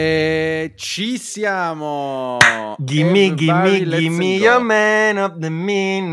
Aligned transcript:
E 0.00 0.74
ci 0.76 1.18
siamo. 1.18 2.36
Gimme, 2.78 3.34
gimme, 3.34 3.84
gimme 3.84 4.24
your 4.36 4.60
man 4.60 5.18
of 5.18 5.38
the 5.38 5.48
mean. 5.48 6.10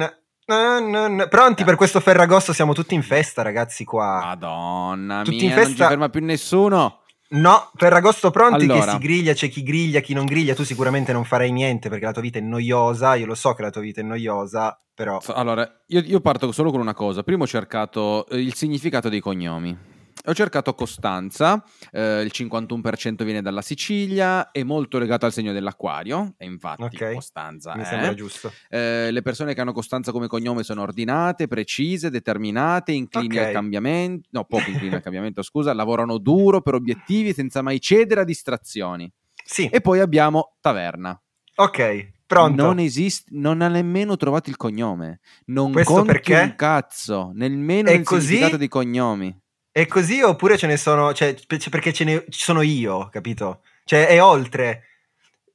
No, 0.48 0.80
no, 0.80 1.08
no. 1.08 1.28
Pronti 1.28 1.64
per 1.64 1.76
questo 1.76 2.00
Ferragosto? 2.00 2.52
Siamo 2.52 2.74
tutti 2.74 2.96
in 2.96 3.04
festa, 3.04 3.44
ragazzi. 3.44 3.84
Qua, 3.84 4.22
Madonna 4.24 5.22
tutti 5.22 5.38
mia, 5.38 5.50
in 5.50 5.52
festa. 5.52 5.68
non 5.68 5.76
ci 5.76 5.84
ferma 5.84 6.10
più 6.10 6.26
nessuno. 6.26 7.02
No, 7.28 7.70
Ferragosto 7.76 8.32
pronti 8.32 8.64
allora. 8.64 8.86
che 8.86 8.92
si 8.92 8.98
griglia, 8.98 9.34
c'è 9.34 9.50
chi 9.50 9.62
griglia, 9.62 10.00
chi 10.00 10.16
non 10.16 10.26
griglia. 10.26 10.56
Tu 10.56 10.64
sicuramente 10.64 11.14
non 11.14 11.24
farai 11.24 11.52
niente 11.52 11.88
perché 11.88 12.06
la 12.06 12.12
tua 12.12 12.24
vita 12.24 12.40
è 12.40 12.42
noiosa. 12.42 13.14
Io 13.14 13.28
lo 13.28 13.36
so 13.36 13.54
che 13.54 13.62
la 13.62 13.70
tua 13.70 13.82
vita 13.82 14.02
è 14.02 14.04
noiosa, 14.04 14.82
però. 14.96 15.20
Allora, 15.28 15.84
io, 15.90 16.00
io 16.00 16.22
parto 16.22 16.52
solo 16.52 16.72
con 16.72 16.80
una 16.80 16.96
cosa. 16.96 17.22
Prima 17.22 17.44
ho 17.44 17.48
cercato 17.48 18.26
eh, 18.30 18.40
il 18.40 18.56
significato 18.56 19.10
dei 19.10 19.20
cognomi. 19.20 19.94
Ho 20.28 20.34
cercato 20.34 20.74
Costanza, 20.74 21.64
eh, 21.92 22.22
il 22.22 22.32
51% 22.34 23.24
viene 23.24 23.44
dalla 23.44 23.62
Sicilia, 23.62 24.50
è 24.50 24.64
molto 24.64 24.98
legato 24.98 25.28
al 25.28 25.34
segno 25.34 25.54
dell'acquario, 25.54 26.34
e 26.38 26.46
infatti 26.46 26.84
okay. 26.84 27.14
Costanza 27.14 27.76
Mi 27.76 27.84
è. 27.84 27.86
sembra 27.86 28.14
giusto. 28.16 28.52
Eh, 28.70 29.12
le 29.12 29.22
persone 29.22 29.54
che 29.54 29.62
hanno 29.62 29.74
Costanza 29.74 30.12
come 30.12 30.28
cognome 30.28 30.64
sono 30.64 30.82
ordinate, 30.82 31.48
precise, 31.48 32.10
determinate, 32.10 32.92
inclini 32.92 33.36
okay. 33.36 33.48
al 33.48 33.52
cambiamento, 33.52 34.30
no, 34.32 34.46
poco 34.46 34.70
inclini 34.70 34.96
al 34.96 35.02
cambiamento, 35.02 35.44
scusa, 35.44 35.74
lavorano 35.74 36.18
duro 36.18 36.62
per 36.62 36.74
obiettivi 36.74 37.32
senza 37.32 37.62
mai 37.62 37.80
cedere 37.80 38.22
a 38.22 38.26
distrazioni. 38.26 39.12
Sì. 39.44 39.68
E 39.68 39.80
poi 39.80 40.00
abbiamo 40.00 40.56
Taverna. 40.60 41.22
Ok, 41.58 42.14
Pronto. 42.28 42.64
Non 42.64 42.80
esiste, 42.80 43.30
non 43.36 43.62
ha 43.62 43.68
nemmeno 43.68 44.18
trovato 44.18 44.50
il 44.50 44.58
cognome. 44.58 45.20
Non 45.46 45.72
Questo 45.72 45.94
conti 45.94 46.08
perché? 46.08 46.42
un 46.42 46.56
cazzo, 46.56 47.32
nemmeno 47.36 47.92
il 47.92 48.04
così? 48.04 48.26
significato 48.26 48.58
dei 48.58 48.68
cognomi. 48.68 49.40
È 49.78 49.88
così 49.88 50.22
oppure 50.22 50.58
ce 50.58 50.68
ne 50.68 50.78
sono, 50.78 51.12
cioè, 51.12 51.36
perché 51.70 51.92
ce 51.92 52.06
ne 52.06 52.24
ci 52.30 52.40
sono 52.40 52.62
io, 52.62 53.10
capito? 53.12 53.60
Cioè, 53.84 54.08
è 54.08 54.24
oltre. 54.24 54.84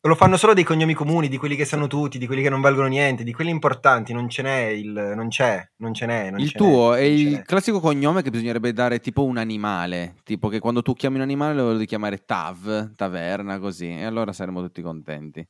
Lo 0.03 0.15
fanno 0.15 0.37
solo 0.37 0.53
dei 0.53 0.63
cognomi 0.63 0.93
comuni, 0.93 1.27
di 1.27 1.39
quelli 1.39 1.57
che 1.57 1.65
sanno 1.65 1.87
tutti, 1.87 2.19
di 2.19 2.27
quelli 2.27 2.43
che 2.43 2.51
non 2.51 2.61
valgono 2.61 2.87
niente, 2.87 3.25
di 3.25 3.33
quelli 3.33 3.49
importanti, 3.49 4.13
non 4.13 4.29
ce 4.29 4.43
n'è 4.43 4.67
il 4.67 5.13
non 5.17 5.29
c'è, 5.29 5.67
non 5.77 5.95
ce 5.95 6.05
n'è, 6.05 6.31
non 6.31 6.39
Il 6.39 6.51
ce 6.51 6.59
tuo 6.59 6.93
n'è, 6.93 6.99
è 6.99 7.01
il 7.01 7.43
classico 7.47 7.81
cognome 7.81 8.21
che 8.21 8.29
bisognerebbe 8.29 8.75
dare 8.75 9.01
tipo 9.01 9.25
un 9.25 9.39
animale, 9.39 10.17
tipo 10.23 10.49
che 10.49 10.59
quando 10.59 10.83
tu 10.83 10.93
chiami 10.93 11.17
un 11.17 11.23
animale 11.23 11.55
lo 11.55 11.73
devi 11.73 11.87
chiamare 11.87 12.23
Tav, 12.27 12.95
taverna, 12.95 13.59
così, 13.59 13.89
e 13.89 14.05
allora 14.05 14.35
saremo 14.35 14.61
tutti 14.61 14.83
contenti. 14.83 15.49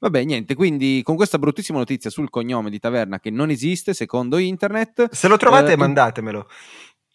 Vabbè, 0.00 0.22
niente, 0.22 0.54
quindi 0.54 1.00
con 1.02 1.16
questa 1.16 1.38
bruttissima 1.38 1.78
notizia 1.78 2.08
sul 2.08 2.30
cognome 2.30 2.70
di 2.70 2.78
taverna 2.78 3.18
che 3.18 3.30
non 3.30 3.50
esiste 3.50 3.94
secondo 3.94 4.38
internet. 4.38 5.10
Se 5.10 5.26
lo 5.26 5.36
trovate, 5.36 5.72
eh, 5.72 5.76
mandatemelo. 5.76 6.48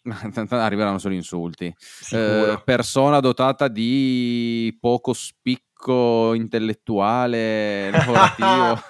arriveranno 0.50 0.98
solo 0.98 1.14
insulti. 1.14 1.74
Eh, 2.12 2.60
persona 2.64 3.20
dotata 3.20 3.68
di 3.68 4.76
poco 4.80 5.12
spicco 5.12 6.34
intellettuale, 6.34 7.90
lavorativo, 7.92 8.80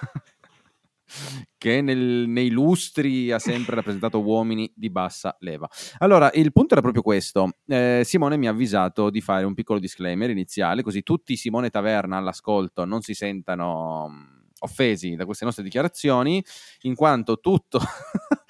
che 1.57 1.81
nel, 1.81 2.25
nei 2.27 2.49
lustri 2.49 3.31
ha 3.31 3.39
sempre 3.39 3.75
rappresentato 3.75 4.21
uomini 4.21 4.71
di 4.75 4.89
bassa 4.89 5.35
leva. 5.39 5.67
Allora, 5.99 6.29
il 6.33 6.51
punto 6.51 6.73
era 6.73 6.81
proprio 6.81 7.01
questo. 7.01 7.51
Eh, 7.65 8.01
Simone 8.03 8.37
mi 8.37 8.47
ha 8.47 8.51
avvisato 8.51 9.09
di 9.09 9.21
fare 9.21 9.45
un 9.45 9.53
piccolo 9.53 9.79
disclaimer 9.79 10.29
iniziale, 10.29 10.83
così 10.83 11.01
tutti 11.01 11.37
Simone 11.37 11.69
Taverna 11.69 12.17
all'ascolto 12.17 12.83
non 12.85 13.01
si 13.01 13.13
sentano 13.13 14.33
offesi 14.59 15.15
da 15.15 15.25
queste 15.25 15.45
nostre 15.45 15.63
dichiarazioni, 15.63 16.43
in 16.81 16.95
quanto 16.95 17.39
tutto... 17.39 17.79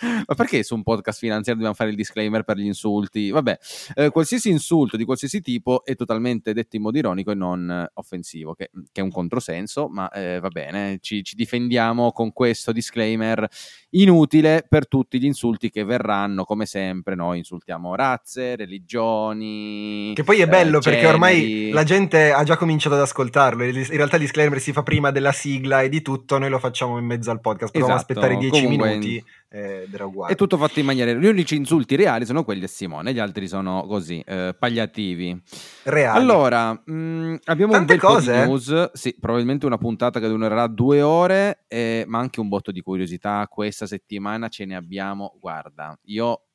Ma 0.01 0.35
perché 0.35 0.63
su 0.63 0.75
un 0.75 0.83
podcast 0.83 1.19
finanziario 1.19 1.53
dobbiamo 1.53 1.73
fare 1.73 1.89
il 1.89 1.95
disclaimer 1.95 2.43
per 2.43 2.57
gli 2.57 2.65
insulti? 2.65 3.29
Vabbè, 3.29 3.57
eh, 3.95 4.09
qualsiasi 4.09 4.49
insulto 4.49 4.97
di 4.97 5.05
qualsiasi 5.05 5.41
tipo 5.41 5.83
è 5.85 5.95
totalmente 5.95 6.53
detto 6.53 6.75
in 6.75 6.81
modo 6.81 6.97
ironico 6.97 7.31
e 7.31 7.35
non 7.35 7.69
eh, 7.69 7.91
offensivo, 7.93 8.53
che, 8.53 8.69
che, 8.91 9.01
è 9.01 9.03
un 9.03 9.11
controsenso, 9.11 9.87
ma 9.87 10.09
eh, 10.09 10.39
va 10.39 10.49
bene, 10.49 10.97
ci, 11.01 11.23
ci 11.23 11.35
difendiamo 11.35 12.11
con 12.11 12.33
questo 12.33 12.71
disclaimer 12.71 13.47
inutile 13.91 14.65
per 14.67 14.87
tutti 14.87 15.19
gli 15.19 15.25
insulti 15.25 15.69
che 15.69 15.83
verranno, 15.83 16.43
come 16.43 16.65
sempre, 16.65 17.15
noi 17.15 17.37
insultiamo 17.37 17.95
razze, 17.95 18.55
religioni. 18.55 20.11
Che 20.13 20.23
poi 20.23 20.41
è 20.41 20.47
bello 20.47 20.79
eh, 20.79 20.81
perché 20.81 21.05
ormai 21.07 21.69
la 21.71 21.83
gente 21.83 22.31
ha 22.31 22.43
già 22.43 22.57
cominciato 22.57 22.95
ad 22.95 23.01
ascoltarlo. 23.01 23.63
In 23.63 23.85
realtà 23.91 24.17
il 24.17 24.23
disclaimer 24.23 24.59
si 24.59 24.73
fa 24.73 24.83
prima 24.83 25.11
della 25.11 25.31
sigla 25.31 25.81
e 25.81 25.89
di 25.89 26.01
tutto, 26.01 26.37
noi 26.37 26.49
lo 26.49 26.59
facciamo 26.59 26.97
in 26.97 27.05
mezzo 27.05 27.31
al 27.31 27.39
podcast. 27.39 27.71
Proviamo 27.71 27.95
esatto, 27.95 28.11
aspettare 28.11 28.37
10 28.37 28.67
minuti 28.67 29.23
ed 29.55 29.93
era 29.93 30.05
uguale. 30.05 30.33
È 30.33 30.35
tutto 30.35 30.57
fatto 30.57 30.79
in 30.79 30.85
maniera. 30.85 31.13
Gli 31.13 31.25
unici 31.25 31.55
insulti 31.55 31.95
reali 31.95 32.25
sono 32.25 32.43
quelli 32.43 32.65
a 32.65 32.67
Simone, 32.67 33.13
gli 33.13 33.19
altri 33.19 33.47
sono 33.47 33.85
così, 33.87 34.21
eh, 34.25 34.53
pagliativi. 34.57 35.41
Reali. 35.83 36.19
Allora, 36.19 36.73
mh, 36.73 36.91
mm, 36.91 37.35
abbiamo 37.45 37.71
Tante 37.71 37.93
un 37.93 37.99
bel 37.99 38.09
cose, 38.09 38.31
po' 38.31 38.37
di 38.37 38.43
eh? 38.43 38.45
news. 38.45 38.91
Sì, 38.91 39.15
probabilmente 39.17 39.65
una 39.65 39.77
puntata 39.77 40.19
che 40.19 40.27
durerà 40.27 40.67
due 40.67 41.01
ore, 41.01 41.63
eh, 41.69 42.03
ma 42.05 42.19
anche 42.19 42.41
un 42.41 42.49
botto 42.49 42.71
di 42.71 42.81
curiosità. 42.81 43.47
Questa 43.47 43.87
settimana 43.87 44.49
ce 44.49 44.65
ne 44.65 44.75
abbiamo. 44.75 45.37
Guarda, 45.39 45.97
io 46.03 46.47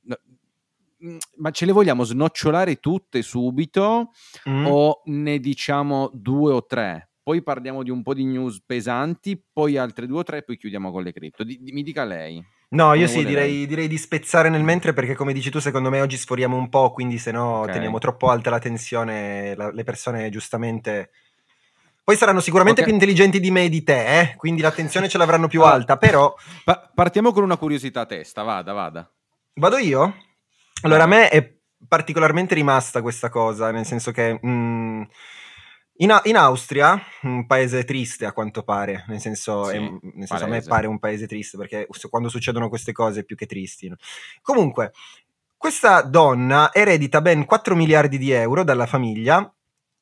mm, 1.03 1.17
ma 1.37 1.50
ce 1.53 1.65
le 1.65 1.72
vogliamo 1.72 2.05
snocciolare 2.05 2.77
tutte 2.77 3.22
subito 3.22 4.11
mm. 4.47 4.67
o 4.67 5.00
ne 5.06 5.38
diciamo 5.38 6.11
due 6.12 6.53
o 6.53 6.67
tre? 6.67 7.09
Poi 7.22 7.42
parliamo 7.42 7.82
di 7.82 7.91
un 7.91 8.03
po' 8.03 8.14
di 8.14 8.25
news 8.25 8.62
pesanti, 8.64 9.42
poi 9.53 9.76
altre 9.76 10.06
due 10.06 10.20
o 10.20 10.22
tre, 10.22 10.38
e 10.38 10.42
poi 10.42 10.56
chiudiamo 10.56 10.91
con 10.91 11.03
le 11.03 11.12
cripto. 11.12 11.44
Di, 11.44 11.58
di, 11.60 11.72
mi 11.72 11.82
dica 11.82 12.04
lei. 12.04 12.42
No, 12.70 12.94
io 12.94 13.08
sì, 13.08 13.25
direi, 13.25 13.66
direi, 13.66 13.88
di 13.88 13.98
spezzare 13.98 14.48
nel 14.48 14.62
mentre 14.62 14.92
perché 14.92 15.14
come 15.14 15.32
dici 15.32 15.50
tu, 15.50 15.58
secondo 15.58 15.91
me 15.91 16.00
oggi 16.00 16.16
sforiamo 16.16 16.56
un 16.56 16.69
po', 16.69 16.92
quindi 16.92 17.19
se 17.19 17.32
no 17.32 17.62
okay. 17.62 17.75
teniamo 17.75 17.98
troppo 17.98 18.31
alta 18.31 18.50
la 18.50 18.60
tensione, 18.60 19.54
la, 19.56 19.70
le 19.72 19.84
persone 19.84 20.31
giustamente... 20.31 21.10
Poi 22.03 22.16
saranno 22.16 22.41
sicuramente 22.41 22.81
okay. 22.81 22.92
più 22.92 23.00
intelligenti 23.00 23.41
di 23.41 23.50
me 23.50 23.64
e 23.64 23.69
di 23.69 23.82
te, 23.82 24.20
eh? 24.20 24.37
quindi 24.37 24.62
l'attenzione 24.62 25.08
ce 25.08 25.19
l'avranno 25.19 25.48
più 25.48 25.62
alta, 25.62 25.97
però... 25.97 26.32
Pa- 26.64 26.91
partiamo 26.94 27.32
con 27.32 27.42
una 27.42 27.56
curiosità 27.56 28.02
a 28.02 28.06
testa, 28.06 28.42
vada, 28.42 28.72
vada. 28.72 29.10
Vado 29.54 29.76
io? 29.76 30.14
Allora, 30.82 31.04
a 31.04 31.06
me 31.06 31.28
è 31.28 31.52
particolarmente 31.87 32.54
rimasta 32.54 33.02
questa 33.02 33.28
cosa, 33.31 33.72
nel 33.72 33.84
senso 33.84 34.12
che... 34.12 34.41
Mm, 34.44 35.02
in, 35.96 36.18
in, 36.24 36.36
Austria, 36.36 37.00
un 37.22 37.46
paese 37.46 37.84
triste 37.84 38.24
a 38.24 38.32
quanto 38.32 38.62
pare, 38.62 39.04
nel 39.08 39.20
senso, 39.20 39.64
sì, 39.64 39.76
è, 39.76 39.78
nel 39.78 40.26
senso 40.26 40.44
a 40.44 40.48
me 40.48 40.62
pare 40.62 40.86
un 40.86 40.98
paese 40.98 41.26
triste 41.26 41.58
perché 41.58 41.86
quando 42.08 42.28
succedono 42.28 42.68
queste 42.68 42.92
cose 42.92 43.20
è 43.20 43.24
più 43.24 43.36
che 43.36 43.46
tristi. 43.46 43.88
No? 43.88 43.96
Comunque, 44.40 44.92
questa 45.56 46.00
donna 46.00 46.72
eredita 46.72 47.20
ben 47.20 47.44
4 47.44 47.76
miliardi 47.76 48.16
di 48.16 48.30
euro 48.30 48.64
dalla 48.64 48.86
famiglia 48.86 49.52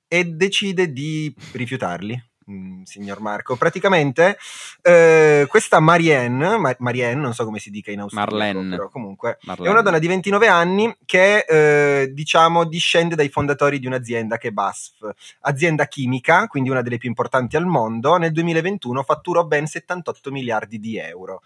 e 0.06 0.24
decide 0.24 0.92
di 0.92 1.34
rifiutarli. 1.52 2.27
Mm, 2.50 2.82
signor 2.84 3.20
Marco. 3.20 3.56
Praticamente 3.56 4.38
eh, 4.80 5.44
questa 5.48 5.80
Marianne, 5.80 6.56
Ma- 6.56 6.74
Marianne, 6.78 7.20
non 7.20 7.34
so 7.34 7.44
come 7.44 7.58
si 7.58 7.70
dica 7.70 7.90
in 7.90 8.00
austriaco, 8.00 8.66
però 8.68 8.88
comunque 8.88 9.38
Marlene. 9.42 9.68
è 9.68 9.72
una 9.72 9.82
donna 9.82 9.98
di 9.98 10.06
29 10.06 10.48
anni 10.48 10.96
che 11.04 11.44
eh, 11.46 12.10
diciamo 12.12 12.64
discende 12.64 13.14
dai 13.14 13.28
fondatori 13.28 13.78
di 13.78 13.86
un'azienda 13.86 14.38
che 14.38 14.48
è 14.48 14.50
BASF, 14.50 15.10
azienda 15.40 15.86
chimica, 15.88 16.46
quindi 16.46 16.70
una 16.70 16.80
delle 16.80 16.96
più 16.96 17.10
importanti 17.10 17.56
al 17.56 17.66
mondo. 17.66 18.16
Nel 18.16 18.32
2021 18.32 19.02
fatturò 19.02 19.44
ben 19.44 19.66
78 19.66 20.30
miliardi 20.30 20.78
di 20.78 20.96
euro 20.96 21.42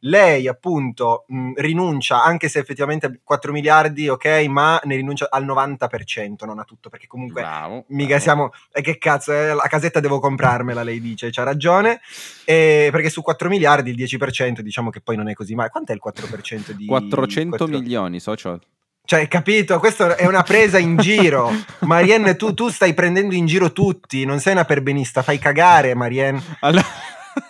lei 0.00 0.48
appunto 0.48 1.24
mh, 1.28 1.52
rinuncia, 1.56 2.22
anche 2.22 2.48
se 2.48 2.58
effettivamente 2.58 3.06
ha 3.06 3.12
4 3.22 3.52
miliardi, 3.52 4.08
ok, 4.08 4.46
ma 4.48 4.80
ne 4.84 4.96
rinuncia 4.96 5.28
al 5.30 5.44
90%, 5.44 6.44
non 6.44 6.58
a 6.58 6.64
tutto, 6.64 6.88
perché 6.88 7.06
comunque 7.06 7.42
bravo, 7.42 7.84
mica 7.88 8.08
bravo. 8.08 8.22
siamo... 8.22 8.50
E 8.72 8.80
eh, 8.80 8.82
che 8.82 8.98
cazzo, 8.98 9.32
eh, 9.32 9.54
la 9.54 9.66
casetta 9.68 10.00
devo 10.00 10.20
comprarmela, 10.20 10.82
lei 10.82 11.00
dice, 11.00 11.30
c'ha 11.30 11.42
ragione, 11.42 12.00
e 12.44 12.88
perché 12.90 13.10
su 13.10 13.22
4 13.22 13.48
miliardi 13.48 13.90
il 13.90 13.96
10% 13.96 14.60
diciamo 14.60 14.90
che 14.90 15.00
poi 15.00 15.16
non 15.16 15.28
è 15.28 15.34
così 15.34 15.54
male. 15.54 15.70
Quant'è 15.70 15.92
il 15.92 16.00
4% 16.04 16.70
di... 16.70 16.86
400 16.86 17.56
4... 17.56 17.78
milioni, 17.78 18.20
socio. 18.20 18.60
Cioè, 19.04 19.28
capito? 19.28 19.78
Questa 19.78 20.16
è 20.16 20.26
una 20.26 20.42
presa 20.42 20.78
in 20.78 20.96
giro. 20.96 21.50
Marianne, 21.82 22.34
tu, 22.34 22.54
tu, 22.54 22.68
stai 22.68 22.92
prendendo 22.92 23.34
in 23.34 23.46
giro 23.46 23.72
tutti, 23.72 24.24
non 24.24 24.40
sei 24.40 24.54
una 24.54 24.64
perbenista, 24.64 25.22
fai 25.22 25.38
cagare, 25.38 25.94
Marianne. 25.94 26.42
Allora... 26.60 26.86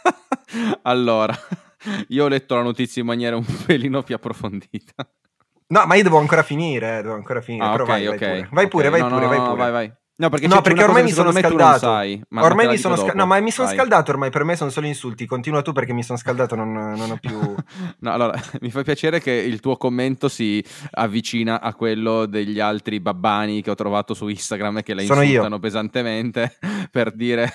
allora... 0.83 1.39
Io 2.09 2.25
ho 2.25 2.29
letto 2.29 2.55
la 2.55 2.63
notizia 2.63 3.01
in 3.03 3.09
maniera 3.09 3.37
un 3.37 3.45
pelino 3.67 4.03
più 4.03 4.15
approfondita. 4.15 5.09
No, 5.69 5.85
ma 5.87 5.95
io 5.97 6.03
devo 6.05 6.19
ancora 6.19 6.43
finire, 6.43 7.03
devo 7.03 7.15
ancora 7.15 7.41
finire. 7.41 7.65
Ah, 7.65 7.75
okay, 7.75 7.87
vai, 7.87 8.07
okay. 8.07 8.19
vai, 8.29 8.39
pure. 8.39 8.49
Vai 8.51 8.69
pure, 8.69 8.89
okay. 8.89 9.01
vai 9.01 9.11
pure, 9.11 9.25
no, 9.25 9.29
vai 9.29 9.39
pure. 9.39 9.57
Vai, 9.57 9.71
vai. 9.73 9.93
No, 10.19 10.31
perché, 10.31 10.47
no, 10.47 10.63
perché 10.63 10.83
ormai 10.83 11.03
mi 11.03 11.11
sono 11.11 11.31
scaldato. 11.31 11.79
Sai, 11.79 12.23
ma 12.31 12.43
ormai 12.43 12.69
mi 12.69 12.79
sono 12.79 12.97
scaldato. 12.97 13.19
No, 13.19 13.27
ma 13.27 13.39
mi 13.39 13.51
sono 13.51 13.69
scaldato 13.69 14.11
ormai. 14.13 14.31
Per 14.31 14.45
me 14.45 14.57
sono 14.57 14.71
solo 14.71 14.87
insulti. 14.87 15.27
Continua 15.27 15.61
tu 15.61 15.73
perché 15.73 15.93
mi 15.93 16.03
sono 16.03 16.17
scaldato, 16.17 16.55
non, 16.55 16.73
non 16.73 17.11
ho 17.11 17.19
più. 17.21 17.39
no, 18.01 18.13
allora 18.13 18.33
mi 18.63 18.71
fa 18.71 18.83
piacere 18.83 19.21
che 19.21 19.33
il 19.33 19.61
tuo 19.61 19.77
commento 19.77 20.31
si 20.31 20.65
avvicina 20.93 21.61
a 21.61 21.75
quello 21.75 22.25
degli 22.25 22.59
altri 22.61 22.99
babbani 22.99 23.61
che 23.61 23.71
ho 23.71 23.75
trovato 23.75 24.15
su 24.15 24.27
Instagram 24.29 24.79
e 24.79 24.83
che 24.83 24.95
la 24.95 25.03
sono 25.03 25.21
insultano 25.21 25.57
io. 25.57 25.61
pesantemente 25.61 26.57
per 26.91 27.15
dire 27.15 27.53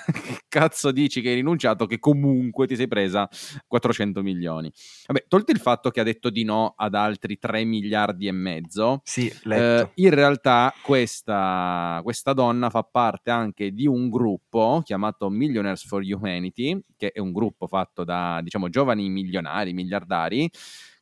cazzo 0.48 0.92
dici 0.92 1.22
che 1.22 1.30
hai 1.30 1.36
rinunciato 1.36 1.88
che 1.88 1.98
comunque 1.98 2.68
ti 2.68 2.76
sei 2.76 2.88
presa 2.88 3.28
400 3.66 4.22
milioni? 4.22 4.72
Vabbè, 5.08 5.26
tolto 5.28 5.52
il 5.52 5.60
fatto 5.60 5.90
che 5.90 6.00
ha 6.00 6.04
detto 6.04 6.30
di 6.30 6.44
no 6.44 6.76
ad 6.78 6.94
altri 6.94 7.40
3 7.40 7.64
miliardi 7.64 8.28
e 8.28 8.32
mezzo, 8.32 9.02
sì, 9.04 9.34
eh, 9.50 9.90
in 9.96 10.10
realtà 10.12 10.72
questa, 10.84 12.00
questa 12.04 12.34
donna 12.34 12.50
fa 12.70 12.84
parte 12.84 13.32
anche 13.32 13.72
di 13.72 13.88
un 13.88 14.10
gruppo 14.10 14.82
chiamato 14.84 15.30
Millionaires 15.30 15.86
for 15.86 16.04
Humanity, 16.04 16.80
che 16.96 17.12
è 17.12 17.20
un 17.20 17.32
gruppo 17.32 17.68
fatto 17.68 18.04
da, 18.04 18.40
diciamo, 18.44 18.70
giovani 18.70 19.10
milionari, 19.10 19.74
miliardari, 19.74 20.50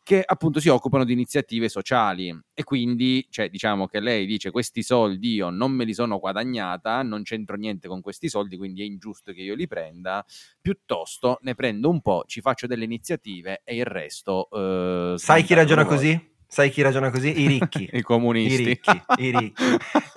che 0.10 0.24
appunto 0.26 0.60
si 0.60 0.70
occupano 0.70 1.04
di 1.04 1.14
iniziative 1.14 1.70
sociali 1.70 2.36
e 2.56 2.64
quindi 2.64 3.28
cioè, 3.30 3.48
diciamo 3.48 3.86
che 3.86 4.00
lei 4.00 4.26
dice 4.26 4.50
questi 4.50 4.82
soldi 4.82 5.34
io 5.34 5.52
non 5.52 5.72
me 5.72 5.84
li 5.84 5.94
sono 5.94 6.18
guadagnata, 6.18 7.04
non 7.04 7.22
c'entro 7.22 7.56
niente 7.58 7.88
con 7.88 8.02
questi 8.02 8.28
soldi, 8.28 8.58
quindi 8.58 8.82
è 8.82 8.86
ingiusto 8.86 9.34
che 9.34 9.42
io 9.42 9.54
li 9.54 9.68
prenda, 9.68 10.26
piuttosto 10.60 11.38
ne 11.42 11.54
prendo 11.54 11.90
un 11.90 12.02
po', 12.02 12.24
ci 12.26 12.42
faccio 12.42 12.66
delle 12.66 12.86
iniziative 12.86 13.62
e 13.64 13.76
il 13.76 13.86
resto... 13.86 14.50
Eh, 14.50 15.14
Sai 15.18 15.44
chi 15.44 15.54
ragiona 15.54 15.86
così? 15.86 16.38
Sai 16.52 16.72
chi 16.72 16.82
ragiona 16.82 17.12
così? 17.12 17.42
I 17.42 17.46
ricchi. 17.46 17.88
I 17.94 18.02
comunisti. 18.02 18.62
I 18.62 18.66
ricchi. 18.66 19.02
I, 19.18 19.38
ricchi. 19.38 19.64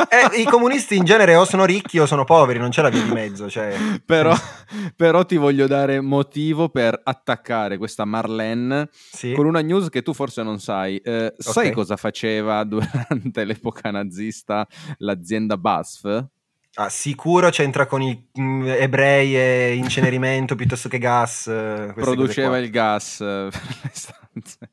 Eh, 0.08 0.40
I 0.40 0.44
comunisti 0.44 0.96
in 0.96 1.04
genere 1.04 1.36
o 1.36 1.44
sono 1.44 1.66
ricchi 1.66 1.98
o 1.98 2.06
sono 2.06 2.24
poveri, 2.24 2.58
non 2.58 2.70
c'è 2.70 2.80
la 2.80 2.88
via 2.88 3.02
di 3.02 3.10
mezzo. 3.10 3.50
Cioè... 3.50 3.76
Però, 4.02 4.34
però, 4.96 5.26
ti 5.26 5.36
voglio 5.36 5.66
dare 5.66 6.00
motivo 6.00 6.70
per 6.70 6.98
attaccare 7.04 7.76
questa 7.76 8.06
Marlene 8.06 8.88
sì. 8.90 9.34
con 9.34 9.44
una 9.44 9.60
news 9.60 9.90
che 9.90 10.00
tu 10.00 10.14
forse 10.14 10.42
non 10.42 10.58
sai. 10.58 10.96
Eh, 10.96 11.26
okay. 11.26 11.34
Sai 11.36 11.70
cosa 11.70 11.96
faceva 11.98 12.64
durante 12.64 13.44
l'epoca 13.44 13.90
nazista 13.90 14.66
l'azienda 14.98 15.58
BASF? 15.58 16.28
Ah, 16.76 16.88
sicuro 16.88 17.50
c'entra 17.50 17.84
con 17.84 18.00
i 18.00 18.30
mh, 18.32 18.42
mm, 18.42 18.66
ebrei 18.68 19.36
e 19.36 19.74
incenerimento 19.74 20.54
piuttosto 20.54 20.88
che 20.88 20.96
gas. 20.96 21.46
Eh, 21.46 21.92
Produceva 21.94 22.56
il 22.56 22.70
gas 22.70 23.20
eh, 23.20 23.48
per 23.50 23.78
le 23.82 23.90
stanze. 23.92 24.70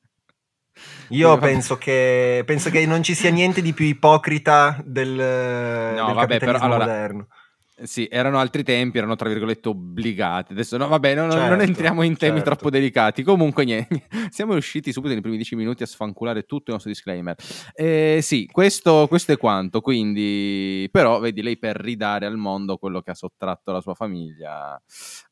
Io 1.10 1.38
penso 1.38 1.78
che, 1.78 2.44
penso 2.46 2.70
che, 2.70 2.86
non 2.86 3.02
ci 3.04 3.16
sia 3.16 3.31
niente 3.31 3.62
di 3.62 3.74
più 3.74 3.86
ipocrita 3.86 4.81
del, 4.84 5.10
no, 5.10 6.06
del 6.06 6.16
vabbè, 6.16 6.40
però, 6.40 6.58
allora, 6.60 6.86
moderno. 6.86 7.28
Sì, 7.84 8.08
erano 8.12 8.40
altri 8.40 8.64
tempi, 8.64 8.98
erano 8.98 9.16
tra 9.16 9.30
virgolette 9.30 9.70
obbligati. 9.70 10.52
Adesso 10.52 10.78
no, 10.78 10.88
vabbè, 10.88 11.16
no, 11.16 11.31
certo, 11.31 11.48
non 11.48 11.62
entriamo 11.62 12.02
in 12.04 12.18
temi 12.18 12.38
certo. 12.38 12.52
troppo 12.52 12.70
delicati. 12.70 13.24
Comunque, 13.24 13.64
niente, 13.64 14.08
siamo 14.30 14.54
riusciti 14.54 14.92
subito 14.92 15.14
nei 15.14 15.22
primi 15.22 15.38
dieci 15.38 15.56
minuti 15.56 15.84
a 15.84 15.86
sfanculare 15.86 16.44
tutto 16.44 16.66
il 16.68 16.74
nostro 16.74 16.92
disclaimer. 16.92 17.36
Eh, 17.74 18.20
sì, 18.22 18.48
questo, 18.52 19.08
questo, 19.08 19.31
è 19.31 19.38
quanto. 19.38 19.81
Quindi, 19.81 20.90
però, 20.92 21.20
vedi, 21.20 21.42
lei 21.42 21.58
per 21.58 21.78
ridare 21.78 22.26
al 22.26 22.38
mondo 22.38 22.78
quello 22.78 23.02
che 23.02 23.12
ha 23.12 23.16
sottratto 23.16 23.72
alla 23.72 23.81
sua 23.81 23.94
famiglia. 23.94 24.80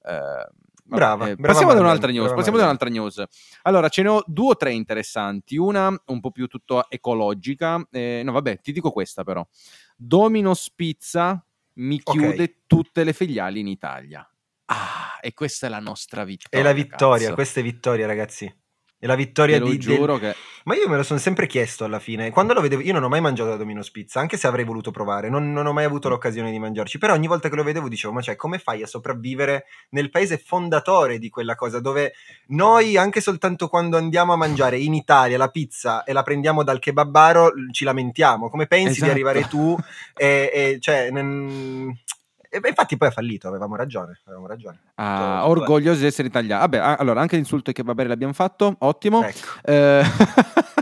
Eh, 0.05 0.65
Brava, 0.87 1.27
eh, 1.27 1.35
brava 1.35 1.51
passiamo 1.51 1.71
ad 1.73 1.79
un'altra 1.79 2.11
news. 2.11 2.33
Passiamo 2.33 2.57
ad 2.57 2.63
un'altra 2.63 2.89
news. 2.89 3.23
Allora, 3.63 3.89
ce 3.89 4.01
ne 4.03 4.09
ho 4.09 4.23
due 4.25 4.49
o 4.49 4.55
tre 4.55 4.71
interessanti. 4.71 5.57
Una 5.57 5.93
un 6.05 6.19
po' 6.19 6.31
più 6.31 6.47
tutto 6.47 6.89
ecologica. 6.89 7.85
Eh, 7.91 8.21
no, 8.23 8.31
vabbè, 8.31 8.59
ti 8.61 8.71
dico 8.71 8.91
questa 8.91 9.23
però. 9.23 9.45
Domino's 9.95 10.71
Pizza 10.71 11.43
mi 11.73 12.01
chiude 12.01 12.27
okay. 12.27 12.55
tutte 12.67 13.03
le 13.03 13.13
filiali 13.13 13.59
in 13.59 13.67
Italia. 13.67 14.27
Ah, 14.65 15.17
e 15.21 15.33
questa 15.33 15.67
è 15.67 15.69
la 15.69 15.79
nostra 15.79 16.23
vittoria. 16.23 16.59
È 16.59 16.61
la 16.61 16.73
vittoria, 16.73 17.23
cazzo. 17.23 17.33
questa 17.33 17.59
è 17.59 17.63
vittoria, 17.63 18.05
ragazzi. 18.05 18.53
È 18.99 19.05
la 19.05 19.15
vittoria 19.15 19.59
di... 19.59 19.77
giuro 19.77 20.17
del... 20.17 20.31
che... 20.33 20.39
Ma 20.63 20.75
io 20.75 20.89
me 20.89 20.97
lo 20.97 21.03
sono 21.03 21.19
sempre 21.19 21.47
chiesto 21.47 21.85
alla 21.85 21.99
fine. 21.99 22.31
Quando 22.31 22.53
lo 22.53 22.61
vedevo... 22.61 22.81
Io 22.81 22.91
non 22.91 23.03
ho 23.03 23.07
mai 23.07 23.21
mangiato 23.21 23.49
da 23.49 23.55
Domino's 23.55 23.91
Pizza, 23.91 24.19
anche 24.19 24.37
se 24.37 24.47
avrei 24.47 24.65
voluto 24.65 24.91
provare. 24.91 25.29
Non, 25.29 25.53
non 25.53 25.65
ho 25.65 25.71
mai 25.71 25.85
avuto 25.85 26.07
mm. 26.07 26.11
l'occasione 26.11 26.51
di 26.51 26.59
mangiarci. 26.59 26.97
Però 26.97 27.13
ogni 27.13 27.27
volta 27.27 27.47
che 27.47 27.55
lo 27.55 27.63
vedevo 27.63 27.87
dicevo, 27.87 28.11
ma 28.11 28.21
cioè, 28.21 28.35
come 28.35 28.57
fai 28.57 28.81
a 28.81 28.87
sopravvivere 28.87 29.65
nel 29.91 30.09
paese 30.09 30.37
fondatore 30.37 31.19
di 31.19 31.29
quella 31.29 31.55
cosa? 31.55 31.79
Dove 31.79 32.13
noi, 32.47 32.97
anche 32.97 33.21
soltanto 33.21 33.69
quando 33.69 33.97
andiamo 33.97 34.33
a 34.33 34.35
mangiare 34.37 34.77
in 34.77 34.93
Italia 34.93 35.37
la 35.37 35.49
pizza 35.49 36.03
e 36.03 36.11
la 36.11 36.23
prendiamo 36.23 36.63
dal 36.63 36.79
kebabaro, 36.79 37.51
ci 37.71 37.85
lamentiamo. 37.85 38.49
Come 38.49 38.67
pensi 38.67 38.93
esatto. 38.93 39.05
di 39.05 39.11
arrivare 39.11 39.47
tu? 39.47 39.77
e, 40.15 40.51
e 40.53 40.77
cioè... 40.79 41.11
N- 41.11 41.95
e 42.61 42.69
infatti 42.69 42.97
poi 42.97 43.07
ha 43.07 43.11
fallito, 43.11 43.47
avevamo 43.47 43.75
ragione. 43.75 44.19
Avevamo 44.25 44.47
ragione. 44.47 44.79
Ah, 44.95 45.39
Tutto, 45.41 45.49
orgoglioso 45.49 45.99
di 45.99 46.05
essere 46.05 46.27
italiano. 46.27 46.61
Vabbè, 46.61 46.77
allora 46.99 47.21
anche 47.21 47.35
l'insulto 47.35 47.71
che 47.71 47.83
va 47.83 47.93
bene 47.93 48.09
l'abbiamo 48.09 48.33
fatto, 48.33 48.75
ottimo. 48.79 49.23
Ecco. 49.23 49.47
Eh... 49.63 50.03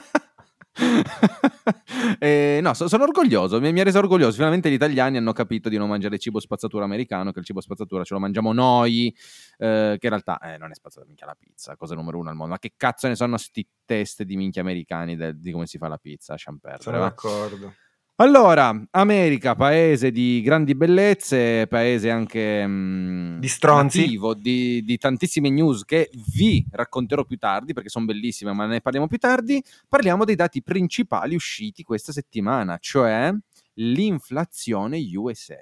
eh, 2.19 2.60
no, 2.62 2.74
so, 2.74 2.89
sono 2.89 3.04
orgoglioso, 3.04 3.62
mi, 3.62 3.72
mi, 3.72 3.80
ha 3.80 3.83
reso 3.83 4.00
orgoglioso. 4.00 4.33
Finalmente 4.33 4.69
gli 4.69 4.74
italiani 4.74 5.18
hanno 5.18 5.31
capito 5.31 5.69
di 5.69 5.77
non 5.77 5.88
mangiare 5.88 6.18
cibo 6.18 6.39
spazzatura 6.39 6.83
americano, 6.83 7.31
che 7.31 7.39
il 7.39 7.45
cibo 7.45 7.62
spazzatura 7.62 8.04
ce 8.04 8.13
lo 8.13 8.19
mangiamo 8.19 8.51
noi, 8.51 9.16
eh, 9.57 9.95
che 9.98 10.06
in 10.06 10.10
realtà 10.10 10.38
eh, 10.39 10.57
non 10.57 10.72
è 10.72 10.75
spazzatura, 10.75 11.07
minchia 11.07 11.25
la 11.25 11.38
pizza, 11.38 11.75
cosa 11.77 11.95
numero 11.95 12.19
uno 12.19 12.30
al 12.30 12.36
mondo. 12.36 12.54
Ma 12.54 12.60
che 12.60 12.74
cazzo 12.75 13.07
ne 13.07 13.16
sono 13.16 13.38
sti 13.38 13.68
test 13.86 14.24
di 14.24 14.36
minchia 14.36 14.62
americani 14.62 15.16
de, 15.16 15.38
di 15.38 15.51
come 15.51 15.66
si 15.66 15.77
fa 15.77 15.88
la 15.88 15.98
pizza? 15.98 16.33
Lasciamo 16.33 16.57
perdere. 16.62 16.83
Sono 16.83 16.98
va? 16.98 17.06
d'accordo. 17.06 17.74
Allora, 18.17 18.73
America, 18.91 19.56
paese 19.56 20.09
di 20.09 20.39
grandi 20.41 20.73
bellezze, 20.73 21.67
paese 21.67 22.09
anche 22.09 22.65
mh, 22.65 23.39
di 23.41 23.47
stronzi, 23.50 24.17
di, 24.38 24.81
di, 24.85 24.97
tantissime 24.97 25.50
news 25.50 25.83
che 25.83 26.09
vi 26.33 26.65
racconterò 26.71 27.25
più 27.25 27.35
tardi 27.35 27.73
perché 27.73 27.89
sono 27.89 28.06
bellissime, 28.06 28.53
ma 28.53 28.67
ne 28.67 28.79
parliamo 28.79 29.07
più 29.07 29.17
tardi. 29.17 29.62
Parliamo 29.89 30.23
dei 30.23 30.35
dati 30.35 30.63
principali 30.63 31.35
usciti 31.35 31.83
questa 31.83 32.13
settimana, 32.13 32.77
cioè 32.79 33.33
l'inflazione 33.73 34.97
USA 35.13 35.57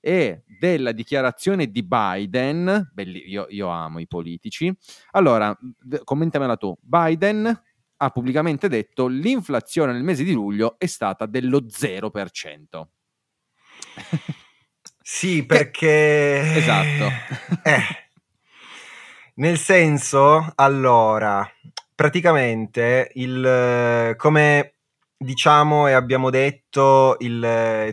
e 0.00 0.42
della 0.58 0.92
dichiarazione 0.92 1.66
di 1.66 1.82
Biden. 1.82 2.92
Belli, 2.94 3.28
io, 3.28 3.44
io 3.50 3.68
amo 3.68 3.98
i 3.98 4.06
politici. 4.06 4.74
Allora, 5.10 5.54
commentamela 6.02 6.56
tu. 6.56 6.74
Biden 6.80 7.60
ha 8.04 8.10
pubblicamente 8.10 8.68
detto 8.68 9.06
l'inflazione 9.06 9.92
nel 9.92 10.02
mese 10.02 10.24
di 10.24 10.32
luglio 10.32 10.76
è 10.78 10.86
stata 10.86 11.26
dello 11.26 11.60
0%. 11.60 12.82
sì, 15.02 15.44
perché... 15.44 16.56
Esatto. 16.56 17.10
Eh. 17.64 18.02
Nel 19.36 19.58
senso, 19.58 20.52
allora, 20.54 21.50
praticamente 21.94 23.10
il, 23.14 24.14
come 24.16 24.74
diciamo 25.16 25.88
e 25.88 25.92
abbiamo 25.92 26.30
detto, 26.30 27.16
il, 27.20 27.92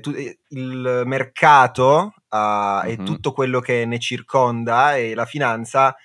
il 0.50 1.02
mercato 1.06 2.14
uh, 2.30 2.38
mm-hmm. 2.38 2.88
e 2.90 2.98
tutto 3.04 3.32
quello 3.32 3.60
che 3.60 3.86
ne 3.86 4.00
circonda 4.00 4.98
e 4.98 5.16
la 5.16 5.26
finanza 5.26 5.96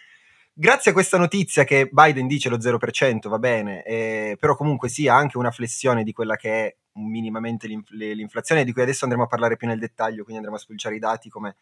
grazie 0.58 0.90
a 0.90 0.94
questa 0.94 1.18
notizia 1.18 1.64
che 1.64 1.88
Biden 1.92 2.26
dice 2.26 2.48
lo 2.48 2.56
0%, 2.56 3.28
va 3.28 3.38
bene, 3.38 3.82
eh, 3.84 4.36
però 4.40 4.56
comunque 4.56 4.88
sia 4.88 5.14
anche 5.14 5.36
una 5.36 5.50
flessione 5.50 6.02
di 6.02 6.12
quella 6.12 6.36
che 6.36 6.50
è 6.50 6.76
minimamente 6.94 7.66
l'inf- 7.66 7.90
l'inflazione, 7.90 8.64
di 8.64 8.72
cui 8.72 8.80
adesso 8.80 9.04
andremo 9.04 9.24
a 9.24 9.28
parlare 9.28 9.56
più 9.56 9.66
nel 9.66 9.78
dettaglio, 9.78 10.22
quindi 10.22 10.36
andremo 10.36 10.56
a 10.56 10.60
spulciare 10.60 10.96
i 10.96 10.98
dati 10.98 11.28
come 11.28 11.56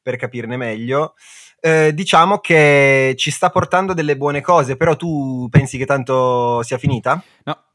per 0.00 0.16
capirne 0.16 0.56
meglio. 0.56 1.14
Eh, 1.58 1.92
diciamo 1.92 2.38
che 2.38 3.14
ci 3.16 3.32
sta 3.32 3.50
portando 3.50 3.92
delle 3.92 4.16
buone 4.16 4.40
cose, 4.40 4.76
però 4.76 4.94
tu 4.94 5.48
pensi 5.50 5.76
che 5.78 5.86
tanto 5.86 6.62
sia 6.62 6.78
finita? 6.78 7.20
No, 7.42 7.65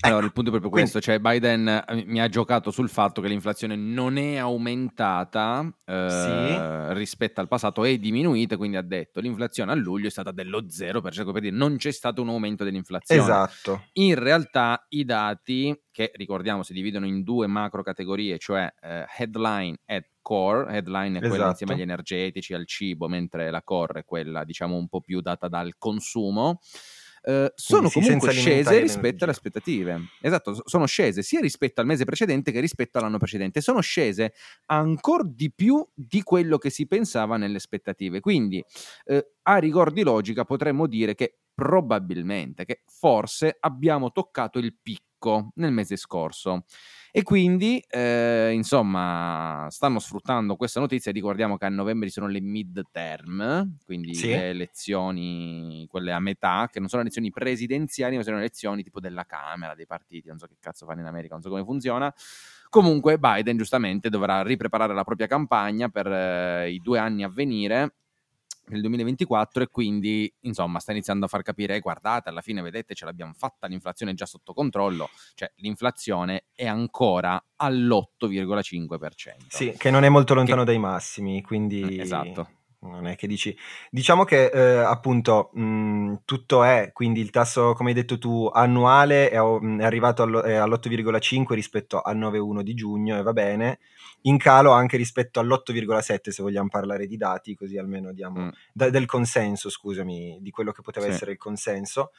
allora, 0.00 0.18
ecco, 0.18 0.26
il 0.26 0.32
punto 0.32 0.48
è 0.50 0.52
proprio 0.52 0.70
questo, 0.70 1.00
cioè 1.00 1.18
Biden 1.18 1.68
eh, 1.68 2.04
mi 2.06 2.20
ha 2.20 2.28
giocato 2.28 2.70
sul 2.70 2.88
fatto 2.88 3.20
che 3.20 3.28
l'inflazione 3.28 3.76
non 3.76 4.18
è 4.18 4.36
aumentata 4.36 5.66
eh, 5.84 6.08
sì. 6.10 6.94
rispetto 6.94 7.40
al 7.40 7.48
passato, 7.48 7.84
è 7.84 7.96
diminuita, 7.96 8.56
quindi 8.56 8.76
ha 8.76 8.82
detto 8.82 9.20
l'inflazione 9.20 9.72
a 9.72 9.74
luglio 9.74 10.08
è 10.08 10.10
stata 10.10 10.32
dello 10.32 10.62
0%, 10.62 11.00
per 11.32 11.40
dire 11.40 11.56
non 11.56 11.76
c'è 11.76 11.90
stato 11.90 12.22
un 12.22 12.28
aumento 12.28 12.64
dell'inflazione. 12.64 13.20
Esatto. 13.20 13.84
In 13.94 14.14
realtà 14.16 14.84
i 14.90 15.04
dati, 15.04 15.78
che 15.90 16.10
ricordiamo 16.14 16.62
si 16.62 16.72
dividono 16.72 17.06
in 17.06 17.22
due 17.22 17.46
macro 17.46 17.82
categorie, 17.82 18.38
cioè 18.38 18.72
eh, 18.80 19.06
headline 19.16 19.78
e 19.86 20.10
core, 20.20 20.74
headline 20.74 21.18
è 21.18 21.20
quella 21.20 21.34
esatto. 21.34 21.50
insieme 21.50 21.72
agli 21.74 21.82
energetici, 21.82 22.52
al 22.52 22.66
cibo, 22.66 23.08
mentre 23.08 23.50
la 23.50 23.62
core 23.62 24.00
è 24.00 24.04
quella 24.04 24.44
diciamo 24.44 24.76
un 24.76 24.88
po' 24.88 25.00
più 25.00 25.20
data 25.20 25.48
dal 25.48 25.76
consumo. 25.78 26.58
Eh, 27.28 27.52
sono 27.56 27.90
comunque 27.90 28.30
scese 28.30 28.78
rispetto 28.78 29.24
alle 29.24 29.32
aspettative. 29.32 30.00
Esatto, 30.20 30.62
sono 30.64 30.86
scese 30.86 31.22
sia 31.22 31.40
rispetto 31.40 31.80
al 31.80 31.86
mese 31.86 32.04
precedente 32.04 32.52
che 32.52 32.60
rispetto 32.60 32.98
all'anno 32.98 33.18
precedente. 33.18 33.60
Sono 33.60 33.80
scese 33.80 34.32
ancora 34.66 35.24
di 35.26 35.52
più 35.52 35.84
di 35.92 36.22
quello 36.22 36.56
che 36.56 36.70
si 36.70 36.86
pensava 36.86 37.36
nelle 37.36 37.56
aspettative. 37.56 38.20
Quindi, 38.20 38.64
eh, 39.06 39.32
a 39.42 39.56
rigor 39.58 39.90
di 39.90 40.02
logica, 40.04 40.44
potremmo 40.44 40.86
dire 40.86 41.16
che 41.16 41.38
probabilmente, 41.52 42.64
che 42.64 42.82
forse 42.86 43.56
abbiamo 43.58 44.12
toccato 44.12 44.58
il 44.60 44.76
picco 44.80 45.05
picco 45.16 45.50
nel 45.54 45.72
mese 45.72 45.96
scorso. 45.96 46.64
E 47.10 47.22
quindi, 47.22 47.82
eh, 47.88 48.50
insomma, 48.52 49.66
stanno 49.70 49.98
sfruttando 49.98 50.54
questa 50.56 50.80
notizia. 50.80 51.10
Ricordiamo 51.12 51.56
che 51.56 51.64
a 51.64 51.70
novembre 51.70 52.08
ci 52.08 52.12
sono 52.12 52.28
le 52.28 52.42
mid-term, 52.42 53.78
quindi 53.86 54.14
sì. 54.14 54.28
le 54.28 54.50
elezioni, 54.50 55.86
quelle 55.88 56.12
a 56.12 56.20
metà, 56.20 56.68
che 56.70 56.78
non 56.78 56.88
sono 56.88 57.00
elezioni 57.00 57.30
presidenziali, 57.30 58.16
ma 58.16 58.22
sono 58.22 58.36
elezioni 58.36 58.82
tipo 58.82 59.00
della 59.00 59.24
Camera, 59.24 59.74
dei 59.74 59.86
partiti. 59.86 60.28
Non 60.28 60.38
so 60.38 60.46
che 60.46 60.56
cazzo 60.60 60.84
fanno 60.84 61.00
in 61.00 61.06
America, 61.06 61.32
non 61.32 61.42
so 61.42 61.48
come 61.48 61.64
funziona. 61.64 62.12
Comunque, 62.68 63.18
Biden 63.18 63.56
giustamente 63.56 64.10
dovrà 64.10 64.42
ripreparare 64.42 64.92
la 64.92 65.04
propria 65.04 65.26
campagna 65.26 65.88
per 65.88 66.06
eh, 66.08 66.70
i 66.70 66.80
due 66.80 66.98
anni 66.98 67.24
a 67.24 67.30
venire 67.30 67.94
nel 68.68 68.80
2024 68.80 69.62
e 69.62 69.68
quindi 69.68 70.32
insomma 70.40 70.78
sta 70.78 70.92
iniziando 70.92 71.26
a 71.26 71.28
far 71.28 71.42
capire 71.42 71.78
guardate 71.80 72.28
alla 72.28 72.40
fine 72.40 72.62
vedete 72.62 72.94
ce 72.94 73.04
l'abbiamo 73.04 73.32
fatta 73.36 73.66
l'inflazione 73.66 74.12
è 74.12 74.14
già 74.14 74.26
sotto 74.26 74.52
controllo. 74.52 75.08
Cioè 75.34 75.50
l'inflazione 75.56 76.46
è 76.54 76.66
ancora 76.66 77.42
all'8,5% 77.56 79.34
sì 79.48 79.74
che 79.76 79.90
non 79.90 80.04
è 80.04 80.08
molto 80.08 80.34
lontano 80.34 80.60
che... 80.60 80.66
dai 80.66 80.78
massimi 80.78 81.42
quindi 81.42 81.98
esatto 81.98 82.55
non 82.90 83.06
è 83.06 83.16
che 83.16 83.26
dici 83.26 83.56
diciamo 83.90 84.24
che 84.24 84.46
eh, 84.46 84.78
appunto 84.78 85.50
mh, 85.52 86.22
tutto 86.24 86.62
è 86.62 86.90
quindi 86.92 87.20
il 87.20 87.30
tasso 87.30 87.74
come 87.74 87.90
hai 87.90 87.94
detto 87.94 88.18
tu 88.18 88.50
annuale 88.52 89.30
è, 89.30 89.36
è 89.38 89.84
arrivato 89.84 90.22
allo, 90.22 90.42
è 90.42 90.54
all'8,5 90.54 91.54
rispetto 91.54 92.00
al 92.00 92.16
9,1 92.18 92.60
di 92.60 92.74
giugno 92.74 93.18
e 93.18 93.22
va 93.22 93.32
bene 93.32 93.78
in 94.26 94.38
calo 94.38 94.72
anche 94.72 94.96
rispetto 94.96 95.40
all'8,7 95.40 96.30
se 96.30 96.42
vogliamo 96.42 96.68
parlare 96.68 97.06
di 97.06 97.16
dati, 97.16 97.54
così 97.54 97.78
almeno 97.78 98.12
diamo 98.12 98.46
mm. 98.46 98.48
da, 98.72 98.90
del 98.90 99.06
consenso, 99.06 99.70
scusami, 99.70 100.38
di 100.40 100.50
quello 100.50 100.72
che 100.72 100.82
poteva 100.82 101.06
sì. 101.06 101.12
essere 101.12 101.32
il 101.32 101.38
consenso. 101.38 102.10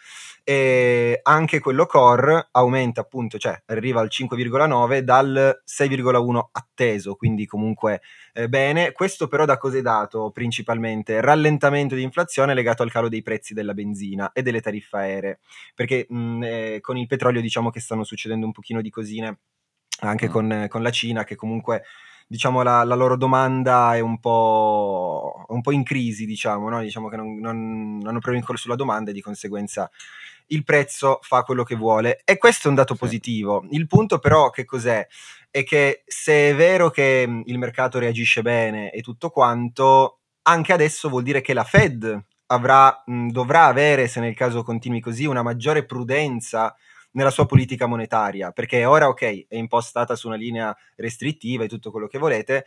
E 0.44 1.20
anche 1.24 1.60
quello 1.60 1.86
core 1.86 2.48
aumenta 2.52 3.02
appunto, 3.02 3.38
cioè 3.38 3.62
arriva 3.66 4.00
al 4.00 4.10
5,9 4.10 5.00
dal 5.00 5.62
6,1 5.66 6.40
atteso, 6.52 7.16
quindi 7.16 7.46
comunque 7.46 8.02
eh, 8.38 8.50
bene. 8.50 8.92
Questo 8.92 9.28
però 9.28 9.46
da 9.46 9.58
cosa 9.58 9.78
è 9.78 9.82
dato 9.82 10.30
principalmente? 10.30 11.22
Rallentamento 11.22 11.96
di 11.96 12.04
inflazione 12.04 12.54
legato 12.54 12.84
al 12.84 12.92
calo 12.92 13.10
dei 13.10 13.24
prezzi 13.24 13.56
della 13.56 13.74
benzina 13.74 14.32
e 14.32 14.44
delle 14.44 14.62
tariffe 14.62 14.98
aeree, 14.98 15.40
perché 15.74 16.06
mh, 16.08 16.44
eh, 16.44 16.78
con 16.80 16.98
il 16.98 17.08
petrolio 17.08 17.42
diciamo 17.42 17.72
che 17.72 17.80
stanno 17.80 18.04
succedendo 18.04 18.46
un 18.46 18.52
pochino 18.52 18.82
di 18.82 18.92
cosine 18.92 19.40
anche 20.02 20.28
mm. 20.28 20.32
con, 20.32 20.66
con, 20.70 20.84
la 20.84 20.92
Cina 20.92 21.24
che 21.24 21.36
comunque 21.36 21.84
diciamo 22.28 22.62
la, 22.62 22.84
la 22.84 22.96
loro 22.96 23.16
domanda 23.16 23.96
è 23.96 24.00
un 24.00 24.20
po', 24.20 25.46
un 25.48 25.62
po', 25.62 25.72
in 25.72 25.84
crisi 25.84 26.26
diciamo, 26.26 26.70
no? 26.70 26.82
diciamo 26.82 27.08
che 27.08 27.16
non, 27.16 27.40
non, 27.40 27.98
non 27.98 28.08
hanno 28.08 28.20
problemi 28.20 28.46
sulla 28.56 28.76
domanda 28.76 29.12
e 29.12 29.14
di 29.14 29.22
conseguenza 29.22 29.90
il 30.48 30.64
prezzo 30.64 31.20
fa 31.24 31.44
quello 31.44 31.64
che 31.64 31.76
vuole 31.76 32.22
e 32.24 32.38
questo 32.38 32.68
è 32.68 32.70
un 32.70 32.76
dato 32.76 32.94
sì. 32.94 33.00
positivo 33.02 33.66
il 33.72 33.86
punto 33.88 34.20
però 34.20 34.50
che 34.50 34.64
cos'è? 34.64 35.06
è 35.50 35.64
che 35.64 36.04
se 36.06 36.50
è 36.50 36.56
vero 36.56 36.90
che 36.90 37.26
mm, 37.28 37.42
il 37.46 37.58
mercato 37.58 38.00
reagisce 38.00 38.42
bene 38.42 38.92
e 38.92 39.02
tutto 39.02 39.30
quanto 39.30 40.20
anche 40.44 40.74
adesso 40.74 41.10
vuol 41.10 41.24
dire 41.24 41.42
che 41.42 41.54
la 41.54 41.64
Fed 41.64 42.26
avrà, 42.48 43.04
mh, 43.06 43.14
mm, 43.14 43.30
dovrà 43.30 43.66
avere, 43.66 44.08
se 44.08 44.20
nel 44.20 44.36
caso 44.36 44.64
continui 44.64 45.00
così, 45.00 45.26
una 45.26 45.44
maggiore 45.44 45.86
prudenza 45.86 46.76
nella 47.18 47.32
sua 47.32 47.48
politica 47.48 47.88
monetaria, 47.88 48.52
perché 48.52 48.86
ora 48.86 49.08
ok, 49.08 49.48
è 49.48 49.56
impostata 49.56 50.16
su 50.16 50.28
una 50.28 50.36
linea 50.36 50.76
restrittiva 50.98 51.64
e 51.64 51.68
tutto 51.68 51.90
quello 51.90 52.06
che 52.06 52.20
volete, 52.20 52.66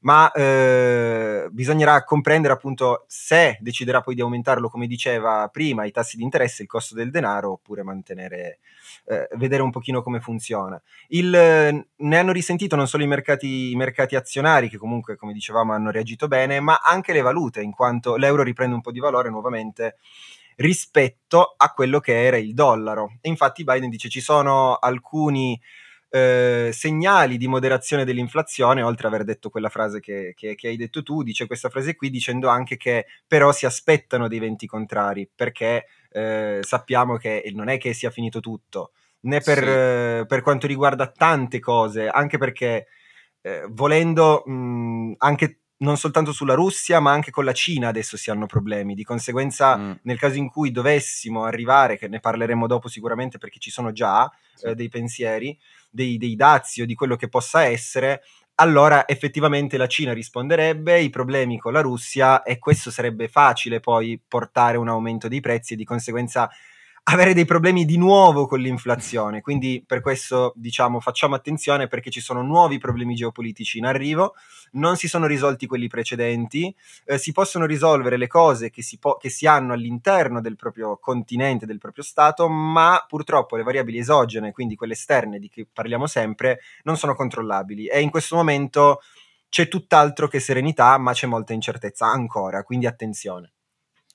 ma 0.00 0.30
eh, 0.32 1.46
bisognerà 1.52 2.02
comprendere 2.02 2.52
appunto 2.52 3.04
se 3.06 3.58
deciderà 3.60 4.00
poi 4.00 4.16
di 4.16 4.20
aumentarlo, 4.20 4.68
come 4.68 4.88
diceva 4.88 5.48
prima, 5.52 5.84
i 5.84 5.92
tassi 5.92 6.16
di 6.16 6.24
interesse, 6.24 6.62
il 6.62 6.68
costo 6.68 6.96
del 6.96 7.12
denaro, 7.12 7.52
oppure 7.52 7.84
mantenere, 7.84 8.58
eh, 9.04 9.28
vedere 9.36 9.62
un 9.62 9.70
pochino 9.70 10.02
come 10.02 10.18
funziona. 10.18 10.82
Il, 11.08 11.30
ne 11.30 12.18
hanno 12.18 12.32
risentito 12.32 12.74
non 12.74 12.88
solo 12.88 13.04
i 13.04 13.06
mercati, 13.06 13.70
i 13.70 13.76
mercati 13.76 14.16
azionari, 14.16 14.68
che 14.68 14.78
comunque, 14.78 15.14
come 15.14 15.32
dicevamo, 15.32 15.74
hanno 15.74 15.92
reagito 15.92 16.26
bene, 16.26 16.58
ma 16.58 16.80
anche 16.82 17.12
le 17.12 17.20
valute, 17.20 17.62
in 17.62 17.70
quanto 17.70 18.16
l'euro 18.16 18.42
riprende 18.42 18.74
un 18.74 18.80
po' 18.80 18.90
di 18.90 18.98
valore 18.98 19.30
nuovamente 19.30 19.98
rispetto 20.62 21.54
a 21.56 21.72
quello 21.72 22.00
che 22.00 22.24
era 22.24 22.38
il 22.38 22.54
dollaro. 22.54 23.18
E 23.20 23.28
infatti 23.28 23.64
Biden 23.64 23.90
dice 23.90 24.08
ci 24.08 24.20
sono 24.20 24.76
alcuni 24.76 25.60
eh, 26.14 26.70
segnali 26.72 27.38
di 27.38 27.48
moderazione 27.48 28.04
dell'inflazione, 28.04 28.82
oltre 28.82 29.06
ad 29.06 29.14
aver 29.14 29.24
detto 29.24 29.50
quella 29.50 29.70
frase 29.70 30.00
che, 30.00 30.34
che, 30.36 30.54
che, 30.54 30.68
hai 30.68 30.76
detto 30.76 31.02
tu, 31.02 31.22
dice 31.22 31.46
questa 31.46 31.70
frase 31.70 31.96
qui 31.96 32.10
dicendo 32.10 32.48
anche 32.48 32.76
che 32.76 33.06
però 33.26 33.50
si 33.50 33.66
aspettano 33.66 34.28
dei 34.28 34.38
venti 34.38 34.66
contrari, 34.66 35.28
perché 35.34 35.86
eh, 36.10 36.60
sappiamo 36.62 37.16
che 37.16 37.50
non 37.54 37.68
è 37.68 37.78
che 37.78 37.94
sia 37.94 38.10
finito 38.10 38.40
tutto, 38.40 38.92
né 39.20 39.40
per, 39.40 39.58
sì. 39.58 39.64
eh, 39.64 40.24
per 40.28 40.42
quanto 40.42 40.66
riguarda 40.66 41.10
tante 41.10 41.60
cose, 41.60 42.08
anche 42.08 42.36
perché 42.36 42.88
eh, 43.40 43.66
volendo 43.70 44.42
mh, 44.44 45.14
anche 45.16 45.61
non 45.82 45.96
soltanto 45.96 46.32
sulla 46.32 46.54
Russia, 46.54 47.00
ma 47.00 47.12
anche 47.12 47.30
con 47.30 47.44
la 47.44 47.52
Cina 47.52 47.88
adesso 47.88 48.16
si 48.16 48.30
hanno 48.30 48.46
problemi. 48.46 48.94
Di 48.94 49.04
conseguenza, 49.04 49.76
mm. 49.76 49.92
nel 50.02 50.18
caso 50.18 50.38
in 50.38 50.48
cui 50.48 50.70
dovessimo 50.70 51.44
arrivare, 51.44 51.98
che 51.98 52.08
ne 52.08 52.20
parleremo 52.20 52.66
dopo 52.66 52.88
sicuramente 52.88 53.38
perché 53.38 53.58
ci 53.58 53.70
sono 53.70 53.92
già 53.92 54.30
sì. 54.54 54.66
eh, 54.66 54.74
dei 54.74 54.88
pensieri, 54.88 55.56
dei, 55.90 56.16
dei 56.18 56.34
dazi 56.36 56.82
o 56.82 56.86
di 56.86 56.94
quello 56.94 57.16
che 57.16 57.28
possa 57.28 57.64
essere, 57.64 58.22
allora 58.56 59.08
effettivamente 59.08 59.76
la 59.76 59.86
Cina 59.86 60.12
risponderebbe, 60.12 61.00
i 61.00 61.10
problemi 61.10 61.58
con 61.58 61.72
la 61.72 61.80
Russia 61.80 62.42
e 62.42 62.58
questo 62.58 62.90
sarebbe 62.90 63.28
facile 63.28 63.80
poi 63.80 64.20
portare 64.26 64.76
un 64.76 64.88
aumento 64.88 65.26
dei 65.26 65.40
prezzi 65.40 65.72
e 65.72 65.76
di 65.76 65.84
conseguenza 65.84 66.50
avere 67.04 67.34
dei 67.34 67.44
problemi 67.44 67.84
di 67.84 67.98
nuovo 67.98 68.46
con 68.46 68.60
l'inflazione. 68.60 69.40
Quindi 69.40 69.82
per 69.84 70.00
questo 70.00 70.52
diciamo 70.54 71.00
facciamo 71.00 71.34
attenzione 71.34 71.88
perché 71.88 72.10
ci 72.10 72.20
sono 72.20 72.42
nuovi 72.42 72.78
problemi 72.78 73.14
geopolitici 73.14 73.78
in 73.78 73.86
arrivo, 73.86 74.34
non 74.72 74.96
si 74.96 75.08
sono 75.08 75.26
risolti 75.26 75.66
quelli 75.66 75.88
precedenti, 75.88 76.74
eh, 77.04 77.18
si 77.18 77.32
possono 77.32 77.66
risolvere 77.66 78.16
le 78.16 78.28
cose 78.28 78.70
che 78.70 78.82
si, 78.82 78.98
po- 78.98 79.16
che 79.16 79.30
si 79.30 79.46
hanno 79.46 79.72
all'interno 79.72 80.40
del 80.40 80.56
proprio 80.56 80.96
continente, 80.98 81.66
del 81.66 81.78
proprio 81.78 82.04
Stato, 82.04 82.48
ma 82.48 83.04
purtroppo 83.08 83.56
le 83.56 83.64
variabili 83.64 83.98
esogene, 83.98 84.52
quindi 84.52 84.76
quelle 84.76 84.92
esterne 84.92 85.38
di 85.38 85.50
cui 85.50 85.66
parliamo 85.70 86.06
sempre, 86.06 86.60
non 86.84 86.96
sono 86.96 87.14
controllabili 87.14 87.86
e 87.86 88.00
in 88.00 88.10
questo 88.10 88.36
momento 88.36 89.00
c'è 89.48 89.68
tutt'altro 89.68 90.28
che 90.28 90.40
serenità, 90.40 90.96
ma 90.98 91.12
c'è 91.12 91.26
molta 91.26 91.52
incertezza 91.52 92.06
ancora, 92.06 92.62
quindi 92.62 92.86
attenzione. 92.86 93.52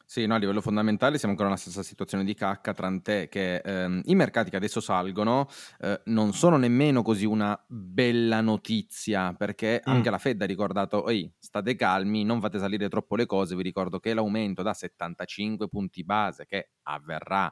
Sì, 0.09 0.25
no, 0.25 0.35
a 0.35 0.37
livello 0.37 0.61
fondamentale 0.61 1.17
siamo 1.17 1.33
ancora 1.33 1.49
nella 1.49 1.59
stessa 1.59 1.83
situazione 1.83 2.23
di 2.23 2.33
cacca, 2.33 2.73
tant'è 2.73 3.27
che 3.27 3.57
ehm, 3.57 4.03
i 4.05 4.15
mercati 4.15 4.49
che 4.49 4.55
adesso 4.55 4.79
salgono 4.79 5.49
eh, 5.81 5.99
non 6.05 6.31
sono 6.31 6.55
nemmeno 6.55 7.01
così 7.01 7.25
una 7.25 7.61
bella 7.67 8.39
notizia, 8.39 9.33
perché 9.33 9.81
mm. 9.81 9.91
anche 9.91 10.09
la 10.09 10.17
Fed 10.17 10.41
ha 10.41 10.45
ricordato, 10.45 11.05
ehi, 11.09 11.29
state 11.37 11.75
calmi, 11.75 12.23
non 12.23 12.39
fate 12.39 12.57
salire 12.57 12.87
troppo 12.87 13.17
le 13.17 13.25
cose, 13.25 13.57
vi 13.57 13.63
ricordo 13.63 13.99
che 13.99 14.13
l'aumento 14.13 14.63
da 14.63 14.73
75 14.73 15.67
punti 15.67 16.05
base 16.05 16.45
che 16.45 16.69
avverrà 16.83 17.51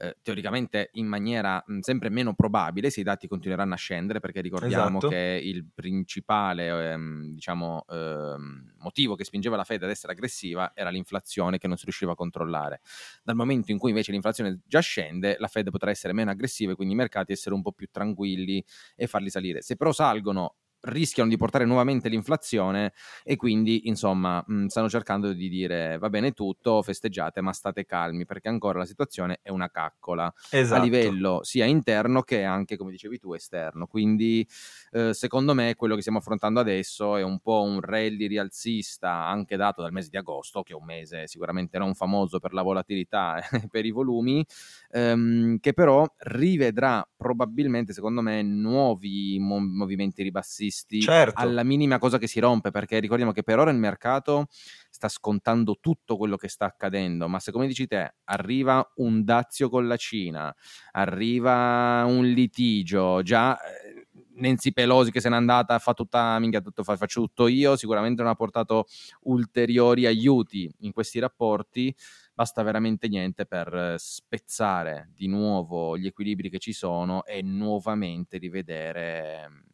eh, 0.00 0.16
teoricamente 0.22 0.88
in 0.94 1.06
maniera 1.06 1.62
mh, 1.64 1.80
sempre 1.80 2.08
meno 2.08 2.34
probabile 2.34 2.88
se 2.88 3.00
i 3.00 3.02
dati 3.02 3.28
continueranno 3.28 3.74
a 3.74 3.76
scendere, 3.76 4.18
perché 4.18 4.40
ricordiamo 4.40 4.98
esatto. 4.98 5.08
che 5.08 5.40
il 5.42 5.66
principale 5.74 6.92
ehm, 6.92 7.34
diciamo, 7.34 7.84
ehm, 7.86 8.74
motivo 8.78 9.14
che 9.14 9.24
spingeva 9.24 9.56
la 9.56 9.64
Fed 9.64 9.82
ad 9.82 9.90
essere 9.90 10.12
aggressiva 10.12 10.72
era 10.74 10.88
l'inflazione 10.88 11.58
che 11.58 11.68
non 11.68 11.76
si 11.76 11.84
riusciva 11.84 12.12
a 12.12 12.14
controllare. 12.14 12.80
Dal 13.22 13.36
momento 13.36 13.70
in 13.72 13.78
cui 13.78 13.90
invece 13.90 14.10
l'inflazione 14.12 14.60
già 14.66 14.80
scende, 14.80 15.36
la 15.38 15.48
Fed 15.48 15.70
potrà 15.70 15.90
essere 15.90 16.14
meno 16.14 16.30
aggressiva 16.30 16.72
e 16.72 16.74
quindi 16.76 16.94
i 16.94 16.96
mercati 16.96 17.32
essere 17.32 17.54
un 17.54 17.60
po' 17.60 17.72
più 17.72 17.88
tranquilli 17.90 18.64
e 18.96 19.06
farli 19.06 19.28
salire. 19.28 19.60
Se 19.60 19.76
però 19.76 19.92
salgono 19.92 20.54
rischiano 20.82 21.28
di 21.28 21.36
portare 21.36 21.64
nuovamente 21.64 22.08
l'inflazione 22.08 22.92
e 23.22 23.36
quindi 23.36 23.88
insomma 23.88 24.42
mh, 24.46 24.66
stanno 24.66 24.88
cercando 24.88 25.32
di 25.32 25.48
dire 25.48 25.98
va 25.98 26.08
bene 26.08 26.32
tutto, 26.32 26.82
festeggiate 26.82 27.40
ma 27.40 27.52
state 27.52 27.84
calmi 27.84 28.24
perché 28.24 28.48
ancora 28.48 28.78
la 28.78 28.86
situazione 28.86 29.40
è 29.42 29.50
una 29.50 29.70
caccola 29.70 30.32
esatto. 30.50 30.80
a 30.80 30.82
livello 30.82 31.40
sia 31.42 31.66
interno 31.66 32.22
che 32.22 32.44
anche 32.44 32.76
come 32.76 32.90
dicevi 32.90 33.18
tu 33.18 33.32
esterno 33.34 33.86
quindi 33.86 34.46
eh, 34.92 35.12
secondo 35.12 35.54
me 35.54 35.74
quello 35.74 35.94
che 35.94 36.00
stiamo 36.00 36.18
affrontando 36.18 36.60
adesso 36.60 37.16
è 37.16 37.22
un 37.22 37.40
po' 37.40 37.62
un 37.62 37.80
rally 37.80 38.26
rialzista 38.26 39.26
anche 39.26 39.56
dato 39.56 39.82
dal 39.82 39.92
mese 39.92 40.08
di 40.10 40.16
agosto 40.16 40.62
che 40.62 40.72
è 40.72 40.76
un 40.76 40.84
mese 40.84 41.26
sicuramente 41.26 41.78
non 41.78 41.94
famoso 41.94 42.38
per 42.38 42.52
la 42.52 42.62
volatilità 42.62 43.38
e 43.50 43.68
per 43.70 43.84
i 43.84 43.90
volumi 43.90 44.44
ehm, 44.90 45.58
che 45.58 45.74
però 45.74 46.06
rivedrà 46.18 47.06
probabilmente 47.16 47.92
secondo 47.92 48.22
me 48.22 48.42
nuovi 48.42 49.38
mo- 49.38 49.60
movimenti 49.60 50.22
ribassisti 50.22 50.69
acquisti 50.70 51.00
certo. 51.00 51.40
alla 51.40 51.64
minima 51.64 51.98
cosa 51.98 52.18
che 52.18 52.26
si 52.26 52.40
rompe, 52.40 52.70
perché 52.70 52.98
ricordiamo 53.00 53.32
che 53.32 53.42
per 53.42 53.58
ora 53.58 53.70
il 53.70 53.76
mercato 53.76 54.46
sta 54.90 55.08
scontando 55.08 55.78
tutto 55.80 56.16
quello 56.16 56.36
che 56.36 56.48
sta 56.48 56.66
accadendo, 56.66 57.28
ma 57.28 57.40
se 57.40 57.52
come 57.52 57.66
dici 57.66 57.86
te 57.86 58.14
arriva 58.24 58.88
un 58.96 59.24
dazio 59.24 59.68
con 59.68 59.86
la 59.86 59.96
Cina, 59.96 60.54
arriva 60.92 62.04
un 62.06 62.24
litigio, 62.26 63.22
già 63.22 63.58
eh, 63.60 64.06
Nancy 64.34 64.72
Pelosi 64.72 65.10
che 65.10 65.20
se 65.20 65.28
n'è 65.28 65.36
andata 65.36 65.78
fa 65.78 65.92
tutta 65.92 66.38
minchia 66.38 66.60
tutto 66.60 66.82
fa, 66.82 66.96
faccio 66.96 67.20
tutto 67.20 67.46
io, 67.48 67.76
sicuramente 67.76 68.22
non 68.22 68.30
ha 68.30 68.34
portato 68.34 68.86
ulteriori 69.22 70.06
aiuti 70.06 70.70
in 70.78 70.92
questi 70.92 71.18
rapporti 71.18 71.94
basta 72.32 72.62
veramente 72.62 73.06
niente 73.08 73.44
per 73.44 73.96
spezzare 73.98 75.10
di 75.14 75.26
nuovo 75.26 75.98
gli 75.98 76.06
equilibri 76.06 76.48
che 76.48 76.58
ci 76.58 76.72
sono 76.72 77.22
e 77.26 77.42
nuovamente 77.42 78.38
rivedere 78.38 79.69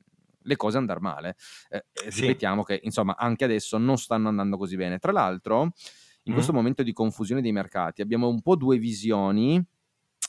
le 0.46 0.56
cose 0.56 0.78
andare 0.78 1.00
male. 1.00 1.36
Eh, 1.68 1.84
sì. 2.10 2.22
Ripetiamo 2.22 2.62
che 2.62 2.80
insomma 2.82 3.16
anche 3.16 3.44
adesso 3.44 3.78
non 3.78 3.98
stanno 3.98 4.28
andando 4.28 4.56
così 4.56 4.76
bene. 4.76 4.98
Tra 4.98 5.12
l'altro, 5.12 5.72
in 6.22 6.32
mm. 6.32 6.34
questo 6.34 6.52
momento 6.52 6.82
di 6.82 6.92
confusione 6.92 7.42
dei 7.42 7.52
mercati 7.52 8.00
abbiamo 8.00 8.28
un 8.28 8.40
po' 8.40 8.56
due 8.56 8.78
visioni 8.78 9.64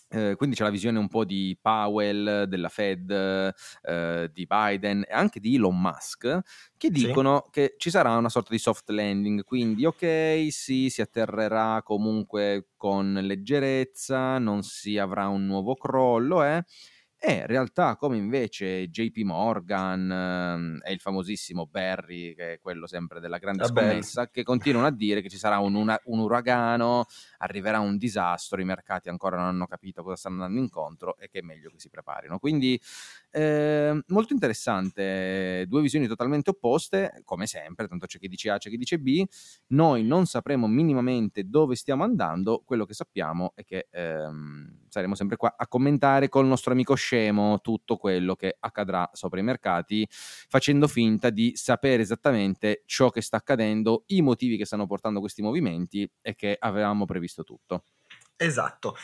eh, 0.09 0.35
quindi 0.37 0.55
c'è 0.55 0.63
la 0.63 0.69
visione 0.69 0.99
un 0.99 1.09
po' 1.09 1.25
di 1.25 1.57
Powell, 1.61 2.43
della 2.43 2.69
Fed, 2.69 3.11
eh, 3.11 4.29
di 4.31 4.47
Biden 4.47 5.03
e 5.05 5.13
anche 5.13 5.41
di 5.41 5.55
Elon 5.55 5.79
Musk 5.79 6.39
che 6.77 6.89
dicono 6.89 7.43
sì. 7.45 7.51
che 7.51 7.75
ci 7.77 7.89
sarà 7.89 8.15
una 8.15 8.29
sorta 8.29 8.51
di 8.51 8.57
soft 8.57 8.89
landing, 8.89 9.43
quindi 9.43 9.85
ok, 9.85 10.47
sì, 10.49 10.89
si 10.89 11.01
atterrerà 11.01 11.81
comunque 11.83 12.69
con 12.77 13.19
leggerezza, 13.21 14.37
non 14.37 14.63
si 14.63 14.97
avrà 14.97 15.27
un 15.27 15.45
nuovo 15.45 15.75
crollo, 15.75 16.43
eh, 16.43 16.63
e 17.19 17.47
realtà 17.47 17.95
come 17.95 18.15
invece 18.15 18.89
JP 18.89 19.17
Morgan 19.23 20.11
ehm, 20.11 20.79
e 20.83 20.93
il 20.93 20.99
famosissimo 20.99 21.65
Barry, 21.65 22.35
che 22.35 22.53
è 22.53 22.59
quello 22.59 22.85
sempre 22.85 23.19
della 23.19 23.39
grande 23.39 23.63
Vabbè. 23.63 23.81
scommessa, 23.81 24.29
che 24.29 24.43
continuano 24.43 24.85
a 24.85 24.91
dire 24.91 25.21
che 25.21 25.29
ci 25.29 25.37
sarà 25.37 25.57
un, 25.57 25.73
una, 25.73 25.99
un, 26.05 26.19
uragano, 26.19 27.05
arriverà 27.39 27.79
un 27.79 27.97
disastro, 27.97 28.61
i 28.61 28.65
mercati 28.65 29.09
ancora 29.09 29.35
non 29.35 29.45
hanno 29.47 29.65
capito 29.65 30.03
cosa 30.03 30.15
stanno 30.15 30.43
andando 30.43 30.61
incontro 30.61 31.17
e 31.17 31.27
che 31.27 31.39
è 31.39 31.41
meglio 31.41 31.71
che 31.71 31.79
si 31.79 31.89
preparino. 31.89 32.37
Quindi 32.37 32.79
eh, 33.31 33.99
molto 34.07 34.33
interessante, 34.33 35.65
due 35.67 35.81
visioni 35.81 36.05
totalmente 36.05 36.51
opposte, 36.51 37.21
come 37.23 37.47
sempre, 37.47 37.87
tanto 37.87 38.05
c'è 38.05 38.19
chi 38.19 38.27
dice 38.27 38.51
A, 38.51 38.57
c'è 38.57 38.69
chi 38.69 38.77
dice 38.77 38.99
B, 38.99 39.23
noi 39.67 40.03
non 40.03 40.27
sapremo 40.27 40.67
minimamente 40.67 41.45
dove 41.45 41.75
stiamo 41.75 42.03
andando, 42.03 42.61
quello 42.63 42.85
che 42.85 42.93
sappiamo 42.93 43.53
è 43.55 43.63
che 43.63 43.87
ehm, 43.89 44.85
saremo 44.87 45.15
sempre 45.15 45.35
qua 45.35 45.55
a 45.57 45.67
commentare 45.67 46.29
col 46.29 46.45
nostro 46.45 46.71
amico 46.71 46.95
scemo 47.07 47.61
tutto 47.61 47.95
quello 47.95 48.35
che 48.35 48.57
accadrà 48.59 49.09
sopra 49.13 49.39
i 49.39 49.43
mercati, 49.43 50.05
facendo 50.09 50.87
finta 50.87 51.29
di 51.29 51.53
sapere 51.55 52.01
esattamente 52.01 52.83
ciò 52.85 53.09
che 53.09 53.21
sta 53.21 53.37
accadendo, 53.37 54.03
i 54.07 54.21
motivi 54.21 54.57
che 54.57 54.65
stanno 54.65 54.87
portando 54.87 55.21
questi 55.21 55.41
movimenti 55.41 56.09
e 56.21 56.35
che 56.35 56.57
avevamo 56.59 57.05
previsto 57.05 57.43
tutto. 57.43 57.83
Esatto. 58.35 58.97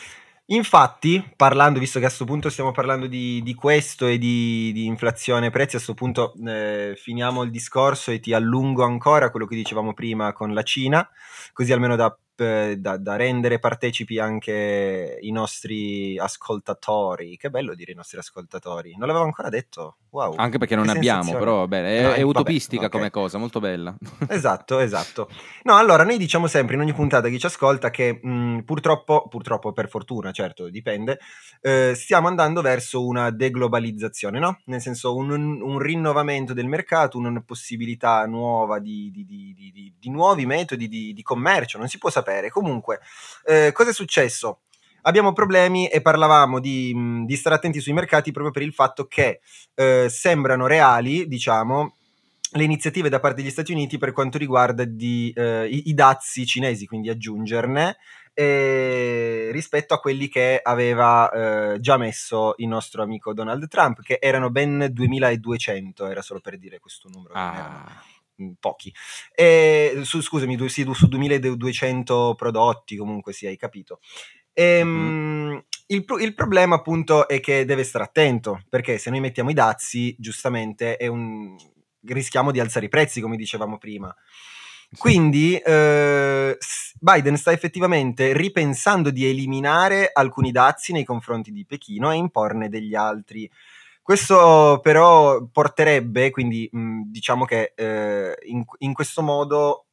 Infatti, 0.48 1.34
parlando, 1.38 1.80
visto 1.80 2.00
che 2.00 2.06
a 2.06 2.08
questo 2.10 2.26
punto 2.26 2.50
stiamo 2.50 2.72
parlando 2.72 3.08
di, 3.08 3.42
di 3.42 3.54
questo 3.54 4.08
e 4.08 4.18
di, 4.18 4.74
di, 4.74 4.86
inflazione 4.86 5.50
prezzi, 5.50 5.78
a 5.78 5.80
questo 5.80 5.94
punto 5.94 6.34
eh, 6.46 6.96
finiamo 6.98 7.44
il 7.44 7.52
discorso 7.52 8.12
e 8.12 8.20
ti 8.20 8.34
allungo 8.34 8.84
ancora 8.84 9.32
quello 9.32 9.46
che 9.46 9.56
dicevamo 9.56 9.94
prima 9.94 10.34
con 10.34 10.54
la 10.54 10.64
Cina, 10.64 11.10
così 11.54 11.72
almeno 11.72 11.96
da 11.96 12.14
da, 12.36 12.98
da, 12.98 13.16
rendere 13.16 13.60
partecipi 13.60 14.20
anche 14.20 15.18
i 15.22 15.32
nostri 15.32 16.18
ascoltatori. 16.18 17.38
Che 17.38 17.50
bello 17.50 17.76
dire 17.76 17.92
i 17.92 17.96
nostri 17.96 18.18
ascoltatori. 18.18 18.96
Non 18.98 19.08
l'avevo 19.08 19.26
ancora 19.26 19.50
detto. 19.50 19.98
Wow. 20.10 20.36
Anche 20.38 20.60
perché 20.60 20.76
non 20.76 20.86
ne 20.86 20.92
abbiamo, 20.92 21.32
però 21.34 21.58
vabbè, 21.60 21.84
è, 21.84 22.04
no, 22.04 22.14
è 22.14 22.22
utopistica 22.22 22.84
vabbè, 22.84 22.96
okay. 22.96 23.10
come 23.10 23.24
cosa, 23.24 23.38
molto 23.38 23.60
bella. 23.60 23.96
Esatto, 24.30 24.80
esatto. 24.80 25.30
No, 25.64 25.76
allora 25.76 26.04
noi 26.04 26.18
diciamo 26.18 26.48
sempre 26.48 26.76
in 26.76 26.82
ogni 26.82 26.94
puntata 26.94 27.30
chi 27.30 27.40
ci 27.40 27.46
ascolta 27.46 27.90
che 27.90 28.20
mh, 28.22 28.60
purtroppo, 28.60 29.28
purtroppo 29.28 29.72
per 29.74 29.90
fortuna, 29.90 30.32
certo, 30.32 30.70
dipende, 30.70 31.20
eh, 31.62 31.94
stiamo 31.96 32.28
andando 32.28 32.62
verso 32.62 33.06
una 33.06 33.32
deglobalizzazione, 33.32 34.40
no? 34.40 34.60
Nel 34.66 34.82
senso 34.82 35.16
un, 35.16 35.32
un 35.32 35.80
rinnovamento 35.80 36.54
del 36.54 36.68
mercato, 36.68 37.18
una 37.18 37.42
possibilità 37.46 38.26
nuova 38.26 38.80
di, 38.80 39.12
di, 39.12 39.26
di, 39.26 39.94
di 39.98 40.10
nuovi 40.10 40.46
metodi 40.46 40.88
di, 40.88 41.22
commercio, 41.24 41.78
non 41.78 41.88
si 41.88 41.98
può 41.98 42.10
sapere 42.10 42.23
sapere. 42.24 42.50
Comunque, 42.50 43.00
eh, 43.46 43.72
cosa 43.74 43.90
è 43.90 43.94
successo? 43.94 44.62
Abbiamo 45.04 45.34
problemi 45.34 45.88
e 45.88 46.02
parlavamo 46.02 46.60
di, 46.60 46.96
di, 47.26 47.36
stare 47.36 47.56
attenti 47.56 47.82
sui 47.82 47.92
mercati 47.92 48.32
proprio 48.32 48.54
per 48.54 48.62
il 48.62 48.74
fatto 48.74 49.06
che 49.06 49.42
eh, 49.76 50.08
sembrano 50.10 50.66
reali, 50.66 51.28
diciamo, 51.28 51.96
le 52.52 52.64
iniziative 52.64 53.10
da 53.10 53.20
parte 53.20 53.42
degli 53.42 53.52
Stati 53.52 53.74
Uniti 53.74 53.98
per 53.98 54.14
quanto 54.14 54.38
riguarda 54.38 54.86
di, 54.86 55.34
eh, 55.36 55.68
i, 55.68 55.90
i, 55.90 55.94
dazi 55.94 56.46
cinesi, 56.46 56.86
quindi 56.86 57.10
aggiungerne, 57.10 57.98
eh, 58.34 59.50
rispetto 59.52 59.94
a 59.94 60.00
quelli 60.00 60.30
che 60.30 60.62
aveva 60.64 61.30
eh, 61.74 61.80
già 61.82 61.98
messo 61.98 62.54
il 62.58 62.68
nostro 62.68 63.04
amico 63.04 63.34
Donald 63.34 63.68
Trump, 63.68 64.02
che 64.02 64.20
erano 64.22 64.52
ben 64.52 64.88
2200, 64.90 66.08
era 66.08 66.22
solo 66.22 66.40
per 66.40 66.58
dire 66.58 66.80
questo 66.80 67.10
numero. 67.10 67.34
Ah 67.34 68.12
pochi. 68.60 68.94
E, 69.34 70.02
su, 70.04 70.22
scusami, 70.22 70.56
du, 70.56 70.68
sì, 70.68 70.88
su 70.94 71.08
2200 71.08 72.36
prodotti, 72.36 72.96
comunque 72.96 73.34
sì, 73.34 73.46
hai 73.46 73.58
capito. 73.58 74.00
E, 74.54 74.84
mm-hmm. 74.84 75.58
il, 75.88 76.06
il, 76.20 76.34
problema 76.34 76.76
appunto 76.76 77.28
è 77.28 77.40
che 77.40 77.66
deve 77.66 77.84
stare 77.84 78.04
attento, 78.04 78.62
perché 78.70 78.98
se 78.98 79.10
noi 79.10 79.20
mettiamo 79.20 79.50
i 79.50 79.56
dazi, 79.56 80.16
giustamente 80.18 80.98
un... 81.02 81.56
rischiamo 82.06 82.52
di 82.52 82.60
alzare 82.60 82.86
i 82.86 82.90
prezzi, 82.90 83.22
come 83.22 83.36
dicevamo 83.36 83.78
prima. 83.78 84.16
Quindi 84.98 85.58
eh, 85.58 86.58
Biden 87.00 87.38
sta 87.38 87.52
effettivamente 87.52 88.34
ripensando 88.34 89.10
di 89.10 89.26
eliminare 89.26 90.10
alcuni 90.14 90.52
dazi 90.52 90.92
nei 90.92 91.04
confronti 91.04 91.52
di 91.52 91.66
Pechino 91.66 92.12
e 92.12 92.16
imporne 92.16 92.70
degli 92.70 92.96
altri. 92.96 93.50
Questo 94.04 94.82
però 94.84 95.46
porterebbe, 95.46 96.30
quindi 96.30 96.70
diciamo 97.06 97.46
che 97.46 97.72
eh, 97.74 98.38
in, 98.48 98.66
in, 98.80 98.92
questo 98.92 99.22
modo 99.22 99.86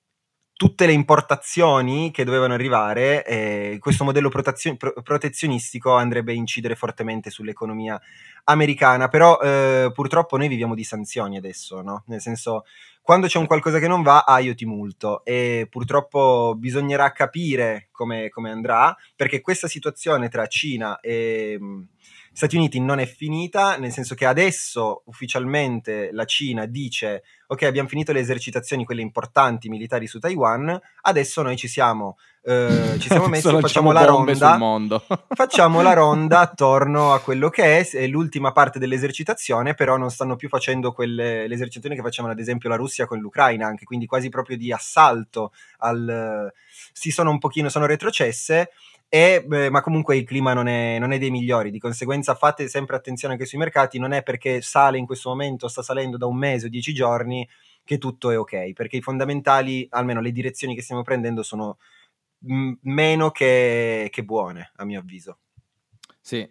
tutte 0.53 0.85
le 0.85 0.91
importazioni 0.93 2.11
che 2.11 2.25
dovevano 2.25 2.55
arrivare, 2.55 3.25
eh, 3.25 3.77
questo 3.79 4.03
modello 4.03 4.29
protezio- 4.29 4.77
protezionistico 4.77 5.95
andrebbe 5.95 6.33
a 6.33 6.35
incidere 6.35 6.75
fortemente 6.75 7.31
sull'economia 7.31 8.01
americana, 8.47 9.07
però 9.07 9.39
eh, 9.39 9.93
purtroppo 9.95 10.37
noi 10.37 10.49
viviamo 10.49 10.75
di 10.75 10.83
sanzioni 10.83 11.37
adesso, 11.37 11.81
no? 11.81 12.03
Nel 12.09 12.21
senso, 12.21 12.65
quando 13.01 13.29
c'è 13.29 13.39
un 13.39 13.47
qualcosa 13.47 13.79
che 13.79 13.87
non 13.87 14.03
va, 14.03 14.25
ah 14.27 14.41
io 14.41 14.57
ti 14.57 14.67
multo 14.67 15.25
e 15.25 15.69
purtroppo 15.71 16.57
bisognerà 16.59 17.13
capire 17.13 17.91
come, 17.93 18.29
come 18.29 18.51
andrà, 18.51 18.93
perché 19.15 19.41
questa 19.41 19.69
situazione 19.69 20.29
tra 20.29 20.49
Cina 20.49 20.99
e... 20.99 21.57
Mh, 21.61 21.83
Stati 22.33 22.57
Uniti 22.57 22.81
non 22.81 23.01
è 23.01 23.07
finita, 23.07 23.77
nel 23.77 23.91
senso 23.91 24.15
che 24.15 24.25
adesso 24.25 25.03
ufficialmente 25.07 26.11
la 26.13 26.25
Cina 26.25 26.65
dice 26.67 27.25
ok 27.49 27.63
abbiamo 27.65 27.89
finito 27.89 28.13
le 28.13 28.21
esercitazioni, 28.21 28.85
quelle 28.85 29.03
importanti 29.03 29.69
militari 29.69 30.07
su 30.07 30.21
Taiwan, 30.21 30.79
adesso 31.03 31.43
noi 31.43 31.57
ci 31.57 31.67
siamo, 31.67 32.17
eh, 32.43 32.97
ci 32.99 33.09
siamo 33.09 33.29
messi, 33.29 33.49
facciamo 33.61 33.93
la 33.93 34.05
ronda, 34.05 35.03
facciamo 35.29 35.83
la 35.83 35.93
ronda 35.93 36.41
attorno 36.41 37.13
a 37.13 37.21
quello 37.21 37.51
che 37.51 37.79
è, 37.79 37.89
è, 37.91 38.07
l'ultima 38.07 38.53
parte 38.53 38.79
dell'esercitazione, 38.79 39.75
però 39.75 39.97
non 39.97 40.11
stanno 40.11 40.37
più 40.37 40.49
facendo 40.49 40.93
quelle, 40.93 41.47
le 41.47 41.55
esercitazioni 41.55 41.97
che 41.97 42.03
facevano 42.03 42.33
ad 42.33 42.41
esempio 42.41 42.69
la 42.69 42.77
Russia 42.77 43.07
con 43.07 43.19
l'Ucraina, 43.19 43.67
anche 43.67 43.85
quindi 43.85 44.07
quasi 44.07 44.29
proprio 44.29 44.57
di 44.57 44.73
assalto 44.73 45.53
al... 45.79 46.53
si 46.93 47.11
sono 47.11 47.31
un 47.31 47.39
pochino, 47.39 47.69
sono 47.69 47.87
retrocesse 47.87 48.71
e, 49.13 49.43
beh, 49.45 49.71
ma 49.71 49.81
comunque 49.81 50.17
il 50.17 50.25
clima 50.25 50.53
non 50.53 50.69
è, 50.69 50.99
non 51.01 51.11
è, 51.11 51.19
dei 51.19 51.31
migliori, 51.31 51.73
di 51.73 51.81
conseguenza 51.81 52.37
fate 52.37 52.69
sempre 52.69 52.95
attenzione 52.95 53.35
anche 53.35 53.45
sui 53.45 53.59
mercati, 53.59 53.99
non 53.99 54.13
è 54.13 54.23
perché 54.23 54.63
sale 54.63 54.99
in 54.99 55.05
questo 55.07 55.31
momento, 55.31 55.67
sta 55.67 55.83
salendo 55.83 56.17
da 56.17 56.27
un 56.27 56.37
mese 56.37 56.67
o 56.67 56.69
dieci 56.69 56.95
giorni, 56.95 57.47
che 57.83 57.99
tutto 57.99 58.31
è 58.31 58.39
ok, 58.39 58.73
perché 58.73 58.99
i 58.99 59.01
fondamentali, 59.01 59.85
almeno 59.91 60.21
le 60.21 60.31
direzioni 60.31 60.77
che 60.77 60.83
stiamo 60.83 61.03
prendendo, 61.03 61.43
sono 61.43 61.79
meno 62.83 63.31
che, 63.31 64.09
che 64.11 64.25
buone, 64.25 64.73
a 64.77 64.85
mio 64.85 65.01
avviso. 65.01 65.39
Sì. 66.21 66.49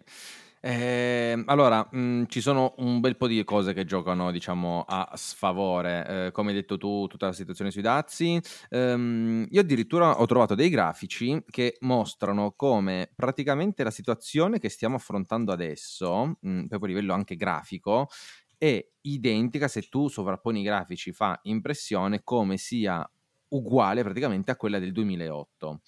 Eh, 0.62 1.42
allora, 1.46 1.88
mh, 1.90 1.98
mhmm, 1.98 2.26
ci 2.26 2.42
sono 2.42 2.74
un 2.78 3.00
bel 3.00 3.16
po' 3.16 3.26
di 3.26 3.42
cose 3.44 3.72
che 3.72 3.84
giocano, 3.86 4.30
diciamo, 4.30 4.84
a 4.86 5.10
sfavore. 5.14 6.26
Eh, 6.26 6.30
come 6.32 6.50
hai 6.50 6.54
detto 6.56 6.76
tu, 6.76 7.06
tutta 7.06 7.26
la 7.26 7.32
situazione 7.32 7.70
sui 7.70 7.80
dazi. 7.82 8.38
Ehm, 8.68 9.46
io 9.50 9.60
addirittura 9.60 10.20
ho 10.20 10.26
trovato 10.26 10.54
dei 10.54 10.68
grafici 10.68 11.42
che 11.48 11.76
mostrano 11.80 12.52
come 12.52 13.10
praticamente 13.14 13.82
la 13.84 13.90
situazione 13.90 14.58
che 14.58 14.68
stiamo 14.68 14.96
affrontando 14.96 15.50
adesso, 15.52 16.26
mh, 16.26 16.36
mhmm, 16.48 16.66
proprio 16.66 16.90
a 16.90 16.94
livello 16.94 17.14
anche 17.14 17.36
grafico, 17.36 18.08
è 18.58 18.86
identica 19.02 19.68
se 19.68 19.82
tu 19.88 20.08
sovrapponi 20.08 20.60
i 20.60 20.62
grafici, 20.64 21.12
fa 21.12 21.38
impressione 21.44 22.20
come 22.22 22.58
sia 22.58 23.08
uguale 23.50 24.02
praticamente 24.02 24.50
a 24.50 24.56
quella 24.56 24.78
del 24.78 24.92
2008. 24.92 25.80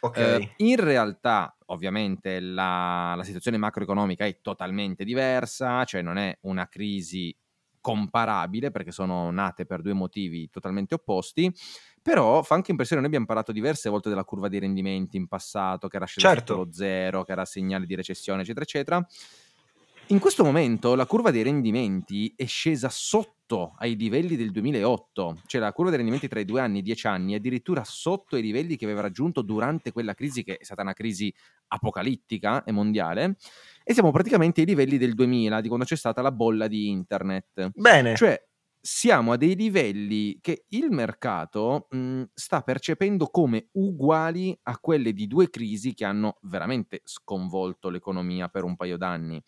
Okay. 0.00 0.42
Eh, 0.42 0.52
in 0.58 0.76
realtà, 0.76 1.56
ovviamente, 1.66 2.40
la, 2.40 3.14
la 3.16 3.24
situazione 3.24 3.56
macroeconomica 3.56 4.24
è 4.24 4.40
totalmente 4.40 5.04
diversa, 5.04 5.84
cioè 5.84 6.02
non 6.02 6.18
è 6.18 6.36
una 6.42 6.68
crisi 6.68 7.36
comparabile 7.86 8.72
perché 8.72 8.90
sono 8.90 9.30
nate 9.30 9.64
per 9.64 9.80
due 9.80 9.92
motivi 9.92 10.50
totalmente 10.50 10.94
opposti, 10.94 11.52
però 12.02 12.42
fa 12.42 12.56
anche 12.56 12.72
impressione, 12.72 13.00
noi 13.00 13.10
abbiamo 13.10 13.26
parlato 13.26 13.52
diverse 13.52 13.88
volte 13.88 14.08
della 14.08 14.24
curva 14.24 14.48
dei 14.48 14.58
rendimenti 14.58 15.16
in 15.16 15.28
passato, 15.28 15.86
che 15.86 15.96
era 15.96 16.04
scesa 16.04 16.28
certo. 16.28 16.54
sotto 16.54 16.64
lo 16.64 16.72
zero, 16.72 17.22
che 17.22 17.30
era 17.30 17.44
segnale 17.44 17.86
di 17.86 17.94
recessione, 17.94 18.42
eccetera, 18.42 18.64
eccetera. 18.64 19.06
In 20.08 20.20
questo 20.20 20.44
momento 20.44 20.94
la 20.94 21.04
curva 21.04 21.32
dei 21.32 21.42
rendimenti 21.42 22.32
è 22.36 22.46
scesa 22.46 22.88
sotto 22.88 23.74
ai 23.78 23.96
livelli 23.96 24.36
del 24.36 24.52
2008, 24.52 25.42
cioè 25.46 25.60
la 25.60 25.72
curva 25.72 25.90
dei 25.90 25.98
rendimenti 25.98 26.28
tra 26.28 26.38
i 26.38 26.44
due 26.44 26.60
anni 26.60 26.76
e 26.76 26.78
i 26.78 26.82
dieci 26.82 27.08
anni 27.08 27.32
è 27.32 27.36
addirittura 27.36 27.82
sotto 27.82 28.36
ai 28.36 28.42
livelli 28.42 28.76
che 28.76 28.84
aveva 28.84 29.00
raggiunto 29.00 29.42
durante 29.42 29.90
quella 29.90 30.14
crisi 30.14 30.44
che 30.44 30.58
è 30.58 30.64
stata 30.64 30.82
una 30.82 30.92
crisi 30.92 31.34
apocalittica 31.68 32.62
e 32.62 32.70
mondiale 32.70 33.36
e 33.82 33.94
siamo 33.94 34.12
praticamente 34.12 34.60
ai 34.60 34.66
livelli 34.68 34.96
del 34.96 35.14
2000, 35.14 35.60
di 35.60 35.66
quando 35.66 35.84
c'è 35.84 35.96
stata 35.96 36.22
la 36.22 36.30
bolla 36.30 36.68
di 36.68 36.88
internet. 36.88 37.70
Bene. 37.74 38.14
Cioè 38.14 38.40
siamo 38.86 39.32
a 39.32 39.36
dei 39.36 39.56
livelli 39.56 40.38
che 40.40 40.66
il 40.68 40.92
mercato 40.92 41.88
mh, 41.90 42.22
sta 42.32 42.62
percependo 42.62 43.26
come 43.26 43.70
uguali 43.72 44.56
a 44.62 44.78
quelle 44.78 45.12
di 45.12 45.26
due 45.26 45.50
crisi 45.50 45.94
che 45.94 46.04
hanno 46.04 46.38
veramente 46.42 47.00
sconvolto 47.02 47.88
l'economia 47.88 48.46
per 48.46 48.62
un 48.62 48.76
paio 48.76 48.96
d'anni. 48.96 49.42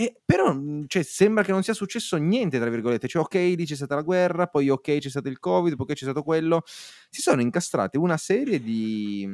E 0.00 0.18
però 0.24 0.58
cioè, 0.86 1.02
sembra 1.02 1.44
che 1.44 1.52
non 1.52 1.62
sia 1.62 1.74
successo 1.74 2.16
niente, 2.16 2.58
tra 2.58 2.70
virgolette. 2.70 3.06
Cioè, 3.06 3.20
ok, 3.20 3.34
lì 3.34 3.66
c'è 3.66 3.74
stata 3.74 3.96
la 3.96 4.00
guerra, 4.00 4.46
poi 4.46 4.70
ok, 4.70 4.96
c'è 4.96 5.10
stato 5.10 5.28
il 5.28 5.38
Covid, 5.38 5.76
poi 5.76 5.86
c'è 5.88 6.04
stato 6.04 6.22
quello. 6.22 6.62
Si 6.64 7.20
sono 7.20 7.42
incastrate 7.42 7.98
una 7.98 8.16
serie 8.16 8.62
di, 8.62 9.28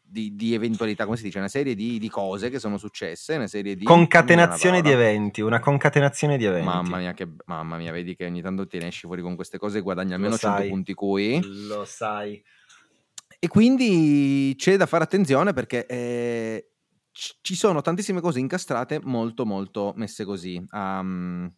di, 0.00 0.36
di, 0.36 0.54
eventualità, 0.54 1.06
come 1.06 1.16
si 1.16 1.24
dice, 1.24 1.38
una 1.38 1.48
serie 1.48 1.74
di, 1.74 1.98
di, 1.98 2.08
cose 2.08 2.50
che 2.50 2.60
sono 2.60 2.78
successe, 2.78 3.34
una 3.34 3.48
serie 3.48 3.74
di... 3.74 3.82
Concatenazione 3.82 4.80
di 4.80 4.92
eventi, 4.92 5.40
una 5.40 5.58
concatenazione 5.58 6.38
di 6.38 6.44
eventi. 6.44 6.68
Mamma 6.68 6.98
mia, 6.98 7.12
che, 7.12 7.26
mamma 7.46 7.78
mia, 7.78 7.90
vedi 7.90 8.14
che 8.14 8.26
ogni 8.26 8.40
tanto 8.40 8.68
ti 8.68 8.78
ne 8.78 8.86
esci 8.86 9.08
fuori 9.08 9.22
con 9.22 9.34
queste 9.34 9.58
cose 9.58 9.78
e 9.78 9.80
guadagni 9.80 10.12
almeno 10.12 10.38
100 10.38 10.68
punti 10.68 10.94
qui. 10.94 11.40
Lo 11.66 11.84
sai. 11.84 12.40
E 13.42 13.48
quindi 13.48 14.54
c'è 14.56 14.76
da 14.76 14.86
fare 14.86 15.02
attenzione 15.02 15.52
perché 15.52 15.86
eh, 15.86 16.69
ci 17.12 17.54
sono 17.54 17.80
tantissime 17.80 18.20
cose 18.20 18.38
incastrate 18.38 19.00
molto 19.02 19.44
molto 19.44 19.92
messe 19.96 20.24
così. 20.24 20.62
Um, 20.70 21.52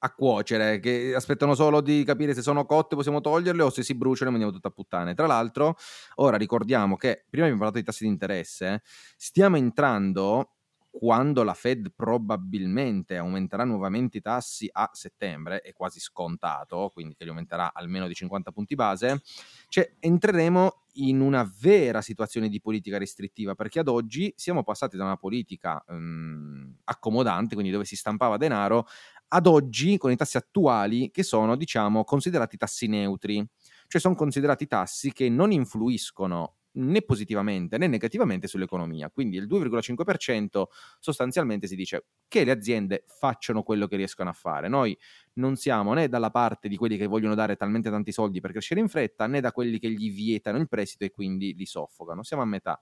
a 0.00 0.14
cuocere, 0.14 0.78
che 0.78 1.12
aspettano 1.14 1.54
solo 1.54 1.80
di 1.80 2.04
capire 2.04 2.34
se 2.34 2.42
sono 2.42 2.64
cotte 2.66 2.94
possiamo 2.94 3.20
toglierle 3.20 3.62
o 3.62 3.70
se 3.70 3.82
si 3.82 3.94
bruciano 3.94 4.28
e 4.28 4.30
mandiamo 4.30 4.54
tutto 4.54 4.68
a 4.68 4.70
puttane. 4.70 5.14
Tra 5.14 5.26
l'altro, 5.26 5.76
ora 6.16 6.36
ricordiamo 6.36 6.96
che 6.96 7.24
prima 7.28 7.46
abbiamo 7.46 7.62
parlato 7.62 7.78
di 7.78 7.84
tassi 7.84 8.04
di 8.04 8.10
interesse, 8.10 8.82
stiamo 9.16 9.56
entrando 9.56 10.57
quando 10.90 11.42
la 11.42 11.54
Fed 11.54 11.92
probabilmente 11.94 13.16
aumenterà 13.16 13.64
nuovamente 13.64 14.18
i 14.18 14.20
tassi 14.20 14.68
a 14.70 14.88
settembre, 14.92 15.60
è 15.60 15.72
quasi 15.72 16.00
scontato, 16.00 16.90
quindi 16.92 17.14
che 17.14 17.24
li 17.24 17.30
aumenterà 17.30 17.72
almeno 17.72 18.06
di 18.06 18.14
50 18.14 18.50
punti 18.50 18.74
base, 18.74 19.22
cioè 19.68 19.94
entreremo 20.00 20.82
in 20.94 21.20
una 21.20 21.48
vera 21.60 22.00
situazione 22.00 22.48
di 22.48 22.60
politica 22.60 22.98
restrittiva, 22.98 23.54
perché 23.54 23.78
ad 23.78 23.88
oggi 23.88 24.32
siamo 24.36 24.64
passati 24.64 24.96
da 24.96 25.04
una 25.04 25.16
politica 25.16 25.82
um, 25.88 26.74
accomodante, 26.84 27.54
quindi 27.54 27.70
dove 27.70 27.84
si 27.84 27.94
stampava 27.94 28.36
denaro, 28.36 28.86
ad 29.28 29.46
oggi 29.46 29.98
con 29.98 30.10
i 30.10 30.16
tassi 30.16 30.36
attuali 30.36 31.10
che 31.10 31.22
sono, 31.22 31.54
diciamo, 31.56 32.02
considerati 32.04 32.56
tassi 32.56 32.86
neutri, 32.86 33.46
cioè 33.86 34.00
sono 34.00 34.14
considerati 34.14 34.66
tassi 34.66 35.12
che 35.12 35.28
non 35.28 35.52
influiscono 35.52 36.57
né 36.72 37.02
positivamente 37.02 37.78
né 37.78 37.86
negativamente 37.86 38.46
sull'economia. 38.46 39.10
Quindi 39.10 39.36
il 39.36 39.46
2,5% 39.46 40.64
sostanzialmente 40.98 41.66
si 41.66 41.74
dice 41.76 42.04
che 42.28 42.44
le 42.44 42.50
aziende 42.52 43.04
facciano 43.06 43.62
quello 43.62 43.86
che 43.86 43.96
riescono 43.96 44.30
a 44.30 44.32
fare. 44.32 44.68
Noi 44.68 44.96
non 45.34 45.56
siamo 45.56 45.92
né 45.94 46.08
dalla 46.08 46.30
parte 46.30 46.68
di 46.68 46.76
quelli 46.76 46.96
che 46.96 47.06
vogliono 47.06 47.34
dare 47.34 47.56
talmente 47.56 47.90
tanti 47.90 48.12
soldi 48.12 48.40
per 48.40 48.52
crescere 48.52 48.80
in 48.80 48.88
fretta, 48.88 49.26
né 49.26 49.40
da 49.40 49.52
quelli 49.52 49.78
che 49.78 49.90
gli 49.90 50.12
vietano 50.12 50.58
il 50.58 50.68
prestito 50.68 51.04
e 51.04 51.10
quindi 51.10 51.54
li 51.54 51.66
soffocano. 51.66 52.22
Siamo 52.22 52.42
a 52.42 52.46
metà. 52.46 52.80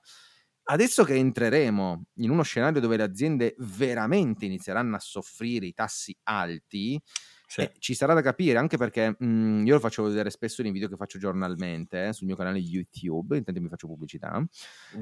Adesso 0.68 1.05
che 1.05 1.14
entreremo 1.14 2.07
in 2.14 2.31
uno 2.31 2.42
scenario 2.42 2.81
dove 2.81 2.96
le 2.96 3.05
aziende 3.05 3.55
veramente 3.59 4.46
inizieranno 4.46 4.96
a 4.96 5.00
soffrire 5.00 5.66
i 5.66 5.72
tassi 5.72 6.16
alti, 6.24 7.00
sì. 7.48 7.61
Eh, 7.61 7.72
ci 7.79 7.94
sarà 7.94 8.12
da 8.12 8.22
capire, 8.22 8.59
anche 8.59 8.76
perché 8.76 9.14
mh, 9.16 9.24
mhmm, 9.24 9.66
io 9.66 9.74
lo 9.74 9.81
faccio 9.81 10.02
vedere 10.02 10.31
spesso 10.31 10.62
nei 10.62 10.72
video 10.72 10.88
che 10.88 10.96
faccio 10.96 11.18
giornalmente 11.18 12.09
eh, 12.09 12.12
sul 12.12 12.26
mio 12.26 12.35
canale 12.35 12.59
YouTube, 12.59 13.37
intanto 13.37 13.61
mi 13.61 13.68
faccio 13.68 13.87
pubblicità. 13.87 14.44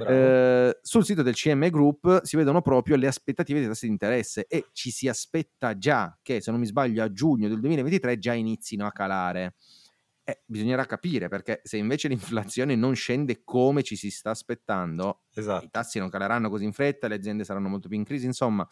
Eh, 0.07 0.79
sul 0.83 1.05
sito 1.05 1.22
del 1.22 1.35
CM 1.35 1.70
Group 1.70 2.22
si 2.22 2.37
vedono 2.37 2.61
proprio 2.61 2.96
le 2.96 3.07
aspettative 3.07 3.61
dei 3.61 3.68
tassi 3.68 3.87
di 3.87 3.92
interesse 3.92 4.44
e 4.46 4.66
ci 4.72 4.90
si 4.90 5.09
aspetta 5.09 5.77
già 5.79 6.18
che, 6.20 6.42
se 6.42 6.50
non 6.50 6.61
mi 6.61 6.66
sbaglio, 6.66 7.03
a 7.03 7.11
giugno 7.11 7.48
del 7.48 7.61
2023 7.61 8.18
già 8.18 8.35
inizino 8.35 8.87
a 8.87 8.92
calare. 8.92 9.55
Eh, 10.27 10.41
bisognerà 10.47 10.87
capire 10.87 11.29
perché 11.29 11.61
se 11.65 11.77
invece 11.77 12.09
l'inflazione 12.09 12.75
non 12.75 12.95
scende 12.95 13.43
come 13.45 13.83
ci 13.83 13.95
si 13.95 14.11
sta 14.11 14.31
aspettando, 14.31 15.25
esatto. 15.35 15.65
i 15.65 15.69
tassi 15.71 15.99
non 15.99 16.09
caleranno 16.09 16.49
così 16.49 16.65
in 16.65 16.73
fretta, 16.73 17.09
le 17.09 17.17
aziende 17.17 17.45
saranno 17.45 17.69
molto 17.69 17.89
più 17.89 17.99
in 17.99 18.05
crisi, 18.05 18.25
insomma, 18.25 18.67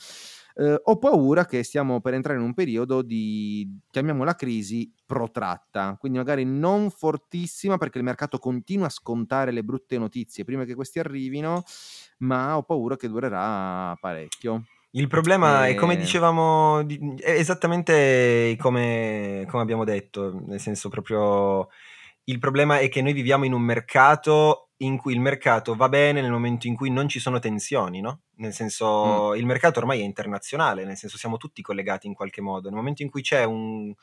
eh, 0.54 0.80
ho 0.82 0.98
paura 0.98 1.44
che 1.44 1.62
stiamo 1.62 2.00
per 2.00 2.14
entrare 2.14 2.38
in 2.38 2.44
un 2.44 2.54
periodo 2.54 3.02
di, 3.02 3.68
chiamiamola 3.90 4.34
crisi, 4.34 4.90
protratta, 5.04 5.94
quindi 5.98 6.16
magari 6.16 6.44
non 6.44 6.90
fortissima 6.90 7.76
perché 7.76 7.98
il 7.98 8.04
mercato 8.04 8.38
continua 8.38 8.86
a 8.86 8.90
scontare 8.90 9.50
le 9.50 9.62
brutte 9.62 9.98
notizie 9.98 10.44
prima 10.44 10.64
che 10.64 10.74
questi 10.74 11.00
arrivino, 11.00 11.64
ma 12.18 12.56
ho 12.56 12.62
paura 12.62 12.96
che 12.96 13.08
durerà 13.08 13.94
parecchio. 14.00 14.64
Il 14.94 15.08
problema 15.08 15.66
e... 15.66 15.70
è 15.70 15.74
come 15.74 15.96
dicevamo, 15.96 16.80
è 16.80 17.30
esattamente 17.30 18.56
come, 18.58 19.46
come 19.48 19.62
abbiamo 19.62 19.84
detto, 19.84 20.42
nel 20.46 20.60
senso 20.60 20.88
proprio 20.88 21.68
il 22.24 22.38
problema 22.38 22.78
è 22.78 22.88
che 22.88 23.02
noi 23.02 23.12
viviamo 23.12 23.44
in 23.44 23.52
un 23.52 23.62
mercato 23.62 24.70
in 24.78 24.96
cui 24.96 25.12
il 25.14 25.20
mercato 25.20 25.74
va 25.74 25.88
bene 25.88 26.20
nel 26.20 26.30
momento 26.30 26.66
in 26.66 26.74
cui 26.74 26.90
non 26.90 27.08
ci 27.08 27.20
sono 27.20 27.38
tensioni, 27.38 28.00
no? 28.00 28.22
Nel 28.36 28.52
senso, 28.52 29.30
mm. 29.30 29.36
il 29.36 29.46
mercato 29.46 29.78
ormai 29.78 30.00
è 30.00 30.04
internazionale, 30.04 30.84
nel 30.84 30.96
senso 30.96 31.16
siamo 31.16 31.36
tutti 31.36 31.62
collegati 31.62 32.06
in 32.06 32.14
qualche 32.14 32.40
modo. 32.40 32.68
Nel 32.68 32.76
momento 32.76 33.02
in 33.02 33.10
cui 33.10 33.22
c'è 33.22 33.44
un, 33.44 33.94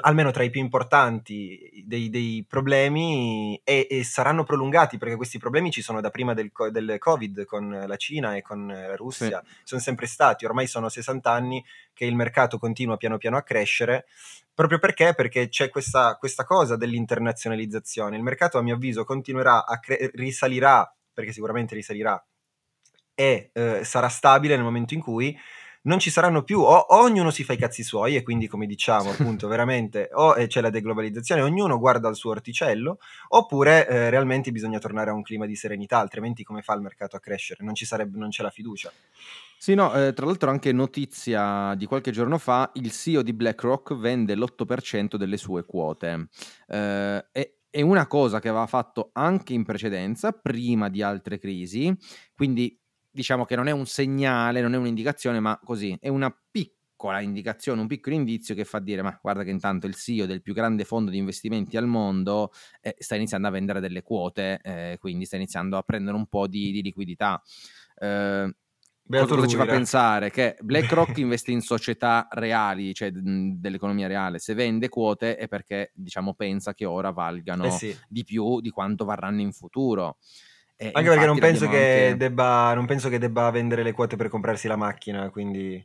almeno 0.00 0.30
tra 0.30 0.42
i 0.42 0.50
più 0.50 0.60
importanti 0.60 1.82
dei, 1.84 2.10
dei 2.10 2.44
problemi 2.46 3.60
e, 3.64 3.86
e, 3.88 4.04
saranno 4.04 4.44
prolungati 4.44 4.98
perché 4.98 5.16
questi 5.16 5.38
problemi 5.38 5.70
ci 5.70 5.82
sono 5.82 6.00
da 6.00 6.10
prima 6.10 6.34
del, 6.34 6.50
del 6.70 6.96
Covid 6.98 7.44
con 7.44 7.84
la 7.86 7.96
Cina 7.96 8.36
e 8.36 8.42
con 8.42 8.66
la 8.66 8.96
Russia, 8.96 9.42
sì. 9.44 9.54
sono 9.64 9.80
sempre 9.80 10.06
stati, 10.06 10.44
ormai 10.44 10.66
sono 10.66 10.88
60 10.88 11.30
anni 11.30 11.64
che 11.92 12.04
il 12.04 12.14
mercato 12.14 12.58
continua 12.58 12.96
piano 12.96 13.18
piano 13.18 13.36
a 13.36 13.42
crescere, 13.42 14.06
proprio 14.54 14.78
perché? 14.78 15.14
Perché 15.14 15.48
c'è 15.48 15.68
questa, 15.68 16.16
questa 16.16 16.44
cosa 16.44 16.76
dell'internazionalizzazione, 16.76 18.16
il 18.16 18.22
mercato 18.22 18.58
a 18.58 18.62
mio 18.62 18.74
avviso 18.74 19.04
continuerà 19.04 19.64
a 19.64 19.78
cre- 19.78 20.10
risalirà, 20.14 20.92
perché 21.12 21.32
sicuramente 21.32 21.74
risalirà, 21.74 22.22
e 23.14 23.50
eh, 23.52 23.82
sarà 23.82 24.08
stabile 24.08 24.54
nel 24.54 24.62
momento 24.62 24.94
in 24.94 25.00
cui 25.00 25.36
non 25.82 25.98
ci 25.98 26.10
saranno 26.10 26.42
più, 26.42 26.60
o, 26.60 26.76
o, 26.76 27.02
ognuno 27.02 27.30
si 27.30 27.44
fa 27.44 27.52
i 27.52 27.56
cazzi 27.56 27.82
suoi 27.82 28.16
e 28.16 28.22
quindi 28.22 28.46
come 28.46 28.66
diciamo 28.66 29.10
appunto 29.12 29.48
veramente 29.48 30.10
o 30.12 30.36
eh, 30.36 30.46
c'è 30.46 30.60
la 30.60 30.70
deglobalizzazione, 30.70 31.42
ognuno 31.42 31.78
guarda 31.78 32.08
il 32.08 32.16
suo 32.16 32.30
orticello, 32.30 32.98
oppure 33.28 33.88
eh, 33.88 34.10
realmente 34.10 34.50
bisogna 34.52 34.78
tornare 34.78 35.10
a 35.10 35.14
un 35.14 35.22
clima 35.22 35.46
di 35.46 35.56
serenità, 35.56 35.98
altrimenti 35.98 36.42
come 36.42 36.62
fa 36.62 36.74
il 36.74 36.80
mercato 36.80 37.16
a 37.16 37.20
crescere? 37.20 37.64
Non, 37.64 37.74
ci 37.74 37.84
sarebbe, 37.84 38.18
non 38.18 38.30
c'è 38.30 38.42
la 38.42 38.50
fiducia. 38.50 38.92
Sì, 39.56 39.74
no, 39.74 39.92
eh, 39.92 40.12
tra 40.12 40.24
l'altro 40.24 40.50
anche 40.50 40.72
notizia 40.72 41.74
di 41.76 41.86
qualche 41.86 42.12
giorno 42.12 42.38
fa, 42.38 42.70
il 42.74 42.92
CEO 42.92 43.22
di 43.22 43.32
BlackRock 43.32 43.96
vende 43.96 44.36
l'8% 44.36 45.16
delle 45.16 45.36
sue 45.36 45.64
quote. 45.64 46.28
Eh, 46.68 47.26
e 47.32 47.58
è 47.70 47.82
una 47.82 48.06
cosa 48.06 48.40
che 48.40 48.48
aveva 48.48 48.66
fatto 48.66 49.10
anche 49.12 49.52
in 49.52 49.64
precedenza, 49.64 50.32
prima 50.32 50.88
di 50.88 51.02
altre 51.02 51.38
crisi, 51.38 51.94
quindi 52.34 52.77
diciamo 53.10 53.44
che 53.44 53.56
non 53.56 53.66
è 53.68 53.70
un 53.70 53.86
segnale, 53.86 54.60
non 54.60 54.74
è 54.74 54.76
un'indicazione, 54.76 55.40
ma 55.40 55.58
così 55.62 55.96
è 56.00 56.08
una 56.08 56.34
piccola 56.50 57.20
indicazione, 57.20 57.80
un 57.80 57.86
piccolo 57.86 58.14
indizio 58.14 58.54
che 58.54 58.64
fa 58.64 58.78
dire: 58.78 59.02
ma 59.02 59.18
guarda 59.20 59.42
che 59.42 59.50
intanto 59.50 59.86
il 59.86 59.94
CEO 59.94 60.26
del 60.26 60.42
più 60.42 60.54
grande 60.54 60.84
fondo 60.84 61.10
di 61.10 61.18
investimenti 61.18 61.76
al 61.76 61.86
mondo 61.86 62.52
eh, 62.80 62.96
sta 62.98 63.14
iniziando 63.14 63.48
a 63.48 63.50
vendere 63.50 63.80
delle 63.80 64.02
quote, 64.02 64.60
eh, 64.62 64.96
quindi 64.98 65.24
sta 65.24 65.36
iniziando 65.36 65.76
a 65.76 65.82
prendere 65.82 66.16
un 66.16 66.26
po' 66.26 66.46
di, 66.46 66.70
di 66.72 66.82
liquidità. 66.82 67.42
Eh, 67.96 68.54
cosa 69.08 69.46
ci 69.46 69.56
fa 69.56 69.64
pensare 69.64 70.30
che 70.30 70.56
BlackRock 70.60 71.16
investe 71.18 71.50
in 71.50 71.60
società 71.60 72.28
reali, 72.30 72.92
cioè 72.94 73.10
dell'economia 73.10 74.06
reale. 74.06 74.38
Se 74.38 74.54
vende 74.54 74.88
quote 74.88 75.36
è 75.36 75.48
perché 75.48 75.92
diciamo 75.94 76.34
pensa 76.34 76.74
che 76.74 76.84
ora 76.84 77.10
valgano 77.10 77.64
eh 77.64 77.70
sì. 77.70 77.96
di 78.08 78.24
più 78.24 78.60
di 78.60 78.70
quanto 78.70 79.04
varranno 79.04 79.40
in 79.40 79.52
futuro. 79.52 80.18
Eh, 80.80 80.90
anche 80.92 81.08
perché 81.08 81.26
non 81.26 81.38
penso, 81.38 81.64
anche... 81.64 82.14
Debba, 82.16 82.72
non 82.74 82.86
penso, 82.86 83.08
che 83.08 83.18
debba, 83.18 83.50
vendere 83.50 83.82
le 83.82 83.92
quote 83.92 84.14
per 84.14 84.28
comprarsi 84.28 84.68
la 84.68 84.76
macchina, 84.76 85.28
quindi... 85.28 85.84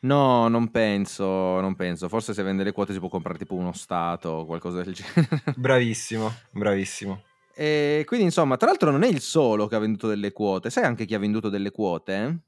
No, 0.00 0.48
non 0.48 0.70
penso, 0.70 1.60
non 1.60 1.76
penso. 1.76 2.08
Forse 2.08 2.34
se 2.34 2.42
vende 2.42 2.64
le 2.64 2.72
quote 2.72 2.92
si 2.92 2.98
può 2.98 3.08
comprare 3.08 3.38
tipo 3.38 3.54
uno 3.54 3.72
Stato 3.72 4.28
o 4.28 4.44
qualcosa 4.44 4.82
del 4.82 4.92
genere. 4.94 5.42
Bravissimo, 5.56 6.32
bravissimo. 6.50 7.22
E 7.54 8.02
quindi 8.06 8.26
insomma, 8.26 8.56
tra 8.56 8.66
l'altro 8.66 8.90
non 8.90 9.04
è 9.04 9.08
il 9.08 9.20
solo 9.20 9.68
che 9.68 9.76
ha 9.76 9.78
venduto 9.78 10.08
delle 10.08 10.32
quote. 10.32 10.68
Sai 10.68 10.84
anche 10.84 11.06
chi 11.06 11.14
ha 11.14 11.18
venduto 11.20 11.48
delle 11.48 11.70
quote? 11.70 12.40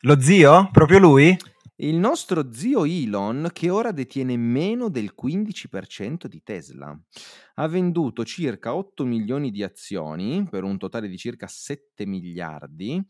Lo 0.00 0.20
zio? 0.20 0.68
Proprio 0.72 0.98
lui? 0.98 1.34
Il 1.76 1.96
nostro 1.96 2.52
zio 2.52 2.84
Elon, 2.84 3.50
che 3.52 3.68
ora 3.68 3.90
detiene 3.90 4.36
meno 4.36 4.88
del 4.88 5.12
15% 5.14 6.26
di 6.28 6.40
Tesla, 6.42 6.96
ha 7.54 7.66
venduto 7.68 8.24
circa 8.24 8.74
8 8.76 9.04
milioni 9.04 9.50
di 9.50 9.62
azioni 9.64 10.46
per 10.48 10.62
un 10.62 10.78
totale 10.78 11.08
di 11.08 11.16
circa 11.18 11.48
7 11.48 12.06
miliardi. 12.06 13.04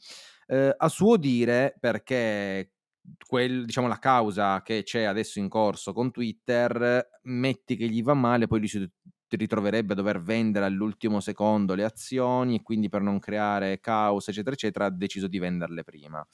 Eh, 0.46 0.74
a 0.76 0.88
suo 0.88 1.16
dire, 1.18 1.76
perché 1.78 2.72
quel, 3.26 3.66
diciamo, 3.66 3.86
la 3.86 3.98
causa 3.98 4.62
che 4.62 4.82
c'è 4.82 5.02
adesso 5.02 5.38
in 5.38 5.48
corso 5.50 5.92
con 5.92 6.10
Twitter, 6.10 7.06
metti 7.24 7.76
che 7.76 7.86
gli 7.86 8.02
va 8.02 8.14
male, 8.14 8.46
poi 8.46 8.60
lui 8.60 8.68
si 8.68 8.90
ritroverebbe 9.28 9.92
a 9.92 9.96
dover 9.96 10.22
vendere 10.22 10.64
all'ultimo 10.64 11.18
secondo 11.20 11.74
le 11.74 11.82
azioni 11.84 12.54
e 12.56 12.62
quindi 12.62 12.88
per 12.88 13.02
non 13.02 13.18
creare 13.18 13.80
caos, 13.80 14.28
eccetera, 14.28 14.54
eccetera, 14.54 14.86
ha 14.86 14.90
deciso 14.90 15.26
di 15.26 15.38
venderle 15.38 15.82
prima. 15.82 16.26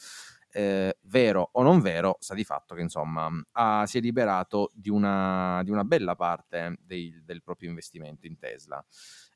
Eh, 0.53 0.99
vero 1.03 1.51
o 1.53 1.63
non 1.63 1.81
vero, 1.81 2.17
sta 2.21 2.35
di 2.35 2.45
fatto 2.45 2.75
che 2.75 2.83
insomma 2.83 3.31
ha, 3.53 3.87
si 3.87 3.99
è 3.99 4.01
liberato 4.01 4.71
di 4.75 4.91
una, 4.91 5.63
di 5.63 5.71
una 5.71 5.85
bella 5.85 6.17
parte 6.17 6.77
dei, 6.81 7.23
del 7.25 7.43
proprio 7.43 7.69
investimento 7.69 8.27
in 8.27 8.39
Tesla. 8.39 8.85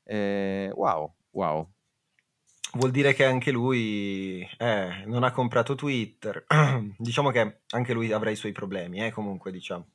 Eh, 0.03 0.71
wow, 0.73 1.13
wow, 1.31 1.69
vuol 2.75 2.91
dire 2.91 3.13
che 3.13 3.25
anche 3.25 3.51
lui 3.51 4.47
eh, 4.57 5.03
non 5.05 5.23
ha 5.23 5.31
comprato 5.31 5.75
Twitter. 5.75 6.45
diciamo 6.97 7.31
che 7.31 7.61
anche 7.69 7.93
lui 7.93 8.11
avrà 8.11 8.29
i 8.29 8.35
suoi 8.35 8.51
problemi, 8.51 9.03
eh, 9.03 9.11
comunque 9.11 9.51
diciamo. 9.51 9.87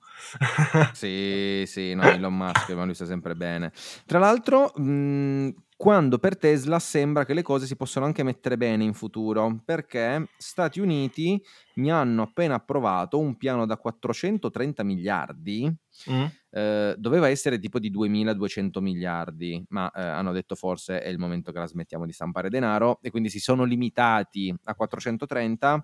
sì, 0.93 1.65
sì, 1.67 1.95
no, 1.95 2.03
Elon 2.03 2.37
Musk, 2.37 2.71
ma 2.71 2.85
lui 2.85 2.95
sta 2.95 3.07
sempre 3.07 3.35
bene. 3.35 3.73
Tra 4.07 4.19
l'altro, 4.19 4.73
mh, 4.75 5.49
quando 5.81 6.19
per 6.19 6.37
Tesla 6.37 6.79
sembra 6.79 7.25
che 7.25 7.33
le 7.33 7.41
cose 7.41 7.65
si 7.65 7.75
possano 7.75 8.05
anche 8.05 8.23
mettere 8.23 8.59
bene 8.59 8.85
in 8.85 8.93
futuro, 8.93 9.63
perché 9.65 10.29
Stati 10.37 10.79
Uniti 10.79 11.43
mi 11.77 11.91
hanno 11.91 12.21
appena 12.21 12.57
approvato 12.57 13.19
un 13.19 13.39
piano 13.39 13.65
da 13.65 13.79
430 13.79 14.83
miliardi, 14.83 15.75
mm. 16.11 16.25
eh, 16.51 16.95
doveva 16.99 17.31
essere 17.31 17.59
tipo 17.59 17.79
di 17.79 17.89
2200 17.89 18.79
miliardi, 18.83 19.65
ma 19.71 19.91
eh, 19.91 20.03
hanno 20.03 20.33
detto 20.33 20.55
forse 20.55 21.01
è 21.01 21.09
il 21.09 21.19
momento 21.19 21.51
che 21.51 21.61
la 21.61 21.67
smettiamo 21.67 22.05
di 22.05 22.13
stampare 22.13 22.51
denaro 22.51 22.99
e 23.01 23.09
quindi 23.09 23.31
si 23.31 23.41
sono 23.41 23.65
limitati 23.65 24.55
a 24.65 24.75
430 24.75 25.83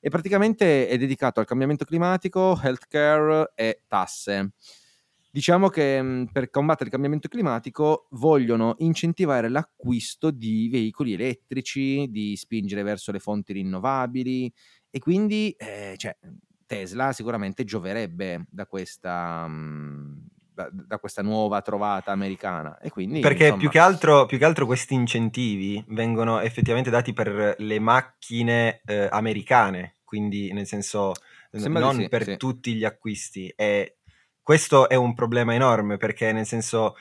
e 0.00 0.08
praticamente 0.08 0.88
è 0.88 0.96
dedicato 0.96 1.40
al 1.40 1.46
cambiamento 1.46 1.84
climatico, 1.84 2.58
healthcare 2.62 3.52
e 3.54 3.82
tasse. 3.86 4.52
Diciamo 5.34 5.68
che 5.68 6.00
mhmm, 6.00 6.26
per 6.26 6.48
combattere 6.48 6.84
il 6.84 6.90
cambiamento 6.92 7.26
climatico 7.26 8.06
vogliono 8.10 8.76
incentivare 8.78 9.48
l'acquisto 9.48 10.30
di 10.30 10.68
veicoli 10.68 11.14
elettrici, 11.14 12.06
di 12.08 12.36
spingere 12.36 12.84
verso 12.84 13.10
le 13.10 13.18
fonti 13.18 13.52
rinnovabili 13.54 14.52
e 14.88 14.98
quindi 15.00 15.50
eh, 15.58 15.94
cioè, 15.96 16.16
Tesla 16.64 17.10
sicuramente 17.10 17.64
gioverebbe 17.64 18.46
da 18.48 18.66
questa, 18.66 19.44
mhmm, 19.48 20.24
da, 20.54 20.68
da, 20.70 21.00
questa 21.00 21.22
nuova 21.22 21.62
trovata 21.62 22.12
americana. 22.12 22.78
E 22.78 22.90
quindi, 22.90 23.18
Perché 23.18 23.46
insomma... 23.46 23.58
più, 23.58 23.70
che 23.70 23.78
altro, 23.80 24.26
più, 24.26 24.38
che 24.38 24.44
altro, 24.44 24.66
questi 24.66 24.94
incentivi 24.94 25.84
vengono 25.88 26.38
effettivamente 26.38 26.90
dati 26.90 27.12
per 27.12 27.56
le 27.58 27.78
macchine 27.80 28.82
eh, 28.84 29.08
americane, 29.10 29.96
quindi 30.04 30.52
nel 30.52 30.68
senso 30.68 31.12
Sembra 31.50 31.82
non 31.82 31.96
sì, 31.96 32.08
per 32.08 32.22
sì. 32.22 32.36
tutti 32.36 32.74
gli 32.74 32.84
acquisti. 32.84 33.52
E 33.56 33.96
questo 34.44 34.88
è 34.88 34.94
un 34.94 35.14
problema 35.14 35.54
enorme 35.54 35.96
perché 35.96 36.30
nel 36.30 36.46
senso 36.46 36.94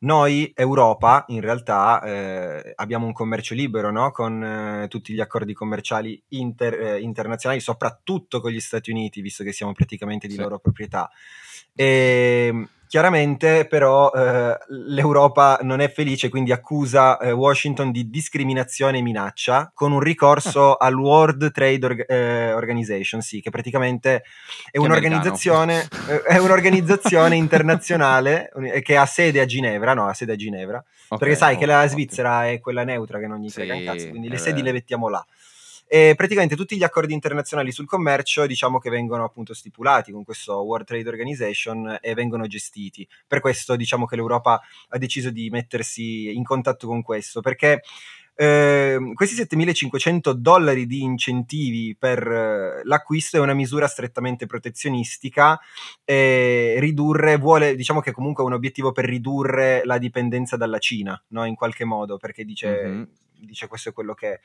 noi, 0.00 0.52
Europa, 0.54 1.24
in 1.28 1.40
realtà 1.40 2.02
eh, 2.02 2.72
abbiamo 2.76 3.06
un 3.06 3.12
commercio 3.12 3.54
libero 3.54 3.90
no? 3.90 4.10
con 4.12 4.44
eh, 4.44 4.88
tutti 4.88 5.12
gli 5.12 5.20
accordi 5.20 5.52
commerciali 5.54 6.20
inter, 6.28 6.74
eh, 6.74 7.00
internazionali, 7.00 7.60
soprattutto 7.60 8.40
con 8.40 8.50
gli 8.50 8.60
Stati 8.60 8.90
Uniti, 8.90 9.20
visto 9.20 9.42
che 9.42 9.52
siamo 9.52 9.72
praticamente 9.72 10.28
di 10.28 10.34
sì. 10.34 10.40
loro 10.40 10.58
proprietà. 10.58 11.10
E, 11.74 12.46
ehm, 12.48 12.68
Chiaramente 12.88 13.66
però 13.66 14.10
eh, 14.10 14.58
l'Europa 14.68 15.58
non 15.60 15.80
è 15.80 15.90
felice, 15.90 16.30
quindi 16.30 16.52
accusa 16.52 17.18
eh, 17.18 17.32
Washington 17.32 17.92
di 17.92 18.08
discriminazione 18.08 18.98
e 18.98 19.02
minaccia 19.02 19.70
con 19.74 19.92
un 19.92 20.00
ricorso 20.00 20.72
ah. 20.72 20.86
al 20.86 20.94
World 20.94 21.52
Trade 21.52 21.84
Org- 21.84 22.10
eh, 22.10 22.52
Organization, 22.54 23.20
sì, 23.20 23.42
che 23.42 23.50
praticamente 23.50 24.24
è 24.70 24.78
un'organizzazione, 24.78 25.86
eh, 26.08 26.22
è 26.22 26.38
un'organizzazione 26.38 27.36
internazionale 27.36 28.50
eh, 28.72 28.80
che 28.80 28.96
ha 28.96 29.04
sede 29.04 29.40
a 29.40 29.44
Ginevra, 29.44 29.92
no, 29.92 30.08
ha 30.08 30.14
sede 30.14 30.32
a 30.32 30.36
Ginevra, 30.36 30.78
okay, 30.78 31.18
perché 31.18 31.34
sai 31.34 31.56
oh, 31.56 31.58
che 31.58 31.66
la 31.66 31.86
Svizzera 31.86 32.38
okay. 32.38 32.54
è 32.54 32.60
quella 32.60 32.84
neutra 32.84 33.18
che 33.18 33.26
non 33.26 33.38
gli 33.38 33.50
frega 33.50 33.74
sì, 33.74 33.80
un 33.80 33.84
cazzo, 33.84 34.08
quindi 34.08 34.30
le 34.30 34.38
sedi 34.38 34.62
le 34.62 34.72
mettiamo 34.72 35.10
là. 35.10 35.22
E 35.88 36.12
praticamente 36.14 36.54
tutti 36.54 36.76
gli 36.76 36.82
accordi 36.82 37.14
internazionali 37.14 37.72
sul 37.72 37.86
commercio 37.86 38.46
diciamo 38.46 38.78
che 38.78 38.90
vengono 38.90 39.24
appunto 39.24 39.54
stipulati 39.54 40.12
con 40.12 40.22
questo 40.22 40.56
World 40.56 40.86
Trade 40.86 41.08
Organization 41.08 41.98
e 42.00 42.12
vengono 42.12 42.46
gestiti. 42.46 43.08
Per 43.26 43.40
questo 43.40 43.74
diciamo 43.74 44.04
che 44.04 44.16
l'Europa 44.16 44.60
ha 44.88 44.98
deciso 44.98 45.30
di 45.30 45.48
mettersi 45.48 46.30
in 46.34 46.44
contatto 46.44 46.86
con 46.86 47.00
questo, 47.00 47.40
perché 47.40 47.80
eh, 48.40 48.98
questi 49.14 49.34
7500 49.34 50.32
dollari 50.34 50.86
di 50.86 51.02
incentivi 51.02 51.96
per 51.98 52.24
eh, 52.24 52.82
l'acquisto 52.84 53.36
è 53.36 53.40
una 53.40 53.52
misura 53.52 53.88
strettamente 53.88 54.46
protezionistica 54.46 55.58
e 56.04 56.76
ridurre, 56.78 57.36
vuole, 57.36 57.74
diciamo 57.74 58.00
che 58.00 58.12
comunque 58.12 58.44
è 58.44 58.46
un 58.46 58.52
obiettivo 58.52 58.92
per 58.92 59.06
ridurre 59.06 59.80
la 59.84 59.98
dipendenza 59.98 60.56
dalla 60.56 60.78
Cina, 60.78 61.20
no? 61.30 61.46
in 61.46 61.56
qualche 61.56 61.84
modo, 61.84 62.16
perché 62.18 62.44
dice... 62.44 62.82
Mm-hmm 62.86 63.02
dice 63.38 63.66
questo 63.66 63.90
è 63.90 63.92
quello 63.92 64.14
che 64.14 64.34
è. 64.34 64.40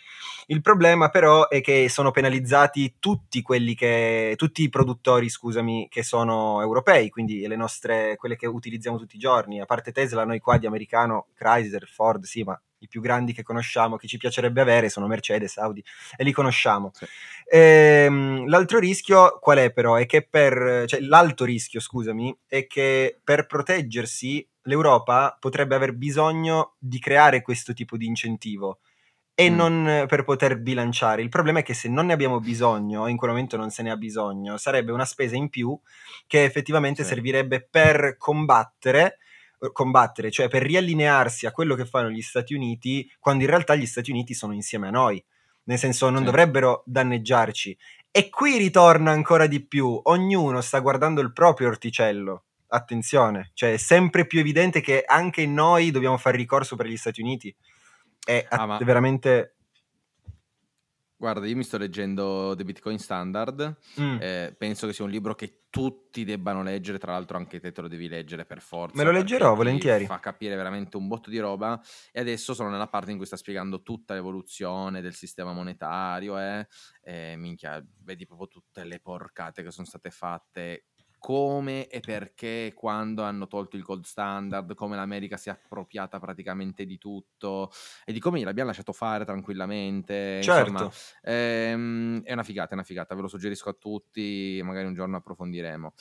Il 0.47 0.61
problema 0.61 1.09
però 1.09 1.47
è 1.47 1.61
che 1.61 1.89
sono 1.89 2.11
penalizzati 2.11 2.95
tutti 2.99 3.41
quelli 3.41 3.75
che, 3.75 4.33
tutti 4.37 4.63
i 4.63 4.69
produttori, 4.69 5.29
scusami, 5.29 5.87
che 5.89 6.03
sono 6.03 6.61
europei, 6.61 7.09
quindi 7.09 7.45
le 7.47 7.55
nostre, 7.55 8.15
quelle 8.15 8.35
che 8.35 8.47
utilizziamo 8.47 8.97
tutti 8.97 9.15
i 9.15 9.19
giorni, 9.19 9.61
a 9.61 9.65
parte 9.65 9.91
Tesla, 9.91 10.25
noi 10.25 10.39
qua 10.39 10.57
di 10.57 10.65
americano, 10.65 11.27
Chrysler, 11.33 11.87
Ford, 11.87 12.23
sì, 12.23 12.43
ma 12.43 12.59
i 12.83 12.87
più 12.87 13.01
grandi 13.01 13.33
che 13.33 13.43
conosciamo, 13.43 13.95
che 13.95 14.07
ci 14.07 14.17
piacerebbe 14.17 14.61
avere, 14.61 14.89
sono 14.89 15.07
Mercedes, 15.07 15.57
Audi, 15.57 15.83
e 16.15 16.23
li 16.23 16.31
conosciamo. 16.31 16.91
Sì. 16.93 17.05
Ehm, 17.49 18.47
l'altro 18.47 18.79
rischio 18.79 19.39
qual 19.39 19.57
è 19.59 19.71
però? 19.71 19.95
È 19.95 20.05
che 20.05 20.27
per, 20.27 20.83
cioè 20.85 20.99
l'alto 20.99 21.45
rischio, 21.45 21.79
scusami, 21.79 22.37
è 22.45 22.67
che 22.67 23.19
per 23.23 23.45
proteggersi 23.45 24.45
l'Europa 24.63 25.35
potrebbe 25.39 25.75
aver 25.75 25.93
bisogno 25.93 26.75
di 26.77 26.99
creare 26.99 27.41
questo 27.41 27.73
tipo 27.73 27.97
di 27.97 28.05
incentivo 28.05 28.79
e 29.35 29.49
mm. 29.49 29.55
non 29.55 30.05
per 30.07 30.23
poter 30.23 30.59
bilanciare. 30.59 31.21
Il 31.21 31.29
problema 31.29 31.59
è 31.59 31.63
che 31.63 31.73
se 31.73 31.89
non 31.89 32.07
ne 32.07 32.13
abbiamo 32.13 32.39
bisogno, 32.39 33.07
in 33.07 33.17
quel 33.17 33.31
momento 33.31 33.57
non 33.57 33.69
se 33.69 33.83
ne 33.83 33.91
ha 33.91 33.97
bisogno, 33.97 34.57
sarebbe 34.57 34.91
una 34.91 35.05
spesa 35.05 35.35
in 35.35 35.49
più 35.49 35.77
che 36.27 36.43
effettivamente 36.43 37.03
sì. 37.03 37.09
servirebbe 37.09 37.67
per 37.69 38.15
combattere 38.17 39.17
eh, 39.63 39.71
combattere, 39.71 40.29
cioè 40.29 40.49
per 40.49 40.61
riallinearsi 40.63 41.45
a 41.45 41.51
quello 41.51 41.75
che 41.75 41.85
fanno 41.85 42.09
gli 42.09 42.21
Stati 42.21 42.53
Uniti, 42.53 43.09
quando 43.19 43.43
in 43.43 43.49
realtà 43.49 43.75
gli 43.75 43.85
Stati 43.85 44.11
Uniti 44.11 44.33
sono 44.33 44.53
insieme 44.53 44.87
a 44.87 44.91
noi, 44.91 45.23
nel 45.63 45.77
senso 45.77 46.09
non 46.09 46.19
sì. 46.19 46.25
dovrebbero 46.25 46.83
danneggiarci. 46.85 47.77
E 48.11 48.29
qui 48.29 48.57
ritorna 48.57 49.11
ancora 49.11 49.47
di 49.47 49.65
più, 49.65 49.99
ognuno 50.03 50.59
sta 50.61 50.79
guardando 50.79 51.21
il 51.21 51.31
proprio 51.31 51.69
orticello 51.69 52.43
attenzione, 52.67 53.51
cioè 53.53 53.73
è 53.73 53.77
sempre 53.77 54.25
più 54.27 54.39
evidente 54.39 54.81
che 54.81 55.03
anche 55.05 55.45
noi 55.45 55.91
dobbiamo 55.91 56.17
fare 56.17 56.37
ricorso 56.37 56.75
per 56.75 56.87
gli 56.87 56.97
Stati 56.97 57.21
Uniti. 57.21 57.55
È 58.23 58.45
ah, 58.49 58.65
ma... 58.65 58.77
veramente... 58.77 59.55
Guarda, 61.15 61.45
io 61.45 61.55
mi 61.55 61.63
sto 61.63 61.77
leggendo 61.77 62.53
The 62.53 62.65
Bitcoin 62.65 62.99
Standard, 62.99 63.77
mm. 63.99 64.17
eh, 64.19 64.55
penso 64.57 64.87
che 64.87 64.91
sia 64.93 65.05
un 65.05 65.09
libro 65.09 65.35
che 65.35 65.63
tutti 65.69 66.25
debbano 66.25 66.61
leggere, 66.61 66.99
tra 66.99 67.13
l'altro 67.13 67.37
anche 67.37 67.59
te 67.61 67.71
te 67.71 67.81
lo 67.81 67.87
devi 67.87 68.09
leggere 68.09 68.45
per 68.45 68.61
forza. 68.61 68.97
Me 68.97 69.03
lo 69.05 69.11
leggerò 69.11 69.55
volentieri. 69.55 70.05
Fa 70.05 70.19
capire 70.19 70.55
veramente 70.55 70.97
un 70.97 71.07
botto 71.07 71.29
di 71.29 71.39
roba 71.39 71.81
e 72.11 72.19
adesso 72.19 72.53
sono 72.53 72.69
nella 72.69 72.89
parte 72.89 73.11
in 73.11 73.17
cui 73.17 73.25
sta 73.25 73.37
spiegando 73.37 73.81
tutta 73.81 74.13
l'evoluzione 74.13 75.01
del 75.01 75.15
sistema 75.15 75.53
monetario 75.53 76.37
eh, 76.37 76.67
e 77.01 77.35
minchia, 77.37 77.83
vedi 78.03 78.25
proprio 78.25 78.49
tutte 78.49 78.83
le 78.83 78.99
porcate 78.99 79.63
che 79.63 79.71
sono 79.71 79.87
state 79.87 80.11
fatte 80.11 80.87
come 81.23 81.87
e 81.87 82.03
perché 82.03 82.73
quando 82.75 83.23
hanno 83.23 83.47
tolto 83.47 83.77
il 83.77 83.81
gold 83.83 84.03
standard, 84.03 84.73
come 84.73 84.97
l'America 84.97 85.37
si 85.37 85.47
è 85.47 85.53
appropriata 85.53 86.19
praticamente 86.19 86.83
di 86.85 86.97
tutto 86.97 87.71
e 88.03 88.11
di 88.11 88.19
come 88.19 88.39
gliel'abbiamo 88.39 88.67
lasciato 88.67 88.91
fare 88.91 89.23
tranquillamente. 89.23 90.41
Certo. 90.47 90.83
Insomma, 90.83 90.91
ehm, 91.21 92.23
è 92.23 92.33
una 92.33 92.43
figata, 92.43 92.71
è 92.71 92.73
una 92.73 92.83
figata, 92.83 93.15
ve 93.15 93.21
lo 93.21 93.29
suggerisco 93.29 93.69
a 93.69 93.73
tutti, 93.73 94.59
magari 94.65 94.85
un 94.87 94.93
giorno 94.93 95.15
approfondiremo. 95.15 95.93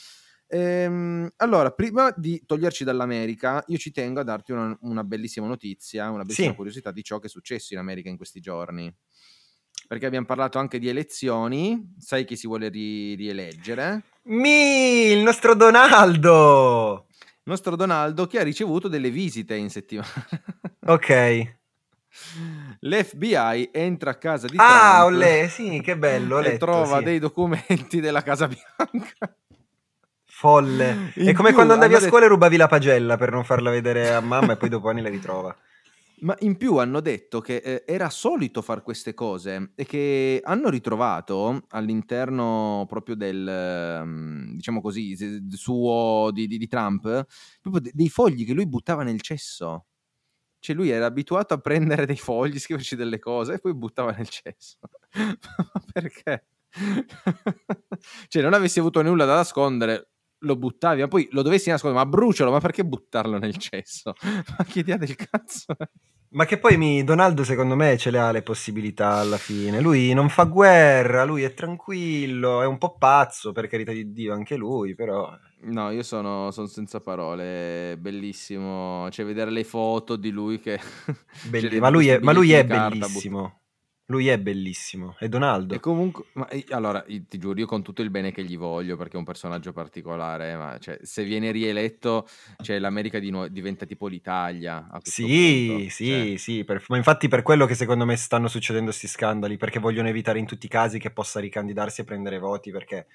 Ehm, 0.49 1.31
allora, 1.37 1.71
prima 1.71 2.13
di 2.17 2.43
toglierci 2.45 2.83
dall'America, 2.83 3.63
io 3.69 3.79
ci 3.79 3.93
tengo 3.93 4.21
a 4.21 4.25
darti 4.25 4.51
una, 4.53 4.77
una 4.83 5.05
bellissima 5.05 5.47
notizia, 5.47 6.11
una 6.11 6.25
bellissima 6.25 6.53
sì. 6.53 6.55
curiosità 6.55 6.91
di 6.91 7.05
ciò 7.05 7.19
che 7.21 7.29
è 7.29 7.31
successo 7.31 7.73
in 7.75 7.79
America 7.79 8.09
in 8.09 8.17
questi 8.17 8.41
giorni 8.41 8.93
perché 9.93 10.07
abbiamo 10.07 10.25
parlato 10.25 10.59
anche 10.59 10.79
di 10.79 10.89
elezioni. 10.89 11.93
Sai 11.99 12.25
chi 12.25 12.35
si 12.35 12.47
vuole 12.47 12.71
ri- 12.71 13.15
rieleggere? 13.15 14.05
Mi, 14.23 15.11
il 15.11 15.19
nostro 15.19 15.55
Donaldo! 15.55 17.09
Il 17.11 17.43
nostro 17.43 17.77
Donaldo 17.77 18.27
che 18.27 18.39
ha 18.39 18.43
ricevuto 18.43 18.89
delle 18.89 19.11
visite 19.11 19.55
in 19.55 19.69
settimana. 19.69 20.09
ok. 20.87 21.57
L'FBI 22.81 23.69
entra 23.71 24.13
a 24.13 24.15
casa 24.15 24.47
di 24.47 24.57
ah, 24.57 25.05
Trump. 25.05 25.23
Ah, 25.23 25.49
sì, 25.49 25.83
che 25.85 25.99
bello. 25.99 26.39
e 26.41 26.43
letto, 26.43 26.65
trova 26.65 26.97
sì. 26.97 27.05
dei 27.05 27.19
documenti 27.19 28.01
della 28.01 28.23
Casa 28.23 28.49
Bianca. 28.49 29.37
Folle. 30.25 31.13
In 31.17 31.29
È 31.29 31.33
come 31.35 31.53
quando 31.53 31.75
andavi 31.75 31.97
a 31.97 32.01
scuola 32.01 32.25
e 32.25 32.29
rubavi 32.29 32.57
la 32.57 32.67
pagella 32.67 33.19
per 33.19 33.31
non 33.31 33.45
farla 33.45 33.69
vedere 33.69 34.15
a 34.15 34.21
mamma 34.21 34.55
e 34.55 34.57
poi 34.57 34.71
dopo 34.71 34.89
anni 34.89 35.03
la 35.03 35.11
ritrova. 35.11 35.55
Ma 36.23 36.37
in 36.41 36.57
più 36.57 36.77
hanno 36.77 37.01
detto 37.01 37.41
che 37.41 37.57
eh, 37.57 37.83
era 37.85 38.09
solito 38.09 38.63
fare 38.63 38.83
queste 38.83 39.13
cose 39.13 39.73
e 39.75 39.85
che 39.85 40.41
hanno 40.45 40.69
ritrovato 40.69 41.65
all'interno 41.71 42.87
proprio 42.89 43.17
del, 43.17 44.01
um, 44.05 44.55
diciamo 44.55 44.81
così, 44.81 45.17
suo 45.51 46.31
di, 46.33 46.47
di, 46.47 46.59
di 46.59 46.69
Trump, 46.69 47.27
proprio 47.61 47.91
dei 47.93 48.09
fogli 48.09 48.47
che 48.47 48.53
lui 48.53 48.69
buttava 48.69 49.03
nel 49.03 49.21
cesso. 49.21 49.87
Cioè 50.61 50.77
lui 50.77 50.91
era 50.91 51.07
abituato 51.07 51.55
a 51.55 51.59
prendere 51.59 52.07
dei 52.07 52.17
fogli, 52.17 52.59
scriverci 52.61 52.95
delle 52.95 53.19
cose 53.19 53.55
e 53.55 53.59
poi 53.59 53.75
buttava 53.75 54.13
nel 54.13 54.29
cesso. 54.29 54.79
Perché? 55.93 56.47
cioè 58.29 58.43
non 58.43 58.55
avessi 58.55 58.79
avuto 58.79 59.03
nulla 59.03 59.25
da 59.25 59.35
nascondere, 59.35 60.11
lo 60.39 60.57
buttavi, 60.57 61.01
ma 61.01 61.09
poi 61.09 61.29
lo 61.33 61.43
dovessi 61.43 61.69
nascondere, 61.69 62.05
ma 62.05 62.09
brucialo, 62.09 62.51
ma 62.51 62.61
perché 62.61 62.85
buttarlo 62.85 63.39
nel 63.39 63.57
cesso? 63.57 64.15
ma 64.57 64.65
che 64.65 64.81
idea 64.81 64.97
del 64.97 65.17
cazzo 65.17 65.75
Ma 66.35 66.47
che 66.47 66.59
poi 66.59 66.79
mi, 66.79 67.05
Donaldo 67.05 67.45
secondo 67.45 67.77
me 67.77 67.99
ce 67.99 68.11
le 68.11 68.19
ha 68.19 68.31
le 68.31 68.43
possibilità 68.43 69.17
alla 69.17 69.37
fine. 69.37 69.81
Lui 69.81 70.15
non 70.15 70.31
fa 70.31 70.45
guerra, 70.45 71.25
lui 71.25 71.43
è 71.43 71.53
tranquillo, 71.53 72.63
è 72.63 72.67
un 72.67 72.79
po' 72.79 72.97
pazzo 72.97 73.53
per 73.53 73.67
carità 73.67 73.93
di 73.93 74.13
Dio 74.13 74.33
anche 74.33 74.57
lui, 74.57 74.95
però... 74.95 75.31
No, 75.65 75.91
io 75.91 76.03
sono, 76.03 76.51
sono 76.51 76.67
senza 76.67 77.01
parole, 77.01 77.97
bellissimo, 77.99 79.09
cioè 79.11 79.25
vedere 79.25 79.51
le 79.51 79.63
foto 79.63 80.17
di 80.17 80.31
lui 80.31 80.59
che... 80.59 80.81
Belli, 81.49 81.79
ma, 81.81 81.89
lui 81.91 82.09
è, 82.09 82.19
ma 82.19 82.33
lui 82.33 82.53
è 82.53 82.65
bellissimo. 82.65 83.62
Lui 84.13 84.29
è 84.29 84.39
bellissimo, 84.39 85.17
è 85.19 85.27
Donaldo. 85.27 85.73
E 85.73 85.81
comunque, 85.81 86.25
ma, 86.35 86.47
allora, 86.69 87.03
ti 87.03 87.39
giuro, 87.39 87.59
io 87.59 87.65
con 87.65 87.83
tutto 87.83 88.03
il 88.03 88.11
bene 88.11 88.31
che 88.31 88.45
gli 88.45 88.59
voglio, 88.59 88.95
perché 88.99 89.15
è 89.15 89.19
un 89.19 89.25
personaggio 89.25 89.73
particolare, 89.73 90.55
ma 90.55 90.77
cioè, 90.79 90.99
se 91.01 91.25
viene 91.25 91.51
rieletto, 91.51 92.29
cioè, 92.61 92.79
l'America 92.79 93.19
di 93.19 93.31
nu- 93.31 93.49
diventa 93.49 93.87
tipo 93.87 94.09
l'Italia. 94.09 94.87
sì, 95.03 95.67
punto. 95.67 95.89
sì, 95.89 96.07
cioè. 96.09 96.37
sì, 96.37 96.65
per, 96.65 96.85
ma 96.89 96.99
infatti 96.99 97.29
per 97.29 97.41
quello 97.41 97.65
che 97.65 97.75
secondo 97.75 98.05
me 98.05 98.17
stanno 98.17 98.49
succedendo 98.49 98.91
questi 98.91 99.09
scandali, 99.09 99.57
perché 99.57 99.79
vogliono 99.79 100.09
evitare 100.09 100.39
in 100.39 100.45
tutti 100.45 100.67
i 100.67 100.69
casi 100.69 100.99
che 100.99 101.11
possa 101.11 101.41
ricandidarsi 101.41 102.03
e 102.03 102.05
prendere 102.05 102.39
voti, 102.39 102.71
perché 102.71 103.07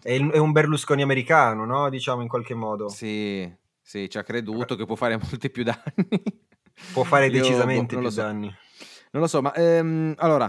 è, 0.00 0.12
il, 0.12 0.30
è 0.30 0.38
un 0.38 0.52
Berlusconi 0.52 1.02
americano, 1.02 1.64
no? 1.64 1.90
Diciamo 1.90 2.22
in 2.22 2.28
qualche 2.28 2.54
modo. 2.54 2.88
Sì, 2.88 3.52
sì, 3.82 4.08
ci 4.08 4.16
ha 4.16 4.22
creduto 4.22 4.76
che 4.76 4.86
può 4.86 4.94
fare 4.94 5.18
molti 5.18 5.50
più 5.50 5.64
danni. 5.64 6.44
Può 6.92 7.02
fare 7.02 7.30
decisamente 7.30 7.96
boh, 7.96 8.02
più 8.02 8.10
so. 8.10 8.20
danni. 8.20 8.54
Non 9.16 9.24
lo 9.24 9.30
so, 9.30 9.40
ma 9.40 9.54
ehm, 9.54 10.12
allora 10.18 10.46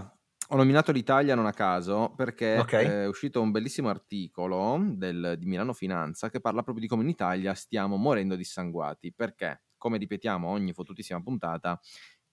ho 0.50 0.56
nominato 0.56 0.92
l'Italia 0.92 1.34
non 1.34 1.46
a 1.46 1.54
caso 1.54 2.12
perché 2.14 2.58
okay. 2.58 2.84
è 2.84 3.06
uscito 3.06 3.40
un 3.40 3.50
bellissimo 3.50 3.88
articolo 3.88 4.78
del, 4.90 5.36
di 5.38 5.46
Milano 5.46 5.72
Finanza 5.72 6.28
che 6.28 6.38
parla 6.38 6.62
proprio 6.62 6.84
di 6.84 6.86
come 6.86 7.02
in 7.02 7.08
Italia 7.08 7.54
stiamo 7.54 7.96
morendo 7.96 8.36
dissanguati. 8.36 9.10
Perché, 9.14 9.62
come 9.78 9.96
ripetiamo 9.96 10.46
ogni 10.48 10.74
fottutissima 10.74 11.22
puntata, 11.22 11.80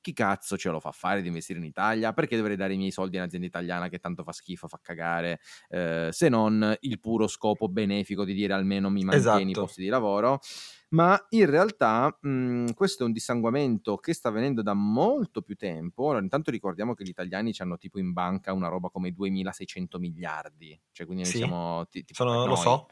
chi 0.06 0.14
cazzo 0.14 0.56
ce 0.56 0.70
lo 0.70 0.80
fa 0.80 0.92
fare 0.92 1.24
di 1.24 1.28
investire 1.30 1.58
in 1.58 1.66
Italia? 1.66 2.14
Perché 2.14 2.38
dovrei 2.38 2.56
dare 2.56 2.74
i 2.74 2.78
miei 2.78 2.92
soldi 2.92 3.18
a 3.18 3.22
un'azienda 3.22 3.48
italiana 3.48 3.90
che 3.90 3.98
tanto 3.98 4.22
fa 4.22 4.32
schifo, 4.32 4.68
fa 4.68 4.80
cagare, 4.80 5.40
eh, 5.70 6.10
se 6.12 6.30
non 6.30 6.78
il 6.82 7.00
puro 7.00 7.26
scopo 7.26 7.68
benefico 7.68 8.24
di 8.24 8.36
dire 8.36 8.54
almeno 8.54 8.92
mi 8.92 9.04
mantieni 9.04 9.50
esatto. 9.50 9.50
i 9.50 9.54
posti 9.54 9.82
di 9.82 9.88
lavoro? 9.88 10.40
ma 10.90 11.20
in 11.30 11.48
realtà 11.48 12.16
mh, 12.22 12.74
questo 12.74 13.04
è 13.04 13.06
un 13.08 13.12
dissanguamento 13.12 13.98
che 13.98 14.14
sta 14.14 14.30
avvenendo 14.30 14.62
da 14.62 14.74
molto 14.74 15.42
più 15.42 15.56
tempo. 15.56 16.04
Allora, 16.10 16.22
intanto 16.22 16.52
ricordiamo 16.52 16.94
che 16.94 17.04
gli 17.04 17.10
italiani 17.10 17.52
hanno 17.58 17.78
tipo 17.78 18.00
in 18.00 18.14
banca 18.14 18.54
una 18.54 18.68
roba 18.70 18.90
come 18.90 19.12
2600 19.12 19.98
miliardi, 19.98 20.80
cioè 20.92 21.06
quindi 21.08 21.26
sì, 21.26 21.38
siamo 21.38 21.86
tipo 21.90 22.14
sono, 22.14 22.46
lo 22.46 22.56
so. 22.56 22.88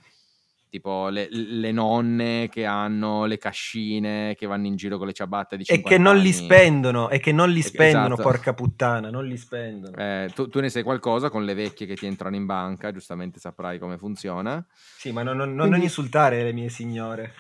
Tipo 0.74 1.10
le, 1.10 1.28
le, 1.30 1.72
nonne 1.72 2.50
che 2.50 2.66
hanno 2.66 3.26
le 3.26 3.38
cascine, 3.38 4.34
che 4.34 4.48
vanno 4.48 4.66
in 4.66 4.76
giro 4.76 4.98
con 4.98 5.06
le 5.06 5.14
ciabatte 5.14 5.56
di 5.56 5.66
50 5.66 5.88
E 5.88 5.92
che 5.92 6.02
non 6.02 6.16
anni. 6.16 6.24
li 6.24 6.34
spendono, 6.34 7.10
e 7.12 7.20
che 7.20 7.32
non 7.32 7.52
li 7.52 7.62
spendono, 7.62 8.16
esatto. 8.16 8.24
porca 8.24 8.54
puttana, 8.56 9.12
non 9.12 9.28
li 9.28 9.38
spendono. 9.38 9.96
Eh, 9.96 10.32
tu, 10.34 10.48
tu, 10.48 10.60
ne 10.62 10.70
sai 10.70 10.82
qualcosa 10.82 11.30
con 11.30 11.46
le 11.46 11.54
vecchie 11.54 11.86
che 11.86 11.94
ti 11.94 12.08
entrano 12.08 12.36
in 12.36 12.48
banca, 12.48 12.92
giustamente 12.92 13.40
saprai 13.40 13.78
come 13.78 14.00
funziona. 14.00 14.66
Sì, 14.98 15.12
ma 15.12 15.22
non, 15.22 15.38
non, 15.38 15.54
Quindi... 15.54 15.70
non 15.70 15.82
insultare 15.82 16.42
le 16.42 16.54
mie 16.54 16.70
signore. 16.70 17.34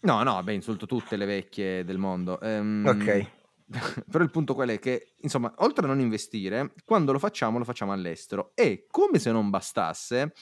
No, 0.00 0.24
no, 0.24 0.42
beh, 0.42 0.52
insulto 0.52 0.86
tutte 0.86 1.14
le 1.14 1.26
vecchie 1.26 1.84
del 1.84 1.98
mondo. 1.98 2.40
Ehm, 2.40 2.84
ok. 2.84 3.30
Però 4.10 4.24
il 4.24 4.30
punto 4.32 4.54
qual 4.54 4.70
è? 4.70 4.80
Che, 4.80 5.14
insomma, 5.20 5.54
oltre 5.58 5.84
a 5.84 5.88
non 5.88 6.00
investire, 6.00 6.72
quando 6.84 7.12
lo 7.12 7.20
facciamo, 7.20 7.58
lo 7.58 7.64
facciamo 7.64 7.92
all'estero. 7.92 8.50
E 8.56 8.86
come 8.90 9.20
se 9.20 9.30
non 9.30 9.48
bastasse, 9.48 10.32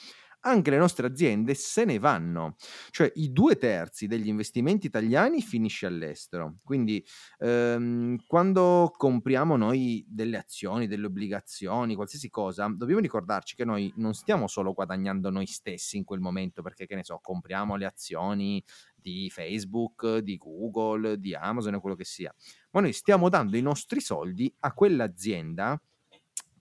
anche 0.41 0.69
le 0.69 0.77
nostre 0.77 1.07
aziende 1.07 1.53
se 1.53 1.85
ne 1.85 1.99
vanno. 1.99 2.55
Cioè 2.89 3.11
i 3.15 3.31
due 3.31 3.57
terzi 3.57 4.07
degli 4.07 4.27
investimenti 4.27 4.87
italiani 4.87 5.41
finisce 5.41 5.85
all'estero. 5.85 6.57
Quindi 6.63 7.03
ehm, 7.39 8.17
quando 8.27 8.91
compriamo 8.95 9.55
noi 9.55 10.05
delle 10.07 10.37
azioni, 10.37 10.87
delle 10.87 11.05
obbligazioni, 11.07 11.95
qualsiasi 11.95 12.29
cosa, 12.29 12.67
dobbiamo 12.73 13.01
ricordarci 13.01 13.55
che 13.55 13.65
noi 13.65 13.91
non 13.97 14.13
stiamo 14.13 14.47
solo 14.47 14.73
guadagnando 14.73 15.29
noi 15.29 15.45
stessi 15.45 15.97
in 15.97 16.03
quel 16.03 16.19
momento 16.19 16.61
perché, 16.61 16.85
che 16.85 16.95
ne 16.95 17.03
so, 17.03 17.19
compriamo 17.21 17.75
le 17.75 17.85
azioni 17.85 18.63
di 18.95 19.29
Facebook, 19.29 20.17
di 20.17 20.37
Google, 20.37 21.19
di 21.19 21.33
Amazon 21.33 21.75
o 21.75 21.81
quello 21.81 21.95
che 21.95 22.05
sia, 22.05 22.33
ma 22.71 22.81
noi 22.81 22.93
stiamo 22.93 23.29
dando 23.29 23.57
i 23.57 23.61
nostri 23.61 23.99
soldi 23.99 24.53
a 24.59 24.73
quell'azienda 24.73 25.81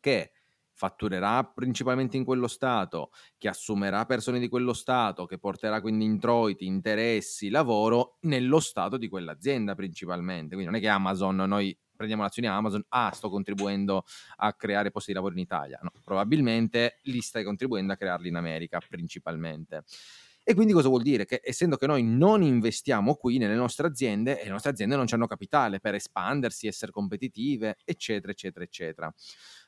che 0.01 0.33
fatturerà 0.81 1.45
principalmente 1.45 2.17
in 2.17 2.25
quello 2.25 2.49
Stato, 2.49 3.11
che 3.37 3.49
assumerà 3.49 4.07
persone 4.07 4.39
di 4.39 4.49
quello 4.49 4.73
Stato, 4.73 5.27
che 5.27 5.37
porterà 5.37 5.83
quindi 5.83 6.07
introiti, 6.07 6.65
interessi, 6.65 7.51
lavoro 7.51 8.17
nello 8.21 8.61
Stato 8.61 8.97
di 8.97 9.07
quell'azienda 9.07 9.75
principalmente. 9.75 10.55
Quindi 10.55 10.65
non 10.65 10.77
è 10.77 10.81
che 10.81 10.89
Amazon, 10.89 11.37
noi 11.37 11.77
prendiamo 11.95 12.23
l'azione 12.23 12.49
Amazon, 12.49 12.83
ah, 12.89 13.11
sto 13.13 13.29
contribuendo 13.29 14.05
a 14.37 14.55
creare 14.55 14.91
posti 14.91 15.11
di 15.11 15.17
lavoro 15.17 15.35
in 15.35 15.41
Italia. 15.41 15.79
No, 15.83 15.91
probabilmente 16.03 16.97
lì 17.03 17.21
stai 17.21 17.45
contribuendo 17.45 17.93
a 17.93 17.97
crearli 17.97 18.29
in 18.29 18.37
America 18.37 18.81
principalmente. 18.89 19.85
E 20.43 20.55
quindi 20.55 20.73
cosa 20.73 20.89
vuol 20.89 21.03
dire? 21.03 21.27
Che 21.27 21.41
essendo 21.45 21.77
che 21.77 21.87
noi 21.87 22.03
non 22.03 22.43
investiamo 22.43 23.15
qui 23.15 23.37
nelle 23.37 23.55
nostre 23.55 23.87
aziende, 23.87 24.41
le 24.43 24.49
nostre 24.49 24.71
aziende 24.71 24.97
non 24.97 25.07
hanno 25.09 25.27
capitale 25.27 25.79
per 25.79 25.95
espandersi, 25.95 26.67
essere 26.67 26.91
competitive, 26.91 27.77
eccetera, 27.85 28.33
eccetera, 28.33 28.65
eccetera. 28.65 29.15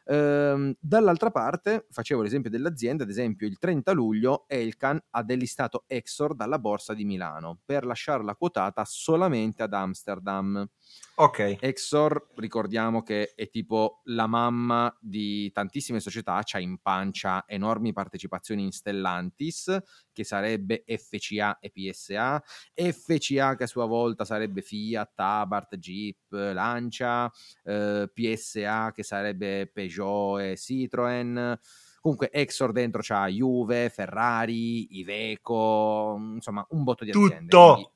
Ehm, 0.05 0.75
dall'altra 0.81 1.31
parte, 1.31 1.87
facevo 1.91 2.23
l'esempio 2.23 2.51
dell'azienda, 2.51 3.05
ad 3.05 3.11
esempio 3.11 3.47
il 3.47 3.59
30 3.59 3.93
luglio 3.93 4.45
Elkan 4.49 5.01
ha 5.11 5.23
delistato 5.23 5.85
Exor 5.87 6.35
dalla 6.35 6.59
borsa 6.59 6.95
di 6.95 7.05
Milano 7.05 7.59
per 7.65 7.85
lasciarla 7.85 8.35
quotata 8.35 8.85
solamente 8.85 9.63
ad 9.63 9.73
Amsterdam. 9.75 10.67
Ok. 11.15 11.59
Exor, 11.61 12.29
ricordiamo 12.37 13.03
che 13.03 13.35
è 13.35 13.49
tipo 13.51 14.01
la 14.05 14.27
mamma 14.27 14.95
di 14.99 15.53
tantissime 15.53 16.01
società, 16.01 16.41
c'ha 16.43 16.59
in 16.59 16.79
pancia 16.79 17.45
enormi 17.47 17.93
partecipazioni 17.93 18.63
in 18.63 18.73
Stellantis, 18.73 19.79
che 20.11 20.25
sarebbe 20.25 20.85
FCA 20.87 21.59
e 21.61 21.71
PSA, 21.71 22.43
FCA 22.75 23.55
che 23.57 23.65
a 23.65 23.67
sua 23.67 23.85
volta 23.85 24.25
sarebbe 24.25 24.63
Fiat, 24.63 25.13
Abarth, 25.17 25.77
Jeep, 25.77 26.31
Lancia, 26.31 27.31
eh, 27.65 28.11
PSA 28.13 28.93
che 28.93 29.03
sarebbe 29.03 29.71
Peugeot 29.73 30.41
e 30.41 30.57
Citroën. 30.57 31.59
Comunque 32.01 32.31
Exor 32.33 32.73
dentro 32.73 33.01
c'ha 33.01 33.29
Juve, 33.29 33.89
Ferrari, 33.89 34.99
Iveco, 34.99 36.17
insomma 36.35 36.67
un 36.71 36.83
botto 36.83 37.05
di 37.05 37.11
aziende. 37.11 37.49
Tutto! 37.49 37.73
Quindi, 37.75 37.91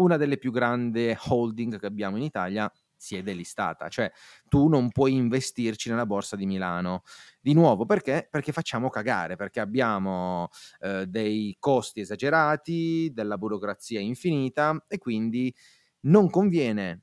una 0.00 0.16
delle 0.16 0.36
più 0.38 0.50
grandi 0.52 1.14
holding 1.28 1.78
che 1.78 1.86
abbiamo 1.86 2.16
in 2.16 2.22
Italia 2.22 2.70
si 2.96 3.16
è 3.16 3.22
delistata, 3.22 3.88
cioè 3.88 4.10
tu 4.46 4.68
non 4.68 4.90
puoi 4.90 5.14
investirci 5.14 5.88
nella 5.88 6.04
borsa 6.04 6.36
di 6.36 6.44
Milano. 6.44 7.02
Di 7.40 7.54
nuovo 7.54 7.86
perché? 7.86 8.28
Perché 8.30 8.52
facciamo 8.52 8.90
cagare, 8.90 9.36
perché 9.36 9.60
abbiamo 9.60 10.48
eh, 10.80 11.06
dei 11.06 11.56
costi 11.58 12.00
esagerati, 12.00 13.10
della 13.14 13.38
burocrazia 13.38 14.00
infinita 14.00 14.84
e 14.86 14.98
quindi 14.98 15.54
non 16.02 16.30
conviene 16.30 17.02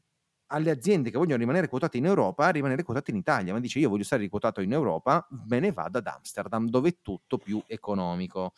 alle 0.49 0.71
aziende 0.71 1.11
che 1.11 1.17
vogliono 1.17 1.39
rimanere 1.39 1.67
quotate 1.67 1.97
in 1.97 2.05
Europa 2.05 2.49
rimanere 2.49 2.83
quotate 2.83 3.11
in 3.11 3.17
Italia, 3.17 3.51
ma 3.53 3.59
dice 3.59 3.79
io 3.79 3.89
voglio 3.89 4.03
stare 4.03 4.21
riquotato 4.21 4.61
in 4.61 4.71
Europa, 4.71 5.27
me 5.47 5.59
ne 5.59 5.71
vado 5.71 5.97
ad 5.97 6.07
Amsterdam 6.07 6.67
dove 6.69 6.89
è 6.89 6.97
tutto 7.01 7.37
più 7.37 7.61
economico. 7.67 8.53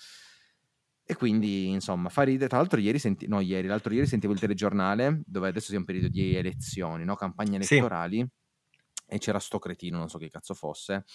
E 1.11 1.15
quindi, 1.15 1.69
insomma, 1.69 2.09
fa 2.09 2.21
ridere. 2.21 2.47
Tra 2.47 2.59
l'altro, 2.59 2.79
ieri, 2.79 2.99
senti- 2.99 3.27
no, 3.27 3.39
ieri, 3.39 3.65
l'altro 3.65 3.91
ieri 3.91 4.05
sentivo 4.05 4.31
il 4.31 4.39
telegiornale 4.39 5.23
dove 5.25 5.47
adesso 5.47 5.69
siamo 5.69 5.79
in 5.79 5.85
periodo 5.85 6.07
di 6.07 6.35
elezioni, 6.35 7.03
no? 7.03 7.15
campagne 7.15 7.55
elettorali. 7.55 8.17
Sì. 8.17 8.27
E 9.07 9.17
c'era 9.17 9.39
sto 9.39 9.57
cretino, 9.57 9.97
non 9.97 10.07
so 10.07 10.19
che 10.19 10.29
cazzo 10.29 10.53
fosse. 10.53 11.05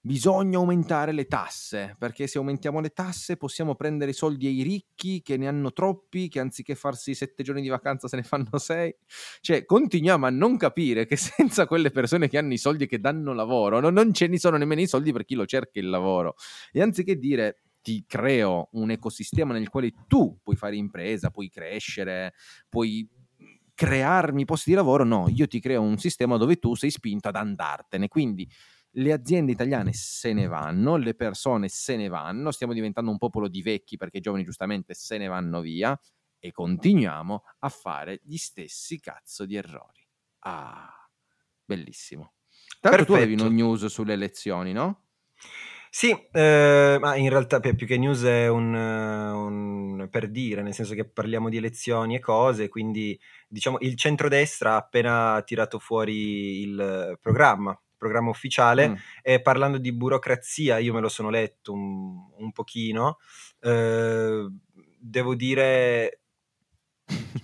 Bisogna 0.00 0.58
aumentare 0.58 1.12
le 1.12 1.26
tasse, 1.26 1.94
perché 2.00 2.26
se 2.26 2.38
aumentiamo 2.38 2.80
le 2.80 2.88
tasse 2.88 3.36
possiamo 3.36 3.76
prendere 3.76 4.10
i 4.10 4.14
soldi 4.14 4.48
ai 4.48 4.62
ricchi 4.62 5.22
che 5.22 5.36
ne 5.36 5.46
hanno 5.46 5.72
troppi, 5.72 6.26
che 6.26 6.40
anziché 6.40 6.74
farsi 6.74 7.14
sette 7.14 7.44
giorni 7.44 7.62
di 7.62 7.68
vacanza 7.68 8.08
se 8.08 8.16
ne 8.16 8.24
fanno 8.24 8.58
sei. 8.58 8.92
Cioè, 9.40 9.64
continuiamo 9.64 10.26
a 10.26 10.30
non 10.30 10.56
capire 10.56 11.06
che 11.06 11.14
senza 11.14 11.68
quelle 11.68 11.92
persone 11.92 12.26
che 12.26 12.38
hanno 12.38 12.54
i 12.54 12.58
soldi 12.58 12.84
e 12.84 12.86
che 12.88 12.98
danno 12.98 13.32
lavoro, 13.32 13.78
no, 13.78 13.90
non 13.90 14.12
ce 14.12 14.26
ne 14.26 14.40
sono 14.40 14.56
nemmeno 14.56 14.80
i 14.80 14.88
soldi 14.88 15.12
per 15.12 15.24
chi 15.24 15.36
lo 15.36 15.46
cerca 15.46 15.78
il 15.78 15.90
lavoro. 15.90 16.34
E 16.72 16.82
anziché 16.82 17.16
dire 17.16 17.60
ti 17.84 18.04
creo 18.06 18.70
un 18.72 18.90
ecosistema 18.90 19.52
nel 19.52 19.68
quale 19.68 19.92
tu 20.08 20.40
puoi 20.42 20.56
fare 20.56 20.74
impresa, 20.74 21.28
puoi 21.30 21.50
crescere, 21.50 22.32
puoi 22.66 23.06
crearmi 23.74 24.46
posti 24.46 24.70
di 24.70 24.76
lavoro, 24.76 25.04
no, 25.04 25.26
io 25.28 25.46
ti 25.46 25.60
creo 25.60 25.82
un 25.82 25.98
sistema 25.98 26.38
dove 26.38 26.56
tu 26.56 26.74
sei 26.74 26.90
spinto 26.90 27.28
ad 27.28 27.36
andartene. 27.36 28.08
Quindi 28.08 28.48
le 28.92 29.12
aziende 29.12 29.52
italiane 29.52 29.92
se 29.92 30.32
ne 30.32 30.46
vanno, 30.46 30.96
le 30.96 31.14
persone 31.14 31.68
se 31.68 31.96
ne 31.96 32.08
vanno, 32.08 32.50
stiamo 32.52 32.72
diventando 32.72 33.10
un 33.10 33.18
popolo 33.18 33.48
di 33.48 33.60
vecchi 33.60 33.98
perché 33.98 34.18
i 34.18 34.20
giovani 34.20 34.44
giustamente 34.44 34.94
se 34.94 35.18
ne 35.18 35.26
vanno 35.26 35.60
via 35.60 35.98
e 36.38 36.52
continuiamo 36.52 37.42
a 37.58 37.68
fare 37.68 38.20
gli 38.22 38.36
stessi 38.36 38.98
cazzo 38.98 39.44
di 39.44 39.56
errori. 39.56 40.06
Ah, 40.40 40.90
bellissimo. 41.62 42.32
Tra 42.80 42.90
l'altro 42.90 43.04
tu 43.04 43.12
avevi 43.14 43.34
una 43.34 43.48
news 43.48 43.86
sulle 43.86 44.14
elezioni, 44.14 44.72
no? 44.72 45.02
Sì, 45.96 46.10
eh, 46.32 46.96
ma 47.00 47.14
in 47.14 47.28
realtà 47.28 47.60
più 47.60 47.86
che 47.86 47.96
news 47.96 48.24
è 48.24 48.48
un, 48.48 48.74
un, 48.74 50.08
per 50.10 50.28
dire, 50.28 50.60
nel 50.60 50.74
senso 50.74 50.92
che 50.92 51.04
parliamo 51.04 51.48
di 51.48 51.56
elezioni 51.56 52.16
e 52.16 52.18
cose, 52.18 52.68
quindi 52.68 53.16
diciamo 53.46 53.76
il 53.78 53.94
centrodestra 53.94 54.72
ha 54.72 54.76
appena 54.78 55.40
tirato 55.46 55.78
fuori 55.78 56.62
il 56.62 57.16
programma, 57.20 57.80
programma 57.96 58.30
ufficiale, 58.30 58.88
mm. 58.88 58.94
e 59.22 59.40
parlando 59.40 59.78
di 59.78 59.92
burocrazia, 59.92 60.78
io 60.78 60.92
me 60.92 61.00
lo 61.00 61.08
sono 61.08 61.30
letto 61.30 61.72
un, 61.72 62.28
un 62.38 62.50
pochino, 62.50 63.18
eh, 63.60 64.48
devo 64.98 65.36
dire 65.36 66.22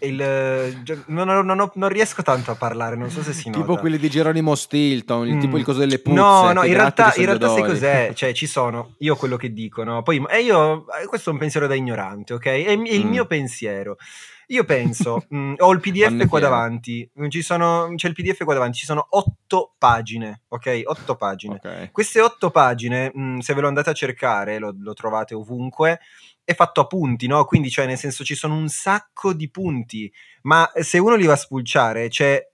il, 0.00 0.82
non, 1.06 1.26
non, 1.44 1.70
non, 1.74 1.88
riesco 1.88 2.22
tanto 2.22 2.50
a 2.50 2.54
parlare, 2.54 2.96
non 2.96 3.10
so 3.10 3.22
se 3.22 3.32
si 3.32 3.48
nota. 3.48 3.60
Tipo 3.60 3.76
quelli 3.76 3.98
di 3.98 4.08
Geronimo 4.08 4.54
Stilton, 4.54 5.26
il, 5.26 5.36
mm. 5.36 5.40
tipo 5.40 5.58
il 5.58 5.64
coso 5.64 5.80
delle 5.80 5.98
puzze. 5.98 6.16
No, 6.16 6.52
no, 6.52 6.64
in 6.64 6.72
realtà, 6.72 7.12
in 7.16 7.26
realtà 7.26 7.48
sai 7.48 7.64
cos'è? 7.64 8.12
Cioè, 8.14 8.32
ci 8.32 8.46
sono, 8.46 8.94
io 8.98 9.16
quello 9.16 9.36
che 9.36 9.52
dico, 9.52 9.84
no? 9.84 10.02
Poi, 10.02 10.24
e 10.30 10.40
io, 10.40 10.86
eh, 11.00 11.06
questo 11.06 11.30
è 11.30 11.32
un 11.32 11.38
pensiero 11.38 11.66
da 11.66 11.74
ignorante, 11.74 12.34
ok? 12.34 12.46
È, 12.46 12.70
il 12.70 13.04
mm. 13.04 13.08
mio 13.08 13.26
pensiero. 13.26 13.96
Io 14.50 14.64
penso, 14.64 15.26
mh, 15.28 15.36
mm, 15.38 15.54
ho 15.58 15.72
il 15.72 15.80
PDF 15.80 16.26
qua 16.26 16.40
davanti, 16.40 17.08
sono, 17.40 17.92
c'è 17.94 18.08
il 18.08 18.14
PDF 18.14 18.44
qua 18.44 18.54
davanti, 18.54 18.78
ci 18.78 18.86
sono 18.86 19.06
otto 19.10 19.74
pagine, 19.78 20.42
ok? 20.48 20.82
Otto 20.84 21.16
pagine. 21.16 21.56
Okay. 21.56 21.90
Queste 21.92 22.20
otto 22.20 22.50
pagine, 22.50 23.12
mh, 23.14 23.38
se 23.38 23.54
ve 23.54 23.60
lo 23.60 23.68
andate 23.68 23.90
a 23.90 23.94
cercare, 23.94 24.58
lo, 24.58 24.74
lo 24.76 24.94
trovate 24.94 25.34
ovunque, 25.34 26.00
è 26.50 26.54
fatto 26.54 26.80
a 26.80 26.86
punti, 26.86 27.28
no? 27.28 27.44
Quindi, 27.44 27.70
cioè, 27.70 27.86
nel 27.86 27.96
senso, 27.96 28.24
ci 28.24 28.34
sono 28.34 28.56
un 28.56 28.68
sacco 28.68 29.32
di 29.32 29.48
punti, 29.48 30.12
ma 30.42 30.70
se 30.80 30.98
uno 30.98 31.14
li 31.14 31.26
va 31.26 31.34
a 31.34 31.36
spulciare, 31.36 32.10
cioè, 32.10 32.44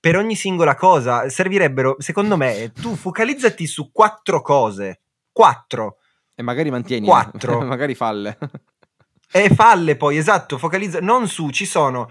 per 0.00 0.16
ogni 0.16 0.34
singola 0.34 0.74
cosa, 0.74 1.28
servirebbero, 1.28 1.96
secondo 1.98 2.36
me, 2.36 2.72
tu 2.72 2.96
focalizzati 2.96 3.66
su 3.66 3.92
quattro 3.92 4.42
cose. 4.42 5.00
Quattro. 5.30 5.98
E 6.34 6.42
magari 6.42 6.70
mantieni. 6.70 7.06
Quattro. 7.06 7.60
magari 7.64 7.94
falle. 7.94 8.36
e 9.30 9.48
falle 9.54 9.96
poi, 9.96 10.16
esatto, 10.16 10.58
focalizza. 10.58 11.00
Non 11.00 11.28
su, 11.28 11.50
ci 11.50 11.64
sono 11.64 12.10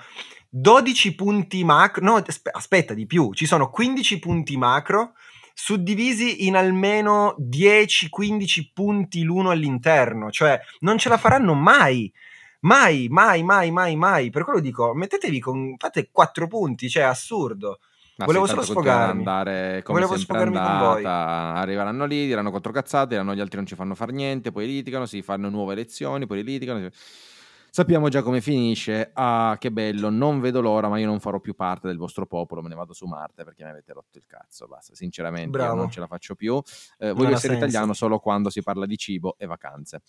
12 0.49 1.15
punti 1.15 1.63
macro. 1.65 2.03
No, 2.03 2.23
aspetta, 2.51 2.93
di 2.93 3.05
più. 3.05 3.33
Ci 3.33 3.45
sono 3.45 3.69
15 3.69 4.19
punti 4.19 4.55
macro 4.55 5.11
suddivisi 5.59 6.45
in 6.45 6.55
almeno 6.55 7.35
10-15 7.39 8.69
punti 8.73 9.23
l'uno 9.23 9.49
all'interno, 9.49 10.29
cioè 10.29 10.59
non 10.81 10.99
ce 10.99 11.09
la 11.09 11.17
faranno 11.17 11.55
mai. 11.55 12.13
Mai, 12.59 13.07
mai, 13.09 13.41
mai, 13.43 13.71
mai, 13.71 13.95
mai. 13.95 14.29
Per 14.29 14.43
quello 14.43 14.59
dico, 14.59 14.93
mettetevi 14.93 15.39
con 15.39 15.75
fate 15.77 16.09
4 16.11 16.47
punti, 16.47 16.89
cioè 16.89 17.03
assurdo. 17.03 17.79
Ma 18.17 18.25
Volevo 18.25 18.45
solo 18.45 18.61
sfogarmi. 18.63 19.19
Andare 19.19 19.81
come 19.83 19.99
Volevo 19.99 20.17
sfogarmi 20.17 20.57
andata. 20.57 20.77
con 20.77 20.93
voi. 20.93 21.05
Arriveranno 21.05 22.05
lì, 22.05 22.25
diranno 22.25 22.49
quattro 22.51 22.71
cazzate, 22.71 23.09
diranno 23.09 23.33
gli 23.33 23.39
altri 23.39 23.57
non 23.57 23.65
ci 23.65 23.75
fanno 23.75 23.95
fare 23.95 24.11
niente, 24.11 24.51
poi 24.51 24.67
litigano, 24.67 25.05
si 25.05 25.21
fanno 25.21 25.49
nuove 25.49 25.73
elezioni, 25.73 26.25
poi 26.27 26.43
litigano. 26.43 26.89
Sappiamo 27.77 28.09
già 28.09 28.23
come 28.23 28.41
finisce. 28.41 29.11
Ah, 29.13 29.55
che 29.59 29.71
bello, 29.71 30.09
non 30.09 30.39
vedo 30.39 30.61
l'ora, 30.61 30.89
ma 30.89 30.97
io 30.97 31.05
non 31.05 31.19
farò 31.19 31.39
più 31.39 31.53
parte 31.53 31.85
del 31.85 31.97
vostro 31.97 32.25
popolo, 32.25 32.63
me 32.63 32.69
ne 32.69 32.73
vado 32.73 32.91
su 32.91 33.05
Marte 33.05 33.43
perché 33.43 33.63
mi 33.63 33.69
avete 33.69 33.93
rotto 33.93 34.17
il 34.17 34.23
cazzo. 34.25 34.65
Basta, 34.65 34.95
sinceramente, 34.95 35.59
non 35.59 35.87
ce 35.91 35.99
la 35.99 36.07
faccio 36.07 36.33
più. 36.33 36.59
Eh, 36.97 37.11
voglio 37.11 37.35
essere 37.35 37.53
senso. 37.53 37.65
italiano 37.67 37.93
solo 37.93 38.17
quando 38.17 38.49
si 38.49 38.63
parla 38.63 38.87
di 38.87 38.97
cibo 38.97 39.35
e 39.37 39.45
vacanze. 39.45 40.01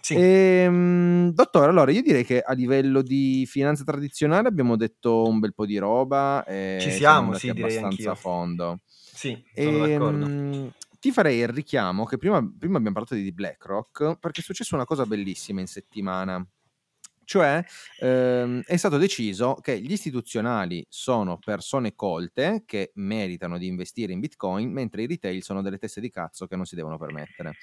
Sì. 0.00 0.16
E, 0.16 0.62
ehm, 0.64 1.30
dottore, 1.30 1.68
allora 1.68 1.92
io 1.92 2.02
direi 2.02 2.24
che 2.24 2.40
a 2.40 2.54
livello 2.54 3.02
di 3.02 3.46
finanza 3.46 3.84
tradizionale 3.84 4.48
abbiamo 4.48 4.74
detto 4.74 5.22
un 5.22 5.38
bel 5.38 5.54
po' 5.54 5.64
di 5.64 5.78
roba. 5.78 6.44
Ci 6.44 6.90
siamo, 6.90 7.34
sì, 7.34 7.52
direi 7.52 7.76
abbastanza 7.76 7.86
anch'io. 7.86 8.10
a 8.10 8.14
fondo. 8.16 8.80
Sì, 8.84 9.40
sono 9.54 9.84
e, 9.84 9.88
d'accordo. 9.92 10.24
Ehm, 10.24 10.72
ti 10.98 11.12
farei 11.12 11.38
il 11.38 11.48
richiamo 11.48 12.04
che 12.04 12.16
prima, 12.16 12.40
prima 12.40 12.78
abbiamo 12.78 12.96
parlato 12.96 13.14
di 13.14 13.30
BlackRock 13.30 14.18
perché 14.18 14.40
è 14.40 14.42
successa 14.42 14.74
una 14.74 14.84
cosa 14.84 15.06
bellissima 15.06 15.60
in 15.60 15.68
settimana. 15.68 16.44
Cioè 17.32 17.64
ehm, 18.00 18.60
è 18.66 18.76
stato 18.76 18.98
deciso 18.98 19.54
che 19.54 19.80
gli 19.80 19.92
istituzionali 19.92 20.84
sono 20.90 21.38
persone 21.38 21.94
colte 21.94 22.64
che 22.66 22.90
meritano 22.96 23.56
di 23.56 23.68
investire 23.68 24.12
in 24.12 24.20
Bitcoin, 24.20 24.70
mentre 24.70 25.04
i 25.04 25.06
retail 25.06 25.42
sono 25.42 25.62
delle 25.62 25.78
teste 25.78 26.02
di 26.02 26.10
cazzo 26.10 26.46
che 26.46 26.56
non 26.56 26.66
si 26.66 26.74
devono 26.74 26.98
permettere. 26.98 27.54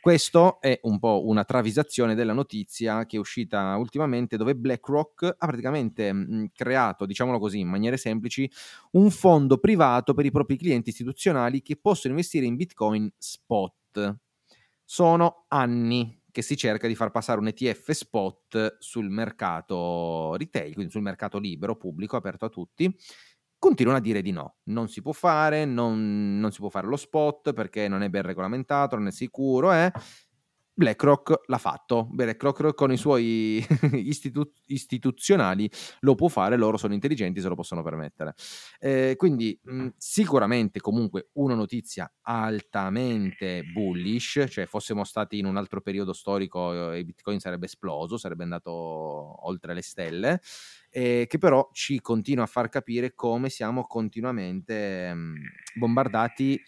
Questo 0.00 0.60
è 0.60 0.78
un 0.82 1.00
po' 1.00 1.26
una 1.26 1.42
travisazione 1.42 2.14
della 2.14 2.32
notizia 2.32 3.04
che 3.04 3.16
è 3.16 3.18
uscita 3.18 3.76
ultimamente 3.76 4.36
dove 4.36 4.54
BlackRock 4.54 5.34
ha 5.36 5.46
praticamente 5.46 6.12
mh, 6.12 6.50
creato, 6.54 7.04
diciamolo 7.04 7.40
così 7.40 7.58
in 7.58 7.68
maniere 7.68 7.96
semplici, 7.96 8.48
un 8.92 9.10
fondo 9.10 9.58
privato 9.58 10.14
per 10.14 10.26
i 10.26 10.30
propri 10.30 10.56
clienti 10.56 10.90
istituzionali 10.90 11.60
che 11.60 11.74
possono 11.74 12.14
investire 12.14 12.46
in 12.46 12.54
Bitcoin 12.54 13.12
spot. 13.18 14.16
Sono 14.84 15.46
anni 15.48 16.21
che 16.32 16.42
si 16.42 16.56
cerca 16.56 16.88
di 16.88 16.96
far 16.96 17.10
passare 17.12 17.38
un 17.38 17.46
ETF 17.46 17.90
spot 17.92 18.78
sul 18.80 19.08
mercato 19.10 20.34
retail, 20.36 20.74
quindi 20.74 20.90
sul 20.90 21.02
mercato 21.02 21.38
libero, 21.38 21.76
pubblico, 21.76 22.16
aperto 22.16 22.46
a 22.46 22.48
tutti, 22.48 22.92
continuano 23.58 23.98
a 23.98 24.02
dire 24.02 24.22
di 24.22 24.32
no, 24.32 24.56
non 24.64 24.88
si 24.88 25.02
può 25.02 25.12
fare, 25.12 25.64
non, 25.64 26.40
non 26.40 26.50
si 26.50 26.58
può 26.58 26.70
fare 26.70 26.88
lo 26.88 26.96
spot 26.96 27.52
perché 27.52 27.86
non 27.86 28.02
è 28.02 28.08
ben 28.08 28.22
regolamentato, 28.22 28.96
non 28.96 29.06
è 29.06 29.12
sicuro, 29.12 29.72
eh? 29.72 29.92
BlackRock 30.74 31.42
l'ha 31.46 31.58
fatto, 31.58 32.08
BlackRock 32.10 32.74
con 32.74 32.90
i 32.92 32.96
suoi 32.96 33.64
istitu- 33.92 34.52
istituzionali 34.66 35.70
lo 36.00 36.14
può 36.14 36.28
fare, 36.28 36.56
loro 36.56 36.76
sono 36.76 36.94
intelligenti, 36.94 37.40
se 37.40 37.48
lo 37.48 37.54
possono 37.54 37.82
permettere. 37.82 38.34
Eh, 38.78 39.14
quindi 39.16 39.58
mh, 39.62 39.88
sicuramente 39.96 40.80
comunque 40.80 41.28
una 41.34 41.54
notizia 41.54 42.10
altamente 42.22 43.62
bullish, 43.64 44.46
cioè 44.48 44.66
fossimo 44.66 45.04
stati 45.04 45.38
in 45.38 45.44
un 45.46 45.56
altro 45.56 45.80
periodo 45.80 46.12
storico 46.12 46.92
e 46.92 47.04
Bitcoin 47.04 47.38
sarebbe 47.38 47.66
esploso, 47.66 48.16
sarebbe 48.16 48.44
andato 48.44 48.70
oltre 49.46 49.74
le 49.74 49.82
stelle, 49.82 50.40
eh, 50.90 51.26
che 51.28 51.38
però 51.38 51.68
ci 51.72 52.00
continua 52.00 52.44
a 52.44 52.46
far 52.46 52.68
capire 52.68 53.14
come 53.14 53.48
siamo 53.50 53.86
continuamente 53.86 55.12
mh, 55.12 55.34
bombardati 55.78 56.60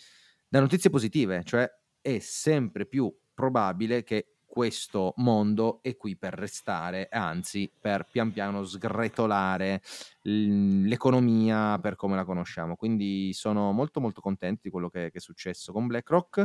da 0.49 0.61
notizie 0.61 0.91
positive, 0.91 1.43
cioè 1.45 1.69
è 2.01 2.19
sempre 2.19 2.87
più 2.87 3.13
probabile 3.35 4.03
che 4.05 4.35
questo 4.55 5.15
mondo 5.17 5.81
è 5.83 5.97
qui 5.97 6.17
per 6.17 6.33
restare, 6.33 7.09
anzi 7.11 7.69
per 7.81 8.07
pian 8.09 8.33
piano 8.33 8.63
sgretolare 8.63 9.83
l'economia 10.23 11.77
per 11.81 11.97
come 11.97 12.15
la 12.15 12.25
conosciamo. 12.25 12.77
Quindi 12.77 13.33
sono 13.33 13.73
molto 13.73 13.99
molto 13.99 14.21
contento 14.21 14.61
di 14.63 14.71
quello 14.71 14.89
che, 14.91 15.11
che 15.11 15.19
è 15.19 15.21
successo 15.21 15.73
con 15.73 15.89
BlackRock. 15.89 16.45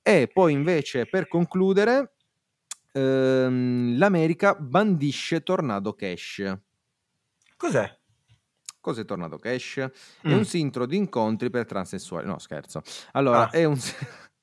E 0.00 0.30
poi 0.32 0.52
invece 0.52 1.06
per 1.06 1.26
concludere, 1.26 2.12
ehm, 2.92 3.98
l'America 3.98 4.54
bandisce 4.54 5.42
Tornado 5.42 5.92
Cash. 5.94 6.56
Cos'è? 7.56 7.98
Cos'è 8.80 9.04
Tornado 9.04 9.38
Cash? 9.38 9.78
Mm. 10.28 10.30
È 10.30 10.34
un 10.34 10.44
sintro 10.44 10.86
di 10.86 10.96
incontri 10.96 11.50
per 11.50 11.66
transessuali. 11.66 12.26
No, 12.26 12.38
scherzo. 12.38 12.82
Allora, 13.12 13.48
ah. 13.48 13.50
è 13.50 13.64
un... 13.64 13.76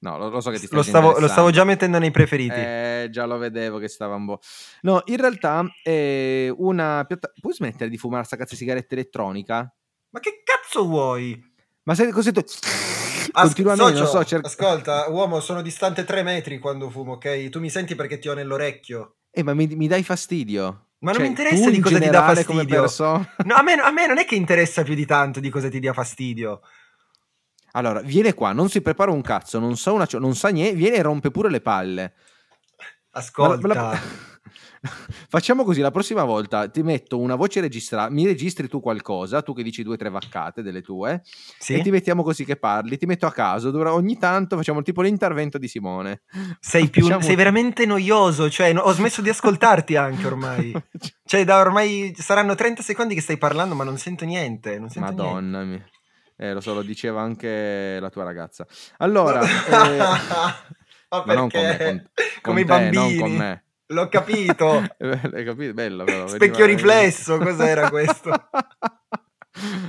No, 0.02 0.18
lo, 0.18 0.30
lo, 0.30 0.42
so 0.42 0.50
che 0.50 0.60
ti 0.60 0.68
lo 0.72 0.82
stavo, 0.82 1.20
lo 1.20 1.28
stavo 1.28 1.52
già 1.52 1.64
mettendo 1.64 2.00
nei 2.00 2.10
preferiti. 2.10 2.56
Eh, 2.56 3.08
già 3.12 3.26
lo 3.26 3.38
vedevo 3.38 3.78
che 3.78 3.88
stava 3.88 4.16
un 4.16 4.26
po'. 4.26 4.40
No, 4.82 5.04
in 5.06 5.18
realtà 5.18 5.64
è 5.84 6.52
una 6.56 7.06
piatta... 7.08 7.32
Puoi 7.40 7.54
smettere 7.54 7.88
di 7.90 7.98
fumare 7.98 8.24
sta 8.24 8.36
cazzo 8.36 8.52
di 8.52 8.58
sigaretta 8.58 8.96
elettronica? 8.96 9.72
Ma 10.10 10.20
che 10.20 10.42
cazzo 10.44 10.88
vuoi? 10.88 11.40
Ma 11.84 11.94
sei 11.94 12.12
così 12.12 12.32
tu... 12.32 12.44
Continuamente, 13.32 14.00
non 14.00 14.08
so, 14.08 14.26
cer... 14.26 14.42
Ascolta, 14.44 15.08
uomo, 15.10 15.40
sono 15.40 15.62
distante 15.62 16.04
tre 16.04 16.24
metri 16.24 16.58
quando 16.58 16.90
fumo, 16.90 17.14
ok? 17.14 17.50
Tu 17.50 17.60
mi 17.60 17.70
senti 17.70 17.94
perché 17.94 18.18
ti 18.18 18.28
ho 18.28 18.34
nell'orecchio. 18.34 19.18
Eh, 19.30 19.44
ma 19.44 19.54
mi, 19.54 19.68
mi 19.68 19.88
dai 19.88 20.04
fastidio. 20.04 20.88
Ma 21.02 21.12
non 21.12 21.14
cioè, 21.14 21.22
mi 21.22 21.28
interessa 21.30 21.70
di 21.70 21.80
cosa 21.80 22.00
ti 22.00 22.10
dà 22.10 22.24
fastidio. 22.24 22.88
No, 23.46 23.56
a 23.56 23.62
me, 23.62 23.74
a 23.74 23.92
me 23.92 24.08
non 24.08 24.18
è 24.18 24.26
che 24.26 24.36
interessa 24.36 24.84
più 24.84 24.96
di 24.96 25.06
tanto 25.06 25.40
di 25.40 25.50
cosa 25.50 25.70
ti 25.70 25.80
dia 25.80 25.94
fastidio. 25.94 26.62
Allora, 27.72 28.02
viene 28.02 28.34
qua, 28.34 28.52
non 28.52 28.70
si 28.70 28.82
prepara 28.82 29.12
un 29.12 29.22
cazzo, 29.22 29.60
non 29.60 29.78
sa, 29.78 29.92
una, 29.92 30.08
non 30.14 30.36
sa 30.36 30.50
niente, 30.50 30.76
viene 30.76 30.98
e 30.98 31.02
rompe 31.02 31.32
pure 31.32 31.50
le 31.50 31.62
palle. 31.62 32.14
Ascolta. 33.12 33.68
La, 33.68 33.74
la... 33.74 34.00
Facciamo 35.30 35.64
così, 35.64 35.80
la 35.80 35.92
prossima 35.92 36.24
volta 36.24 36.68
ti 36.68 36.82
metto 36.82 37.20
una 37.20 37.36
voce 37.36 37.62
registrata, 37.62 38.10
mi 38.10 38.26
registri 38.26 38.68
tu 38.68 38.80
qualcosa, 38.80 39.42
tu 39.42 39.54
che 39.54 39.64
dici 39.64 39.84
due 39.84 39.94
o 39.94 39.98
tre 39.98 40.10
vaccate 40.10 40.64
delle 40.64 40.82
tue, 40.82 41.22
sì? 41.60 41.74
e 41.76 41.82
ti 41.82 41.92
mettiamo 41.92 42.24
così 42.24 42.46
che 42.46 42.56
parli, 42.56 42.98
ti 42.98 43.06
metto 43.06 43.28
a 43.28 43.32
caso, 43.32 43.70
ogni 43.94 44.18
tanto 44.18 44.58
facciamo 44.58 44.82
tipo 44.82 45.02
l'intervento 45.02 45.58
di 45.58 45.68
Simone. 45.68 46.24
Sei, 46.60 46.90
più, 46.90 47.04
facciamo... 47.04 47.22
sei 47.22 47.36
veramente 47.36 47.86
noioso, 47.86 48.50
cioè 48.50 48.74
no, 48.74 48.82
ho 48.82 48.92
smesso 48.92 49.22
di 49.22 49.30
ascoltarti 49.30 49.96
anche 49.96 50.26
ormai. 50.26 50.74
cioè 51.26 51.44
da 51.46 51.60
ormai 51.60 52.14
saranno 52.18 52.56
30 52.56 52.82
secondi 52.82 53.14
che 53.14 53.22
stai 53.22 53.38
parlando 53.38 53.76
ma 53.76 53.84
non 53.84 53.98
sento 53.98 54.26
niente. 54.26 54.80
Non 54.80 54.90
sento 54.90 55.12
Madonna 55.12 55.64
mia. 55.64 55.86
Eh, 56.42 56.54
lo 56.54 56.60
so, 56.60 56.74
lo 56.74 56.82
diceva 56.82 57.22
anche 57.22 58.00
la 58.00 58.10
tua 58.10 58.24
ragazza. 58.24 58.66
Allora... 58.98 59.42
eh... 59.46 59.98
Ma 61.24 61.34
non 61.36 61.52
con 61.52 61.62
me, 61.62 61.78
con, 61.78 61.88
con 61.88 62.32
come 62.42 62.56
te, 62.56 62.62
i 62.62 62.66
bambini. 62.66 63.18
Non 63.18 63.20
con 63.20 63.32
me. 63.36 63.64
L'ho 63.86 64.08
capito. 64.08 64.84
Hai 64.98 65.46
capito? 65.46 65.74
Bello 65.74 66.04
però. 66.04 66.26
Specchio 66.26 66.66
riflesso, 66.66 67.38
cos'era 67.38 67.90
questo? 67.92 68.32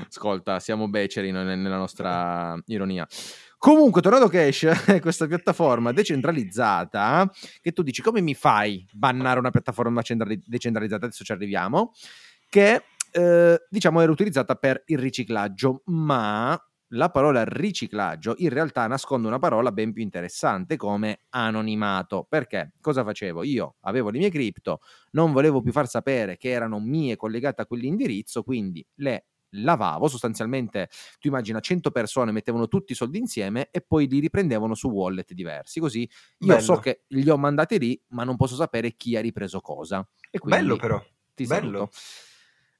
Ascolta, 0.06 0.60
siamo 0.60 0.90
beceri 0.90 1.30
nella 1.30 1.76
nostra 1.78 2.60
ironia. 2.66 3.08
Comunque, 3.56 4.02
tornando 4.02 4.28
Cash, 4.28 5.00
questa 5.00 5.26
piattaforma 5.26 5.92
decentralizzata, 5.92 7.30
che 7.62 7.72
tu 7.72 7.82
dici 7.82 8.02
come 8.02 8.20
mi 8.20 8.34
fai 8.34 8.86
bannare 8.92 9.38
una 9.38 9.50
piattaforma 9.50 10.02
decentralizzata, 10.02 11.06
adesso 11.06 11.24
ci 11.24 11.32
arriviamo, 11.32 11.92
che 12.52 12.82
eh, 13.12 13.66
diciamo 13.68 14.00
era 14.00 14.10
utilizzata 14.10 14.54
per 14.56 14.82
il 14.86 14.98
riciclaggio, 14.98 15.82
ma 15.86 16.58
la 16.94 17.10
parola 17.10 17.44
riciclaggio 17.44 18.34
in 18.38 18.50
realtà 18.50 18.86
nasconde 18.86 19.26
una 19.26 19.38
parola 19.38 19.72
ben 19.72 19.92
più 19.92 20.02
interessante 20.02 20.76
come 20.76 21.20
anonimato. 21.30 22.26
Perché 22.28 22.72
cosa 22.80 23.04
facevo? 23.04 23.42
Io 23.44 23.76
avevo 23.80 24.10
le 24.10 24.18
mie 24.18 24.30
cripto, 24.30 24.80
non 25.12 25.32
volevo 25.32 25.60
più 25.62 25.72
far 25.72 25.88
sapere 25.88 26.36
che 26.36 26.50
erano 26.50 26.80
mie 26.80 27.16
collegate 27.16 27.62
a 27.62 27.66
quell'indirizzo, 27.66 28.42
quindi 28.42 28.84
le 28.96 29.26
lavavo 29.54 30.08
sostanzialmente 30.08 30.88
tu 31.20 31.28
immagina 31.28 31.60
100 31.60 31.90
persone 31.90 32.32
mettevano 32.32 32.68
tutti 32.68 32.92
i 32.92 32.94
soldi 32.94 33.18
insieme 33.18 33.68
e 33.70 33.82
poi 33.82 34.08
li 34.08 34.18
riprendevano 34.18 34.74
su 34.74 34.88
wallet 34.88 35.34
diversi 35.34 35.78
così 35.78 36.00
io 36.00 36.46
Bello. 36.46 36.60
so 36.62 36.76
che 36.76 37.02
li 37.08 37.28
ho 37.28 37.36
mandati 37.36 37.78
lì 37.78 38.02
ma 38.12 38.24
non 38.24 38.36
posso 38.36 38.54
sapere 38.54 38.92
chi 38.92 39.14
ha 39.14 39.20
ripreso 39.20 39.60
cosa 39.60 40.08
e 40.30 40.38
quindi 40.38 40.58
Bello 40.62 40.76
però 40.76 41.04
ti 41.34 41.44
Bello. 41.44 41.90
Saluto 41.90 41.90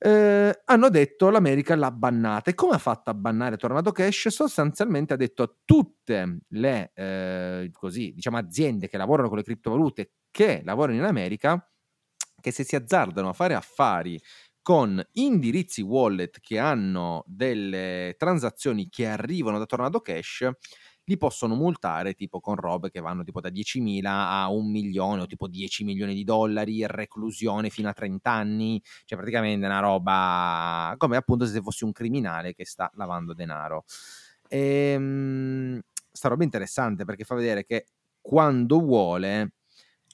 eh, 0.05 0.63
hanno 0.65 0.89
detto 0.89 1.31
l'America 1.31 1.77
l'ha 1.77 1.91
bannata. 1.93 2.51
E 2.51 2.55
come 2.55 2.75
ha 2.75 2.79
fatto 2.79 3.11
a 3.11 3.15
bannare 3.15 3.57
Tornado 3.57 3.93
Cash? 3.93 4.29
Sostanzialmente 4.29 5.13
ha 5.15 5.17
detto 5.17 5.43
a 5.45 5.55
tutte 5.65 6.39
le 6.49 6.91
eh, 6.95 7.71
così, 7.73 8.13
diciamo, 8.13 8.37
aziende 8.39 8.89
che 8.89 8.97
lavorano 8.97 9.29
con 9.29 9.39
le 9.39 9.45
criptovalute 9.45 10.13
che 10.31 10.63
lavorano 10.65 10.99
in 10.99 11.05
America 11.05 11.65
che 12.41 12.51
se 12.51 12.65
si 12.65 12.75
azzardano 12.77 13.29
a 13.29 13.33
fare 13.33 13.55
affari 13.55 14.21
con 14.63 15.03
indirizzi 15.13 15.83
wallet 15.83 16.41
che 16.41 16.59
hanno 16.59 17.25
delle 17.27 18.15
transazioni 18.19 18.89
che 18.89 19.07
arrivano 19.07 19.59
da 19.59 19.67
Tornado 19.67 20.01
Cash 20.01 20.49
li 21.13 21.17
possono 21.19 21.55
multare 21.55 22.15
tipo 22.15 22.41
con 22.41 22.57
robe 22.57 22.91
che 22.91 23.01
vanno 23.01 23.23
tipo 23.23 23.41
da 23.41 23.51
10.000 23.51 24.29
a 24.31 24.49
un 24.51 24.71
milione 24.71 25.23
o 25.23 25.27
tipo 25.27 25.47
10 25.47 25.85
milioni 25.85 26.15
di 26.15 26.25
dollari, 26.25 26.87
reclusione 26.87 27.71
fino 27.71 27.89
a 27.89 27.93
30 27.93 28.31
anni, 28.31 28.83
cioè 29.05 29.19
praticamente 29.19 29.67
una 29.67 29.81
roba 29.81 30.95
come 30.97 31.17
appunto 31.17 31.47
se 31.47 31.61
fossi 31.61 31.85
un 31.85 31.93
criminale 31.93 32.55
che 32.55 32.65
sta 32.65 32.91
lavando 32.95 33.35
denaro. 33.35 33.85
Ehm, 34.49 35.81
sta 36.11 36.29
roba 36.29 36.45
interessante 36.45 37.05
perché 37.05 37.25
fa 37.25 37.35
vedere 37.35 37.65
che 37.65 37.87
quando 38.21 38.81
vuole 38.81 39.55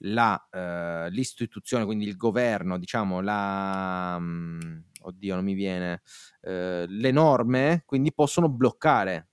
la, 0.03 0.41
eh, 0.51 1.11
l'istituzione, 1.11 1.85
quindi 1.85 2.07
il 2.07 2.17
governo, 2.17 2.79
diciamo 2.79 3.21
la... 3.21 4.19
Mh, 4.19 4.85
oddio 5.03 5.35
non 5.37 5.45
mi 5.45 5.55
viene, 5.55 6.03
eh, 6.43 6.85
le 6.89 7.11
norme 7.13 7.83
quindi 7.87 8.13
possono 8.13 8.49
bloccare, 8.49 9.28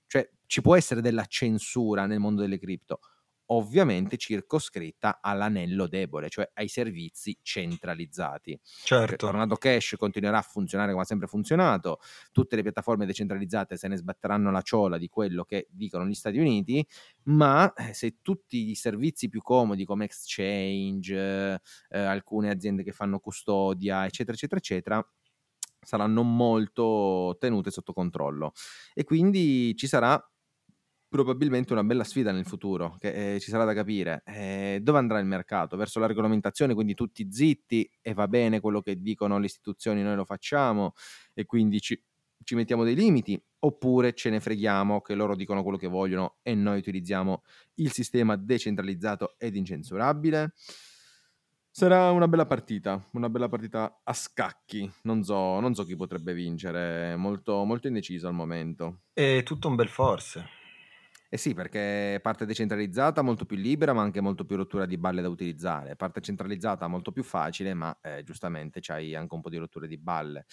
ci 0.46 0.60
può 0.62 0.76
essere 0.76 1.00
della 1.00 1.24
censura 1.26 2.06
nel 2.06 2.18
mondo 2.20 2.42
delle 2.42 2.58
cripto, 2.58 3.00
ovviamente 3.48 4.16
circoscritta 4.16 5.20
all'anello 5.20 5.86
debole, 5.86 6.28
cioè 6.28 6.50
ai 6.54 6.68
servizi 6.68 7.38
centralizzati. 7.42 8.58
Certo. 8.82 9.14
Tornado 9.16 9.54
Cash 9.56 9.94
continuerà 9.96 10.38
a 10.38 10.42
funzionare 10.42 10.90
come 10.90 11.02
ha 11.02 11.06
sempre 11.06 11.28
funzionato, 11.28 11.98
tutte 12.32 12.56
le 12.56 12.62
piattaforme 12.62 13.06
decentralizzate 13.06 13.76
se 13.76 13.88
ne 13.88 13.96
sbatteranno 13.96 14.50
la 14.50 14.62
ciola 14.62 14.98
di 14.98 15.08
quello 15.08 15.44
che 15.44 15.68
dicono 15.70 16.06
gli 16.06 16.14
Stati 16.14 16.38
Uniti, 16.38 16.84
ma 17.24 17.72
eh, 17.74 17.92
se 17.94 18.16
tutti 18.22 18.70
i 18.70 18.74
servizi 18.74 19.28
più 19.28 19.42
comodi 19.42 19.84
come 19.84 20.04
exchange, 20.06 21.14
eh, 21.88 21.98
alcune 21.98 22.50
aziende 22.50 22.82
che 22.82 22.92
fanno 22.92 23.18
custodia, 23.20 24.04
eccetera, 24.06 24.36
eccetera, 24.36 24.60
eccetera, 24.60 25.10
saranno 25.80 26.22
molto 26.22 27.36
tenute 27.38 27.70
sotto 27.70 27.92
controllo 27.92 28.52
e 28.92 29.04
quindi 29.04 29.74
ci 29.76 29.86
sarà 29.86 30.20
probabilmente 31.08 31.72
una 31.72 31.84
bella 31.84 32.04
sfida 32.04 32.32
nel 32.32 32.46
futuro 32.46 32.96
che 32.98 33.34
eh, 33.34 33.40
ci 33.40 33.50
sarà 33.50 33.64
da 33.64 33.74
capire. 33.74 34.22
Eh, 34.24 34.80
dove 34.82 34.98
andrà 34.98 35.18
il 35.18 35.26
mercato? 35.26 35.76
Verso 35.76 35.98
la 36.00 36.06
regolamentazione, 36.06 36.74
quindi 36.74 36.94
tutti 36.94 37.28
zitti 37.30 37.88
e 38.00 38.14
va 38.14 38.28
bene 38.28 38.60
quello 38.60 38.80
che 38.80 39.00
dicono 39.00 39.38
le 39.38 39.46
istituzioni, 39.46 40.02
noi 40.02 40.16
lo 40.16 40.24
facciamo 40.24 40.92
e 41.34 41.44
quindi 41.44 41.80
ci, 41.80 42.00
ci 42.42 42.54
mettiamo 42.54 42.84
dei 42.84 42.94
limiti, 42.94 43.40
oppure 43.60 44.12
ce 44.12 44.30
ne 44.30 44.40
freghiamo 44.40 45.00
che 45.00 45.14
loro 45.14 45.34
dicono 45.34 45.62
quello 45.62 45.78
che 45.78 45.88
vogliono 45.88 46.36
e 46.42 46.54
noi 46.54 46.78
utilizziamo 46.78 47.42
il 47.74 47.92
sistema 47.92 48.36
decentralizzato 48.36 49.34
ed 49.38 49.56
incensurabile. 49.56 50.52
Sarà 51.70 52.10
una 52.10 52.26
bella 52.26 52.46
partita, 52.46 53.06
una 53.12 53.28
bella 53.28 53.50
partita 53.50 54.00
a 54.02 54.12
scacchi. 54.14 54.90
Non 55.02 55.22
so, 55.22 55.60
non 55.60 55.74
so 55.74 55.84
chi 55.84 55.94
potrebbe 55.94 56.32
vincere, 56.32 57.16
molto, 57.16 57.64
molto 57.64 57.86
indeciso 57.86 58.28
al 58.28 58.32
momento. 58.32 59.00
È 59.12 59.42
tutto 59.44 59.68
un 59.68 59.74
bel 59.74 59.88
forse. 59.88 60.55
Eh 61.28 61.36
sì, 61.36 61.54
perché 61.54 62.20
parte 62.22 62.46
decentralizzata 62.46 63.22
molto 63.22 63.44
più 63.44 63.56
libera, 63.56 63.92
ma 63.92 64.02
anche 64.02 64.20
molto 64.20 64.44
più 64.44 64.56
rottura 64.56 64.86
di 64.86 64.96
balle 64.96 65.22
da 65.22 65.28
utilizzare. 65.28 65.96
Parte 65.96 66.20
centralizzata 66.20 66.86
molto 66.86 67.12
più 67.12 67.22
facile, 67.22 67.74
ma 67.74 67.96
eh, 68.00 68.22
giustamente 68.22 68.80
c'hai 68.80 69.14
anche 69.14 69.34
un 69.34 69.40
po' 69.40 69.50
di 69.50 69.56
rotture 69.56 69.88
di 69.88 69.98
balle. 69.98 70.46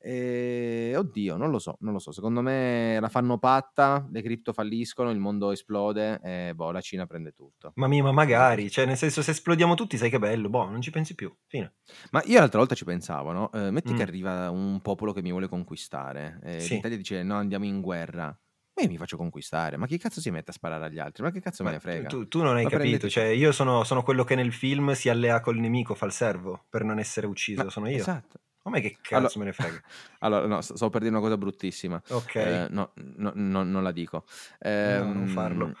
E, 0.00 0.94
oddio, 0.96 1.36
non 1.36 1.50
lo 1.50 1.58
so, 1.58 1.76
non 1.80 1.92
lo 1.92 1.98
so. 1.98 2.12
Secondo 2.12 2.40
me 2.40 2.98
la 3.00 3.08
fanno 3.08 3.38
patta, 3.38 4.08
le 4.10 4.22
cripto 4.22 4.52
falliscono, 4.52 5.10
il 5.10 5.18
mondo 5.18 5.50
esplode 5.50 6.20
e 6.22 6.52
boh, 6.54 6.70
la 6.70 6.80
Cina 6.80 7.06
prende 7.06 7.32
tutto. 7.32 7.72
Ma 7.74 7.88
mia, 7.88 8.02
ma 8.02 8.12
magari, 8.12 8.70
cioè 8.70 8.86
nel 8.86 8.96
senso 8.96 9.22
se 9.22 9.32
esplodiamo 9.32 9.74
tutti 9.74 9.96
sai 9.96 10.10
che 10.10 10.18
bello, 10.18 10.48
boh, 10.48 10.68
non 10.68 10.80
ci 10.80 10.90
pensi 10.90 11.14
più, 11.14 11.34
fine. 11.46 11.74
Ma 12.10 12.22
io 12.26 12.38
l'altra 12.38 12.58
volta 12.58 12.76
ci 12.76 12.84
pensavo, 12.84 13.32
no? 13.32 13.52
Eh, 13.52 13.70
metti 13.70 13.92
mm. 13.92 13.96
che 13.96 14.02
arriva 14.02 14.50
un 14.50 14.80
popolo 14.80 15.12
che 15.12 15.22
mi 15.22 15.30
vuole 15.30 15.48
conquistare, 15.48 16.38
eh, 16.44 16.60
sì. 16.60 16.74
l'Italia 16.74 16.96
dice 16.96 17.22
no, 17.24 17.34
andiamo 17.34 17.64
in 17.64 17.80
guerra. 17.80 18.36
Ma 18.78 18.84
io 18.84 18.90
mi 18.90 18.96
faccio 18.96 19.16
conquistare, 19.16 19.76
ma 19.76 19.88
chi 19.88 19.98
cazzo 19.98 20.20
si 20.20 20.30
mette 20.30 20.52
a 20.52 20.54
sparare 20.54 20.84
agli 20.84 21.00
altri? 21.00 21.24
Ma 21.24 21.32
che 21.32 21.40
cazzo 21.40 21.64
ma 21.64 21.70
me 21.70 21.74
ne 21.76 21.80
frega? 21.80 22.06
Tu, 22.06 22.28
tu 22.28 22.42
non 22.42 22.54
hai 22.54 22.62
ma 22.62 22.70
capito, 22.70 23.08
cioè 23.08 23.24
io 23.24 23.50
sono, 23.50 23.82
sono, 23.82 24.04
quello 24.04 24.22
che 24.22 24.36
nel 24.36 24.52
film 24.52 24.92
si 24.92 25.08
allea 25.08 25.40
col 25.40 25.56
nemico, 25.56 25.96
fa 25.96 26.06
il 26.06 26.12
servo 26.12 26.64
per 26.70 26.84
non 26.84 27.00
essere 27.00 27.26
ucciso, 27.26 27.64
ma, 27.64 27.70
sono 27.70 27.88
io. 27.88 27.96
Esatto. 27.96 28.38
A 28.62 28.70
me 28.70 28.80
che 28.80 28.98
cazzo 29.00 29.16
allora, 29.16 29.32
me 29.38 29.44
ne 29.46 29.52
frega? 29.52 29.80
Allora, 30.20 30.46
no, 30.46 30.60
sto 30.60 30.90
per 30.90 31.00
dire 31.00 31.12
una 31.12 31.22
cosa 31.22 31.36
bruttissima. 31.36 32.00
Ok. 32.10 32.34
Eh, 32.36 32.66
no, 32.70 32.92
no, 33.16 33.32
no, 33.34 33.64
non 33.64 33.82
la 33.82 33.90
dico. 33.90 34.22
Eh, 34.60 34.98
no, 35.00 35.12
non 35.12 35.26
farlo. 35.26 35.74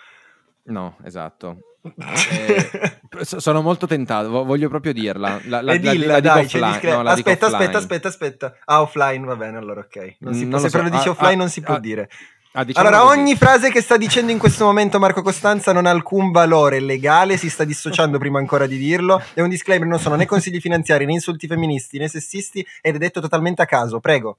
No, 0.64 0.96
esatto. 1.04 1.76
eh, 1.96 3.24
sono 3.24 3.62
molto 3.62 3.86
tentato, 3.86 4.28
voglio 4.28 4.68
proprio 4.68 4.92
dirla. 4.92 5.40
La, 5.44 5.62
la, 5.62 5.76
dilla, 5.76 6.06
la, 6.06 6.12
la 6.14 6.20
dai, 6.20 6.44
offline, 6.44 6.80
no, 6.82 7.00
aspetta, 7.08 7.46
aspetta, 7.46 7.78
aspetta, 7.78 8.08
aspetta. 8.08 8.56
Ah, 8.64 8.82
offline, 8.82 9.24
va 9.24 9.36
bene, 9.36 9.56
allora 9.56 9.80
ok. 9.80 10.16
Non 10.18 10.34
si 10.34 10.40
non 10.40 10.50
può, 10.50 10.58
se 10.58 10.68
so. 10.68 10.82
lo 10.82 10.88
dici 10.88 11.08
ah, 11.08 11.10
offline 11.12 11.34
ah, 11.34 11.36
non 11.36 11.48
si 11.48 11.60
può 11.60 11.74
ah, 11.74 11.80
dire. 11.80 12.10
Ah, 12.58 12.64
diciamo 12.64 12.88
allora, 12.88 13.04
così. 13.04 13.18
ogni 13.18 13.36
frase 13.36 13.70
che 13.70 13.80
sta 13.80 13.96
dicendo 13.96 14.32
in 14.32 14.38
questo 14.38 14.64
momento 14.64 14.98
Marco 14.98 15.22
Costanza 15.22 15.72
non 15.72 15.86
ha 15.86 15.90
alcun 15.90 16.32
valore 16.32 16.80
legale, 16.80 17.36
si 17.36 17.48
sta 17.48 17.62
dissociando 17.62 18.18
prima 18.18 18.40
ancora 18.40 18.66
di 18.66 18.76
dirlo. 18.76 19.22
È 19.32 19.40
un 19.40 19.48
disclaimer, 19.48 19.86
non 19.86 20.00
sono 20.00 20.16
né 20.16 20.26
consigli 20.26 20.58
finanziari, 20.58 21.06
né 21.06 21.12
insulti 21.12 21.46
femministi, 21.46 21.98
né 21.98 22.08
sessisti 22.08 22.66
ed 22.80 22.96
è 22.96 22.98
detto 22.98 23.20
totalmente 23.20 23.62
a 23.62 23.64
caso, 23.64 24.00
prego. 24.00 24.38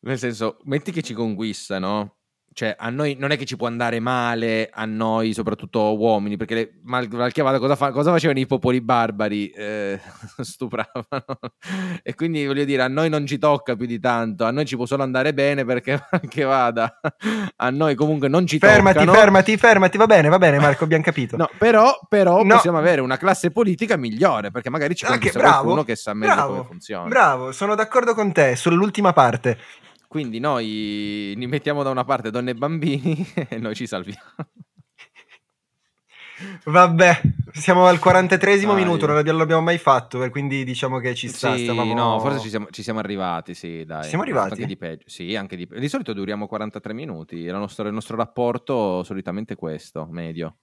Nel 0.00 0.18
senso, 0.18 0.58
metti 0.64 0.92
che 0.92 1.00
ci 1.00 1.14
conquista, 1.14 1.78
no? 1.78 2.15
Cioè 2.56 2.74
a 2.78 2.88
noi 2.88 3.16
non 3.18 3.32
è 3.32 3.36
che 3.36 3.44
ci 3.44 3.54
può 3.54 3.66
andare 3.66 4.00
male 4.00 4.70
a 4.72 4.86
noi, 4.86 5.34
soprattutto 5.34 5.94
uomini, 5.94 6.38
perché 6.38 6.54
le, 6.54 6.70
mal, 6.84 7.06
vada, 7.06 7.58
cosa, 7.58 7.76
fa, 7.76 7.90
cosa, 7.90 8.10
facevano 8.10 8.38
i 8.38 8.46
popoli 8.46 8.80
barbari? 8.80 9.50
Eh, 9.50 10.00
stupravano. 10.40 11.04
E 12.02 12.14
quindi 12.14 12.46
voglio 12.46 12.64
dire, 12.64 12.80
a 12.80 12.88
noi 12.88 13.10
non 13.10 13.26
ci 13.26 13.36
tocca 13.36 13.76
più 13.76 13.84
di 13.84 14.00
tanto, 14.00 14.46
a 14.46 14.50
noi 14.52 14.64
ci 14.64 14.74
può 14.74 14.86
solo 14.86 15.02
andare 15.02 15.34
bene 15.34 15.66
perché 15.66 16.02
che 16.30 16.44
vada, 16.44 16.98
a 17.56 17.68
noi 17.68 17.94
comunque 17.94 18.28
non 18.28 18.46
ci 18.46 18.58
fermati, 18.58 19.00
toccano. 19.00 19.12
Fermati, 19.12 19.56
fermati, 19.58 19.98
va 19.98 20.06
bene, 20.06 20.30
va 20.30 20.38
bene 20.38 20.58
Marco, 20.58 20.84
abbiamo 20.84 21.04
capito. 21.04 21.36
No, 21.36 21.50
però, 21.58 21.92
però 22.08 22.42
no. 22.42 22.54
possiamo 22.54 22.78
avere 22.78 23.02
una 23.02 23.18
classe 23.18 23.50
politica 23.50 23.98
migliore, 23.98 24.50
perché 24.50 24.70
magari 24.70 24.94
ci 24.94 25.04
conquista 25.04 25.40
qualcuno 25.40 25.84
che 25.84 25.94
sa 25.94 26.14
meglio 26.14 26.32
bravo, 26.32 26.52
come 26.52 26.64
funziona. 26.64 27.08
Bravo, 27.08 27.52
sono 27.52 27.74
d'accordo 27.74 28.14
con 28.14 28.32
te 28.32 28.56
sull'ultima 28.56 29.12
parte. 29.12 29.58
Quindi 30.16 30.38
noi 30.38 31.34
li 31.36 31.46
mettiamo 31.46 31.82
da 31.82 31.90
una 31.90 32.04
parte 32.04 32.30
donne 32.30 32.52
e 32.52 32.54
bambini 32.54 33.22
e 33.50 33.58
noi 33.58 33.74
ci 33.74 33.86
salviamo. 33.86 34.32
Vabbè, 36.64 37.20
siamo 37.52 37.84
al 37.84 37.98
43 37.98 38.64
minuto, 38.64 39.04
non 39.04 39.22
l'abbiamo 39.22 39.60
mai 39.60 39.76
fatto, 39.76 40.26
quindi 40.30 40.64
diciamo 40.64 41.00
che 41.00 41.14
ci 41.14 41.28
sta. 41.28 41.54
Sì, 41.54 41.64
stavamo... 41.64 41.92
no, 41.92 42.18
forse 42.18 42.38
ci 42.40 42.48
siamo, 42.48 42.68
ci 42.70 42.82
siamo, 42.82 42.98
arrivati, 42.98 43.52
sì, 43.52 43.84
dai. 43.84 44.04
Ci 44.04 44.08
siamo 44.08 44.24
arrivati? 44.24 44.52
Anche 44.52 44.64
di 44.64 44.78
peggio. 44.78 45.04
Sì, 45.06 45.36
anche 45.36 45.54
di 45.54 45.68
Di 45.70 45.88
solito 45.90 46.14
duriamo 46.14 46.46
43 46.46 46.94
minuti, 46.94 47.36
il 47.36 47.52
nostro, 47.52 47.86
il 47.86 47.92
nostro 47.92 48.16
rapporto 48.16 49.02
solitamente 49.02 49.54
questo, 49.54 50.08
medio. 50.10 50.56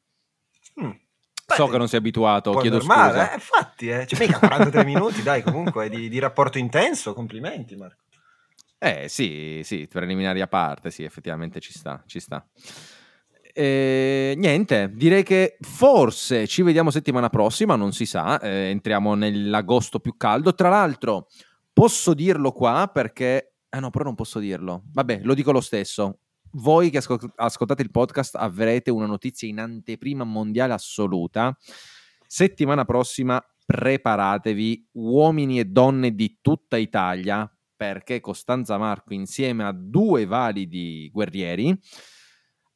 Mm. 0.81 0.89
Beh, 0.89 1.53
so 1.53 1.67
che 1.67 1.77
non 1.77 1.87
sei 1.87 1.99
abituato, 1.99 2.53
chiedo 2.53 2.77
normale, 2.77 3.11
scusa. 3.11 3.31
Eh, 3.31 3.33
infatti, 3.35 3.87
eh. 3.89 4.07
cioè, 4.07 4.19
mica 4.19 4.39
43 4.39 4.83
minuti, 4.83 5.21
dai, 5.21 5.43
comunque, 5.43 5.89
di, 5.89 6.09
di 6.09 6.17
rapporto 6.17 6.57
intenso, 6.57 7.13
complimenti 7.13 7.75
Marco. 7.75 8.01
Eh 8.85 9.07
sì, 9.07 9.61
sì, 9.63 9.87
preliminari 9.87 10.41
a 10.41 10.47
parte, 10.47 10.91
sì, 10.91 11.03
effettivamente 11.03 11.61
ci 11.61 11.71
sta, 11.71 12.03
ci 12.05 12.19
sta. 12.19 12.45
E, 13.53 14.33
niente, 14.35 14.91
direi 14.93 15.23
che 15.23 15.55
forse 15.61 16.47
ci 16.47 16.63
vediamo 16.63 16.91
settimana 16.91 17.29
prossima, 17.29 17.77
non 17.77 17.93
si 17.93 18.05
sa, 18.05 18.41
eh, 18.41 18.71
entriamo 18.71 19.15
nell'agosto 19.15 19.99
più 20.01 20.17
caldo. 20.17 20.53
Tra 20.53 20.67
l'altro, 20.67 21.29
posso 21.71 22.13
dirlo 22.13 22.51
qua 22.51 22.89
perché... 22.91 23.53
Ah 23.69 23.79
no, 23.79 23.89
però 23.89 24.03
non 24.03 24.15
posso 24.15 24.39
dirlo. 24.39 24.83
Vabbè, 24.91 25.21
lo 25.23 25.33
dico 25.33 25.53
lo 25.53 25.61
stesso. 25.61 26.19
Voi 26.51 26.89
che 26.89 26.97
ascol- 26.97 27.31
ascoltate 27.37 27.83
il 27.83 27.89
podcast 27.89 28.35
avrete 28.35 28.91
una 28.91 29.05
notizia 29.05 29.47
in 29.47 29.59
anteprima 29.59 30.25
mondiale 30.25 30.73
assoluta. 30.73 31.57
Settimana 32.27 32.83
prossima 32.83 33.41
preparatevi, 33.65 34.89
uomini 34.93 35.59
e 35.59 35.65
donne 35.65 36.13
di 36.13 36.39
tutta 36.41 36.75
Italia, 36.75 37.49
perché 37.83 38.21
Costanza 38.21 38.77
Marco 38.77 39.13
insieme 39.13 39.65
a 39.65 39.73
due 39.73 40.25
validi 40.25 41.09
guerrieri 41.11 41.77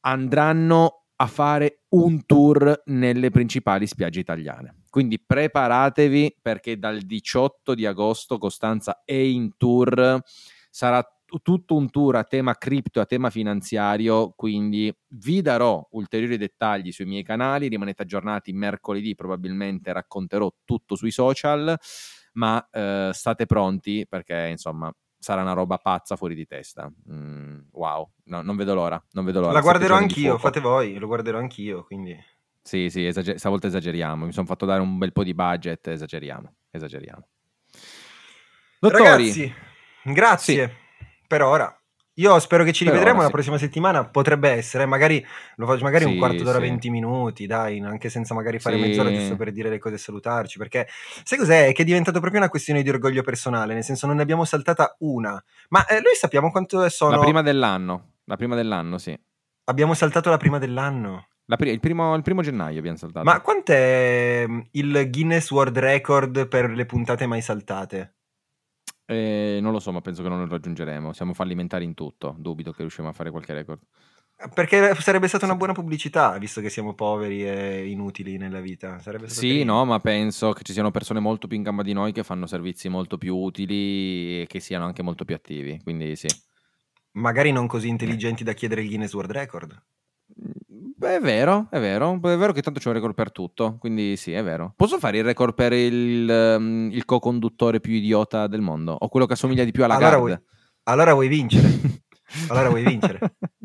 andranno 0.00 1.06
a 1.16 1.26
fare 1.26 1.84
un 1.92 2.26
tour 2.26 2.82
nelle 2.84 3.30
principali 3.30 3.86
spiagge 3.86 4.20
italiane. 4.20 4.82
Quindi 4.90 5.18
preparatevi 5.18 6.36
perché 6.42 6.78
dal 6.78 7.00
18 7.00 7.74
di 7.74 7.86
agosto 7.86 8.36
Costanza 8.36 9.00
è 9.02 9.14
in 9.14 9.56
tour, 9.56 10.20
sarà 10.68 11.02
tutto 11.42 11.74
un 11.74 11.88
tour 11.88 12.16
a 12.16 12.24
tema 12.24 12.56
cripto, 12.56 13.00
a 13.00 13.06
tema 13.06 13.30
finanziario, 13.30 14.34
quindi 14.36 14.94
vi 15.14 15.40
darò 15.40 15.86
ulteriori 15.92 16.36
dettagli 16.36 16.92
sui 16.92 17.06
miei 17.06 17.22
canali, 17.22 17.68
rimanete 17.68 18.02
aggiornati 18.02 18.52
mercoledì, 18.52 19.14
probabilmente 19.14 19.90
racconterò 19.90 20.52
tutto 20.66 20.96
sui 20.96 21.10
social 21.10 21.78
ma 22.38 22.66
eh, 22.70 23.10
state 23.12 23.46
pronti 23.46 24.06
perché 24.08 24.46
insomma 24.48 24.92
sarà 25.18 25.42
una 25.42 25.52
roba 25.52 25.78
pazza 25.78 26.16
fuori 26.16 26.34
di 26.34 26.46
testa. 26.46 26.90
Mm, 27.12 27.58
wow, 27.72 28.08
no, 28.24 28.42
non 28.42 28.56
vedo 28.56 28.74
l'ora, 28.74 29.02
non 29.12 29.24
vedo 29.24 29.40
l'ora. 29.40 29.52
La 29.52 29.60
guarderò 29.60 29.96
anch'io, 29.96 30.38
fate 30.38 30.60
voi, 30.60 30.96
lo 30.98 31.06
guarderò 31.06 31.38
anch'io, 31.38 31.84
quindi... 31.84 32.16
Sì, 32.62 32.90
sì, 32.90 33.06
esager- 33.06 33.38
stavolta 33.38 33.66
esageriamo, 33.66 34.26
mi 34.26 34.32
sono 34.32 34.46
fatto 34.46 34.66
dare 34.66 34.80
un 34.80 34.98
bel 34.98 35.12
po' 35.12 35.24
di 35.24 35.34
budget, 35.34 35.88
esageriamo, 35.88 36.54
esageriamo. 36.70 37.26
Dottori, 38.78 39.04
Ragazzi, 39.04 39.54
grazie 40.04 40.68
sì. 40.68 41.06
per 41.26 41.42
ora. 41.42 41.77
Io 42.18 42.36
spero 42.40 42.64
che 42.64 42.72
ci 42.72 42.84
rivedremo 42.84 43.20
la 43.20 43.26
sì. 43.26 43.30
prossima 43.30 43.58
settimana, 43.58 44.04
potrebbe 44.04 44.50
essere, 44.50 44.86
magari 44.86 45.24
lo 45.54 45.66
faccio 45.66 45.84
magari 45.84 46.04
sì, 46.04 46.10
un 46.10 46.18
quarto 46.18 46.42
d'ora, 46.42 46.58
sì. 46.58 46.64
20 46.64 46.90
minuti, 46.90 47.46
dai, 47.46 47.78
anche 47.80 48.08
senza 48.08 48.34
magari 48.34 48.58
fare 48.58 48.76
mezz'ora 48.76 49.12
giusto 49.12 49.36
per 49.36 49.52
dire 49.52 49.68
le 49.68 49.78
cose 49.78 49.94
e 49.94 49.98
salutarci, 49.98 50.58
perché 50.58 50.88
sai 51.22 51.38
cos'è? 51.38 51.68
È 51.68 51.72
che 51.72 51.82
è 51.82 51.84
diventato 51.84 52.18
proprio 52.18 52.40
una 52.40 52.50
questione 52.50 52.82
di 52.82 52.88
orgoglio 52.88 53.22
personale, 53.22 53.72
nel 53.72 53.84
senso 53.84 54.08
non 54.08 54.16
ne 54.16 54.22
abbiamo 54.22 54.44
saltata 54.44 54.96
una, 54.98 55.40
ma 55.68 55.86
eh, 55.86 56.00
noi 56.00 56.14
sappiamo 56.16 56.50
quanto 56.50 56.88
sono... 56.88 57.12
La 57.12 57.18
prima 57.18 57.42
dell'anno, 57.42 58.14
la 58.24 58.36
prima 58.36 58.56
dell'anno, 58.56 58.98
sì. 58.98 59.16
Abbiamo 59.66 59.94
saltato 59.94 60.28
la 60.28 60.38
prima 60.38 60.58
dell'anno. 60.58 61.28
Pri- 61.56 61.70
il, 61.70 61.80
primo, 61.80 62.16
il, 62.16 62.22
primo, 62.22 62.42
gennaio 62.42 62.78
abbiamo 62.78 62.98
saltato. 62.98 63.24
Ma 63.24 63.40
quant'è 63.40 64.44
mm, 64.46 64.60
il 64.72 65.08
Guinness 65.08 65.50
World 65.50 65.78
Record 65.78 66.48
per 66.48 66.68
le 66.68 66.84
puntate 66.84 67.26
mai 67.26 67.40
saltate? 67.40 68.17
Eh, 69.10 69.58
non 69.62 69.72
lo 69.72 69.80
so, 69.80 69.90
ma 69.90 70.02
penso 70.02 70.22
che 70.22 70.28
non 70.28 70.38
lo 70.38 70.46
raggiungeremo. 70.46 71.14
Siamo 71.14 71.32
fallimentari 71.32 71.84
in 71.86 71.94
tutto. 71.94 72.36
Dubito 72.38 72.72
che 72.72 72.82
riusciamo 72.82 73.08
a 73.08 73.12
fare 73.12 73.30
qualche 73.30 73.54
record. 73.54 73.80
Perché 74.52 74.94
sarebbe 74.96 75.26
stata 75.28 75.46
una 75.46 75.56
buona 75.56 75.72
pubblicità, 75.72 76.36
visto 76.36 76.60
che 76.60 76.68
siamo 76.68 76.92
poveri 76.92 77.48
e 77.48 77.88
inutili 77.88 78.36
nella 78.36 78.60
vita. 78.60 79.00
sì, 79.24 79.48
carino. 79.48 79.74
no, 79.74 79.84
ma 79.86 79.98
penso 79.98 80.52
che 80.52 80.62
ci 80.62 80.74
siano 80.74 80.90
persone 80.90 81.20
molto 81.20 81.46
più 81.48 81.56
in 81.56 81.62
gamba 81.62 81.82
di 81.82 81.94
noi 81.94 82.12
che 82.12 82.22
fanno 82.22 82.46
servizi 82.46 82.88
molto 82.90 83.16
più 83.16 83.34
utili 83.34 84.42
e 84.42 84.46
che 84.46 84.60
siano 84.60 84.84
anche 84.84 85.02
molto 85.02 85.24
più 85.24 85.34
attivi. 85.34 85.80
Quindi 85.82 86.14
sì. 86.14 86.28
Magari 87.12 87.50
non 87.50 87.66
così 87.66 87.88
intelligenti 87.88 88.44
da 88.44 88.52
chiedere 88.52 88.82
il 88.82 88.88
Guinness 88.88 89.14
World 89.14 89.32
Record. 89.32 89.82
Beh, 90.98 91.14
è 91.14 91.20
vero, 91.20 91.68
è 91.70 91.78
vero. 91.78 92.14
È 92.14 92.36
vero 92.36 92.52
che 92.52 92.60
tanto 92.60 92.80
c'è 92.80 92.88
un 92.88 92.94
record 92.94 93.14
per 93.14 93.30
tutto, 93.30 93.76
quindi 93.78 94.16
sì, 94.16 94.32
è 94.32 94.42
vero. 94.42 94.72
Posso 94.74 94.98
fare 94.98 95.18
il 95.18 95.22
record 95.24 95.54
per 95.54 95.72
il, 95.72 96.28
um, 96.28 96.90
il 96.90 97.04
co-conduttore 97.04 97.78
più 97.78 97.92
idiota 97.92 98.48
del 98.48 98.62
mondo? 98.62 98.96
O 98.98 99.08
quello 99.08 99.24
che 99.24 99.34
assomiglia 99.34 99.62
di 99.62 99.70
più 99.70 99.84
alla 99.84 99.94
allora 99.94 100.16
vuoi, 100.16 100.36
allora 100.82 101.12
vuoi 101.12 101.28
vincere. 101.28 101.68
allora 102.50 102.68
vuoi 102.70 102.82
vincere. 102.82 103.20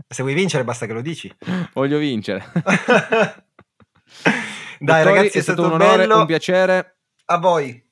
Se 0.07 0.21
vuoi 0.21 0.35
vincere 0.35 0.63
basta 0.63 0.85
che 0.85 0.93
lo 0.93 1.01
dici. 1.01 1.35
Voglio 1.73 1.97
vincere. 1.97 2.45
Dai 4.77 5.03
Dottori, 5.03 5.03
ragazzi, 5.03 5.37
è, 5.37 5.39
è 5.39 5.41
stato, 5.41 5.61
stato 5.63 5.75
un 5.75 5.81
onore, 5.81 5.97
bello. 5.97 6.19
un 6.19 6.25
piacere. 6.27 6.97
A 7.25 7.39
voi. 7.39 7.83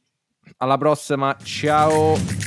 Alla 0.57 0.77
prossima, 0.77 1.35
ciao. 1.41 2.40